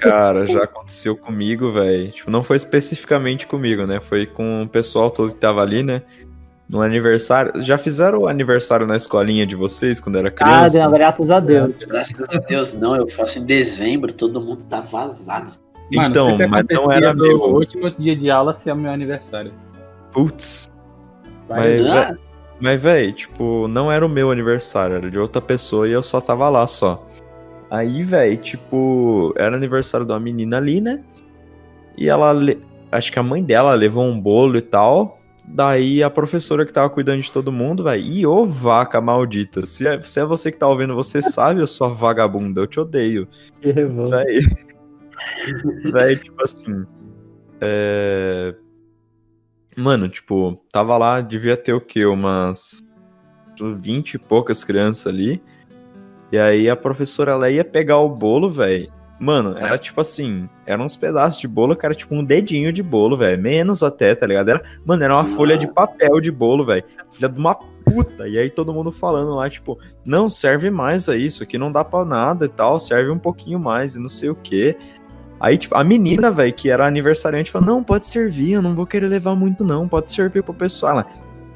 [0.00, 2.10] Cara, já aconteceu comigo, velho.
[2.10, 4.00] Tipo, não foi especificamente comigo, né?
[4.00, 6.02] Foi com o pessoal todo que tava ali, né?
[6.68, 7.62] No aniversário.
[7.62, 10.82] Já fizeram o aniversário na escolinha de vocês quando era Ah, criança?
[10.82, 11.76] não, graças a Deus.
[11.78, 12.96] Graças a Deus, não.
[12.96, 15.52] Eu faço em dezembro, todo mundo tá vazado.
[15.94, 17.40] Mano, Então, mas não era meu.
[17.40, 19.52] último dia de aula ser o meu aniversário.
[20.10, 20.68] Putz.
[21.48, 22.16] Vai Mas,
[22.58, 26.20] mas, velho, tipo, não era o meu aniversário, era de outra pessoa e eu só
[26.20, 27.06] tava lá só.
[27.70, 31.00] Aí, velho, tipo, era aniversário de uma menina ali, né?
[31.96, 32.32] E ela,
[32.90, 35.20] acho que a mãe dela levou um bolo e tal.
[35.48, 39.64] Daí a professora que tava cuidando de todo mundo, velho, e ô vaca maldita.
[39.64, 42.80] Se é, se é você que tá ouvindo, você sabe, eu sou vagabunda, eu te
[42.80, 43.28] odeio.
[43.60, 44.24] Que revolta.
[45.92, 46.84] Véi, tipo assim.
[47.60, 48.54] É.
[49.76, 52.04] Mano, tipo, tava lá, devia ter o quê?
[52.06, 52.78] Umas
[53.60, 55.42] 20 e poucas crianças ali.
[56.32, 58.92] E aí a professora ela ia pegar o bolo, velho.
[59.18, 62.82] Mano, era tipo assim, eram uns pedaços de bolo que era tipo um dedinho de
[62.82, 63.40] bolo, velho.
[63.40, 64.50] Menos até, tá ligado?
[64.50, 66.84] Era, mano, era uma folha de papel de bolo, velho.
[67.10, 68.28] Filha de uma puta.
[68.28, 71.82] E aí todo mundo falando lá, tipo, não, serve mais a isso aqui, não dá
[71.82, 74.76] pra nada e tal, serve um pouquinho mais e não sei o quê.
[75.38, 78.86] Aí, tipo, a menina, velho, que era aniversariante, falou, não, pode servir, eu não vou
[78.86, 80.92] querer levar muito não, pode servir pro pessoal.
[80.92, 81.06] Ela,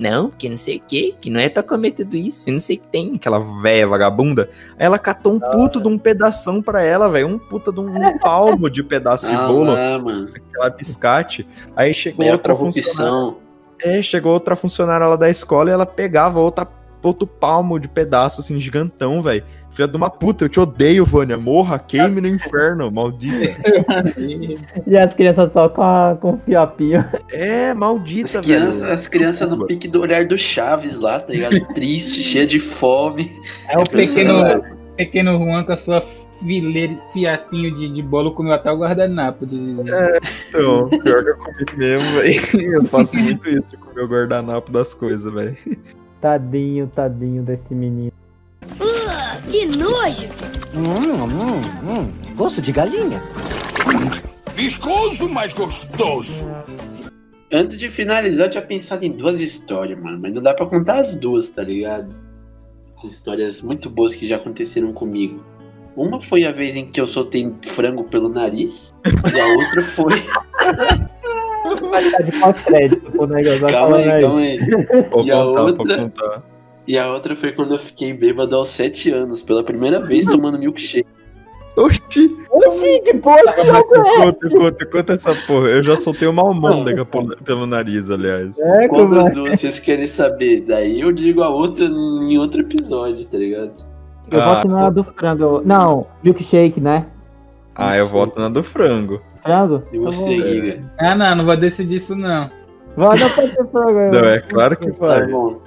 [0.01, 2.59] não, que não sei o que, que não é pra comer tudo isso, e não
[2.61, 4.49] sei o que tem, aquela véia vagabunda.
[4.79, 7.87] Aí ela catou um puto de um pedação pra ela, velho, um puta de um,
[7.95, 10.31] um palmo de pedaço de Ah, bolo, lá, mano.
[10.35, 11.47] aquela biscate.
[11.77, 13.11] Aí chegou Meia outra funcionária.
[13.13, 13.37] corrupção.
[13.83, 16.67] É, chegou outra funcionária lá da escola e ela pegava outra,
[17.09, 19.43] outro palmo de pedaço, assim, gigantão, velho.
[19.71, 21.39] Filha de uma puta, eu te odeio, Vânia.
[21.39, 23.57] Morra, queime no inferno, maldita.
[24.87, 27.05] E as crianças só com, a, com o fiapinho.
[27.31, 28.93] É, maldita, As crianças, velho.
[28.93, 31.61] as crianças no pique do olhar do Chaves lá, tá ligado?
[31.75, 33.31] Triste, cheia de fome.
[33.69, 34.65] É o pequeno,
[34.97, 36.03] pequeno Juan com a sua
[36.41, 39.47] fileira, fiatinho de, de bolo comeu até o guardanapo.
[39.47, 39.57] De...
[40.49, 42.75] Então, pior que eu comi mesmo, velho.
[42.75, 45.57] Eu faço muito isso com o meu guardanapo das coisas, velho.
[46.21, 48.13] Tadinho, tadinho desse menino.
[49.49, 50.29] Que nojo!
[50.75, 52.35] Hum, hum, hum.
[52.37, 53.21] Gosto de galinha.
[54.55, 56.47] Viscoso, mas gostoso.
[57.53, 60.21] Antes de finalizar, eu tinha pensado em duas histórias, mano.
[60.21, 62.15] Mas não dá pra contar as duas, tá ligado?
[63.03, 65.43] Histórias muito boas que já aconteceram comigo.
[65.97, 68.95] Uma foi a vez em que eu soltei frango pelo nariz.
[69.35, 70.13] E a outra foi.
[71.91, 73.61] Vai tá de pós-crédito pro negócio.
[73.61, 74.59] vai Calma aí, calma aí.
[75.11, 75.97] Vou E a contar, outra.
[75.99, 76.43] contar.
[76.89, 80.59] E a outra foi quando eu fiquei bêbado aos 7 anos, pela primeira vez tomando
[80.59, 81.07] milkshake.
[81.77, 82.37] Oxi!
[82.51, 84.25] Oxi, que porra que jogo é?
[84.25, 85.69] Conta, conta, conta essa porra.
[85.69, 88.59] Eu já soltei uma almôndega pelo, pelo nariz, aliás.
[88.59, 89.31] É, Qual das é?
[89.31, 90.63] duas vocês querem saber?
[90.63, 93.73] Daí eu digo a outra em outro episódio, tá ligado?
[94.31, 95.63] Eu Ah, voto na do frango.
[95.65, 97.07] Não, milkshake, né?
[97.75, 99.21] Ah, eu voto na do frango.
[99.43, 99.83] Frango?
[99.93, 100.47] E você, Tá.
[100.49, 100.83] Giga?
[100.99, 102.51] Ah, não, não vou decidir isso não.
[102.97, 104.13] Vai, não pode ser frango.
[104.13, 105.27] Não, é claro que Tá vai.
[105.27, 105.59] bom.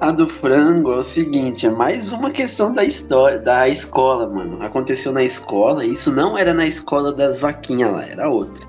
[0.00, 4.62] A do frango é o seguinte, é mais uma questão da história, da escola, mano.
[4.62, 8.64] Aconteceu na escola, isso não era na escola das vaquinhas lá, era outra.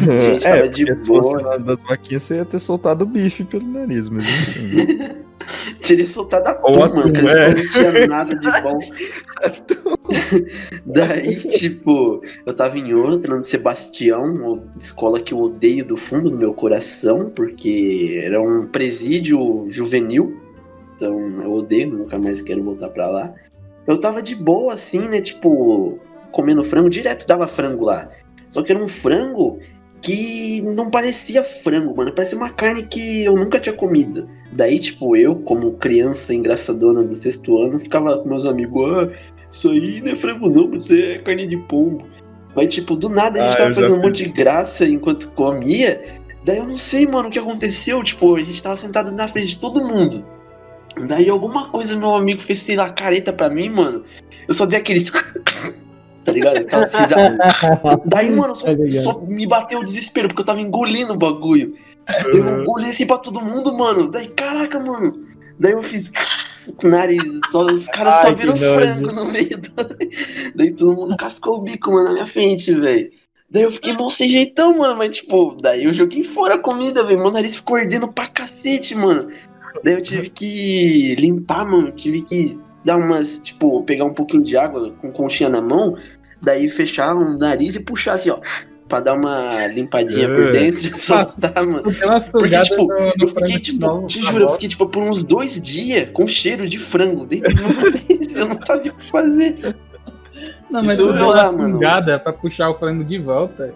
[0.00, 1.58] Gente é, tava de boa.
[1.58, 5.22] das vaquinhas, você ia ter soltado o bife pelo nariz, mas enfim.
[5.82, 7.54] Teria soltado a Ou que é.
[7.54, 8.78] não tinha nada de bom.
[10.86, 16.30] Daí, tipo, eu tava em outra, no Sebastião, uma escola que eu odeio do fundo
[16.30, 20.40] do meu coração, porque era um presídio juvenil.
[20.96, 23.34] Então eu odeio, nunca mais quero voltar pra lá.
[23.86, 25.20] eu tava de boa, assim, né?
[25.20, 25.98] Tipo,
[26.30, 28.08] comendo frango, direto dava frango lá.
[28.48, 29.58] Só que era um frango
[30.02, 32.12] que não parecia frango, mano.
[32.12, 34.28] Parecia uma carne que eu nunca tinha comido.
[34.52, 39.08] Daí, tipo, eu, como criança engraçadona do sexto ano, ficava com meus amigos, ah,
[39.50, 42.04] isso aí não é frango não, isso é carne de pombo.
[42.54, 46.20] Mas, tipo, do nada a gente Ah, tava fazendo um monte de graça enquanto comia.
[46.44, 48.02] Daí eu não sei, mano, o que aconteceu.
[48.02, 50.24] Tipo, a gente tava sentado na frente de todo mundo.
[51.06, 54.04] Daí alguma coisa meu amigo fez, sei lá, careta pra mim, mano.
[54.46, 55.10] Eu só dei aqueles.
[56.24, 56.56] tá ligado?
[56.58, 57.38] Aquela risada.
[58.04, 59.04] Daí, mano, só, ligado.
[59.04, 61.74] só me bateu o desespero, porque eu tava engolindo o bagulho.
[62.32, 64.10] Eu engoli assim pra todo mundo, mano.
[64.10, 65.24] Daí, caraca, mano.
[65.58, 66.10] Daí eu fiz.
[66.76, 67.22] com o nariz.
[67.50, 69.60] Só, os caras só Ai, viram frango no meio.
[69.60, 69.70] Do...
[70.54, 73.10] Daí todo mundo cascou o bico, mano, na minha frente, velho.
[73.50, 74.96] Daí eu fiquei mal sem jeitão, mano.
[74.96, 77.20] Mas, tipo, daí eu joguei fora a comida, velho.
[77.20, 79.28] Meu nariz ficou ardendo pra cacete, mano.
[79.84, 81.92] Daí eu tive que limpar, mano.
[81.92, 85.96] Tive que dar umas, tipo, pegar um pouquinho de água com conchinha na mão.
[86.40, 88.38] Daí fechar o nariz e puxar assim, ó.
[88.88, 90.52] Pra dar uma limpadinha por É.
[90.52, 91.82] dentro e soltar, mano.
[92.30, 95.24] Porque, tipo, no, no eu fiquei, tipo, não, te juro, eu fiquei, tipo, por uns
[95.24, 98.36] dois dias com cheiro de frango dentro do meu nariz.
[98.36, 99.76] Eu não sabia o que fazer.
[100.68, 102.20] Não, mas eu deu lá, uma mano.
[102.22, 103.72] pra puxar o frango de volta.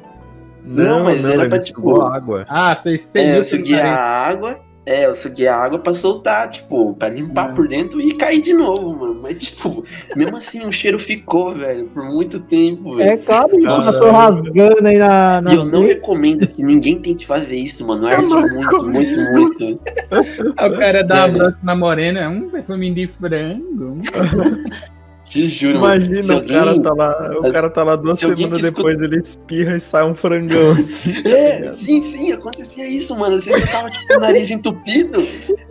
[0.65, 2.45] Não, mas era ele pra, tipo, água.
[2.49, 4.59] Ah, você É, expeliu eu pelo segui a água.
[4.87, 8.55] É, eu segui a água pra soltar, tipo, pra limpar por dentro e cair de
[8.55, 9.19] novo, mano.
[9.21, 9.85] Mas, tipo,
[10.15, 13.11] mesmo assim o cheiro ficou, velho, por muito tempo, velho.
[13.11, 13.99] É claro, eu Nossa.
[13.99, 15.41] tô rasgando aí na.
[15.41, 18.07] na E eu não recomendo que ninguém tente fazer isso, mano.
[18.07, 19.81] Arde muito, muito, muito.
[20.57, 21.35] Aí o cara dá Sério.
[21.35, 24.01] abraço na morena, um perfume de frango.
[25.27, 26.05] Te juro, mano.
[26.05, 29.19] Imagina, o alguém- cara tá lá, o cara tá lá duas Se semanas depois, ele
[29.19, 31.13] espirra e sai um frangão assim.
[31.27, 33.37] É, sim, sim, acontecia isso, mano.
[33.45, 35.21] Eu tava, tipo, com o nariz entupido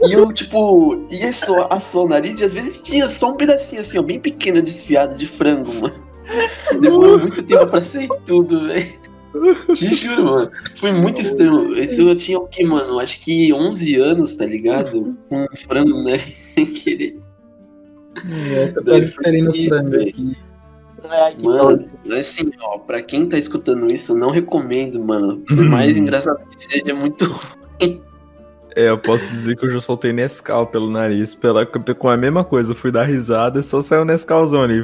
[0.03, 3.81] e eu, tipo, ia só assar o nariz e às vezes tinha só um pedacinho
[3.81, 5.93] assim, ó, bem pequeno, desfiado de frango, mano.
[6.81, 9.05] Demorou muito tempo pra sair tudo, velho.
[9.75, 10.51] Te juro, mano.
[10.77, 11.77] Foi muito estranho.
[11.77, 12.99] Isso eu tinha o que, mano?
[12.99, 15.15] Acho que 11 anos, tá ligado?
[15.29, 16.17] Com um frango, né?
[16.55, 17.19] Sem querer.
[18.53, 20.37] É, tô quase esperando o frango aqui.
[21.43, 21.87] Mano,
[22.17, 25.37] assim, ó, pra quem tá escutando isso, eu não recomendo, mano.
[25.47, 27.25] Por mais engraçado que seja, é muito
[28.77, 32.43] É, eu posso dizer que eu já soltei Nescau pelo nariz, pela, com a mesma
[32.43, 32.71] coisa.
[32.71, 34.83] Eu fui dar risada e só saiu Nescauzão ali.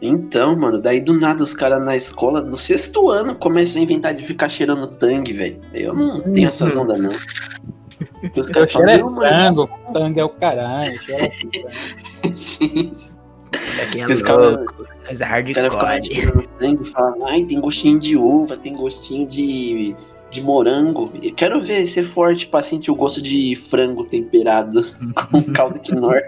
[0.00, 4.14] Então, mano, daí do nada os caras na escola, no sexto ano, começam a inventar
[4.14, 5.60] de ficar cheirando tangue, velho.
[5.74, 7.10] Eu não tenho essas ondas, não.
[8.22, 9.28] Porque os O caras cheiro é falam, mano.
[9.28, 10.98] frango, frango é o caralho.
[12.22, 12.92] é Sim.
[13.82, 14.86] Aqui é louco.
[15.06, 16.04] Mas é hardcore.
[16.04, 19.94] cheirando tangue e falam, ai, tem gostinho de uva, tem gostinho de,
[20.30, 21.10] de morango.
[21.22, 24.82] Eu quero ver ser forte pra sentir o gosto de frango temperado
[25.30, 26.20] com caldo quinor.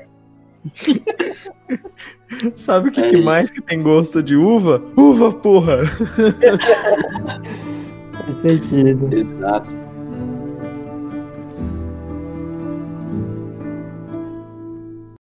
[2.55, 3.25] Sabe o que, É que isso.
[3.25, 4.83] mais que tem gosto de uva?
[4.97, 5.79] Uva, porra!
[8.13, 9.17] Faz sentido.
[9.17, 9.82] Exato.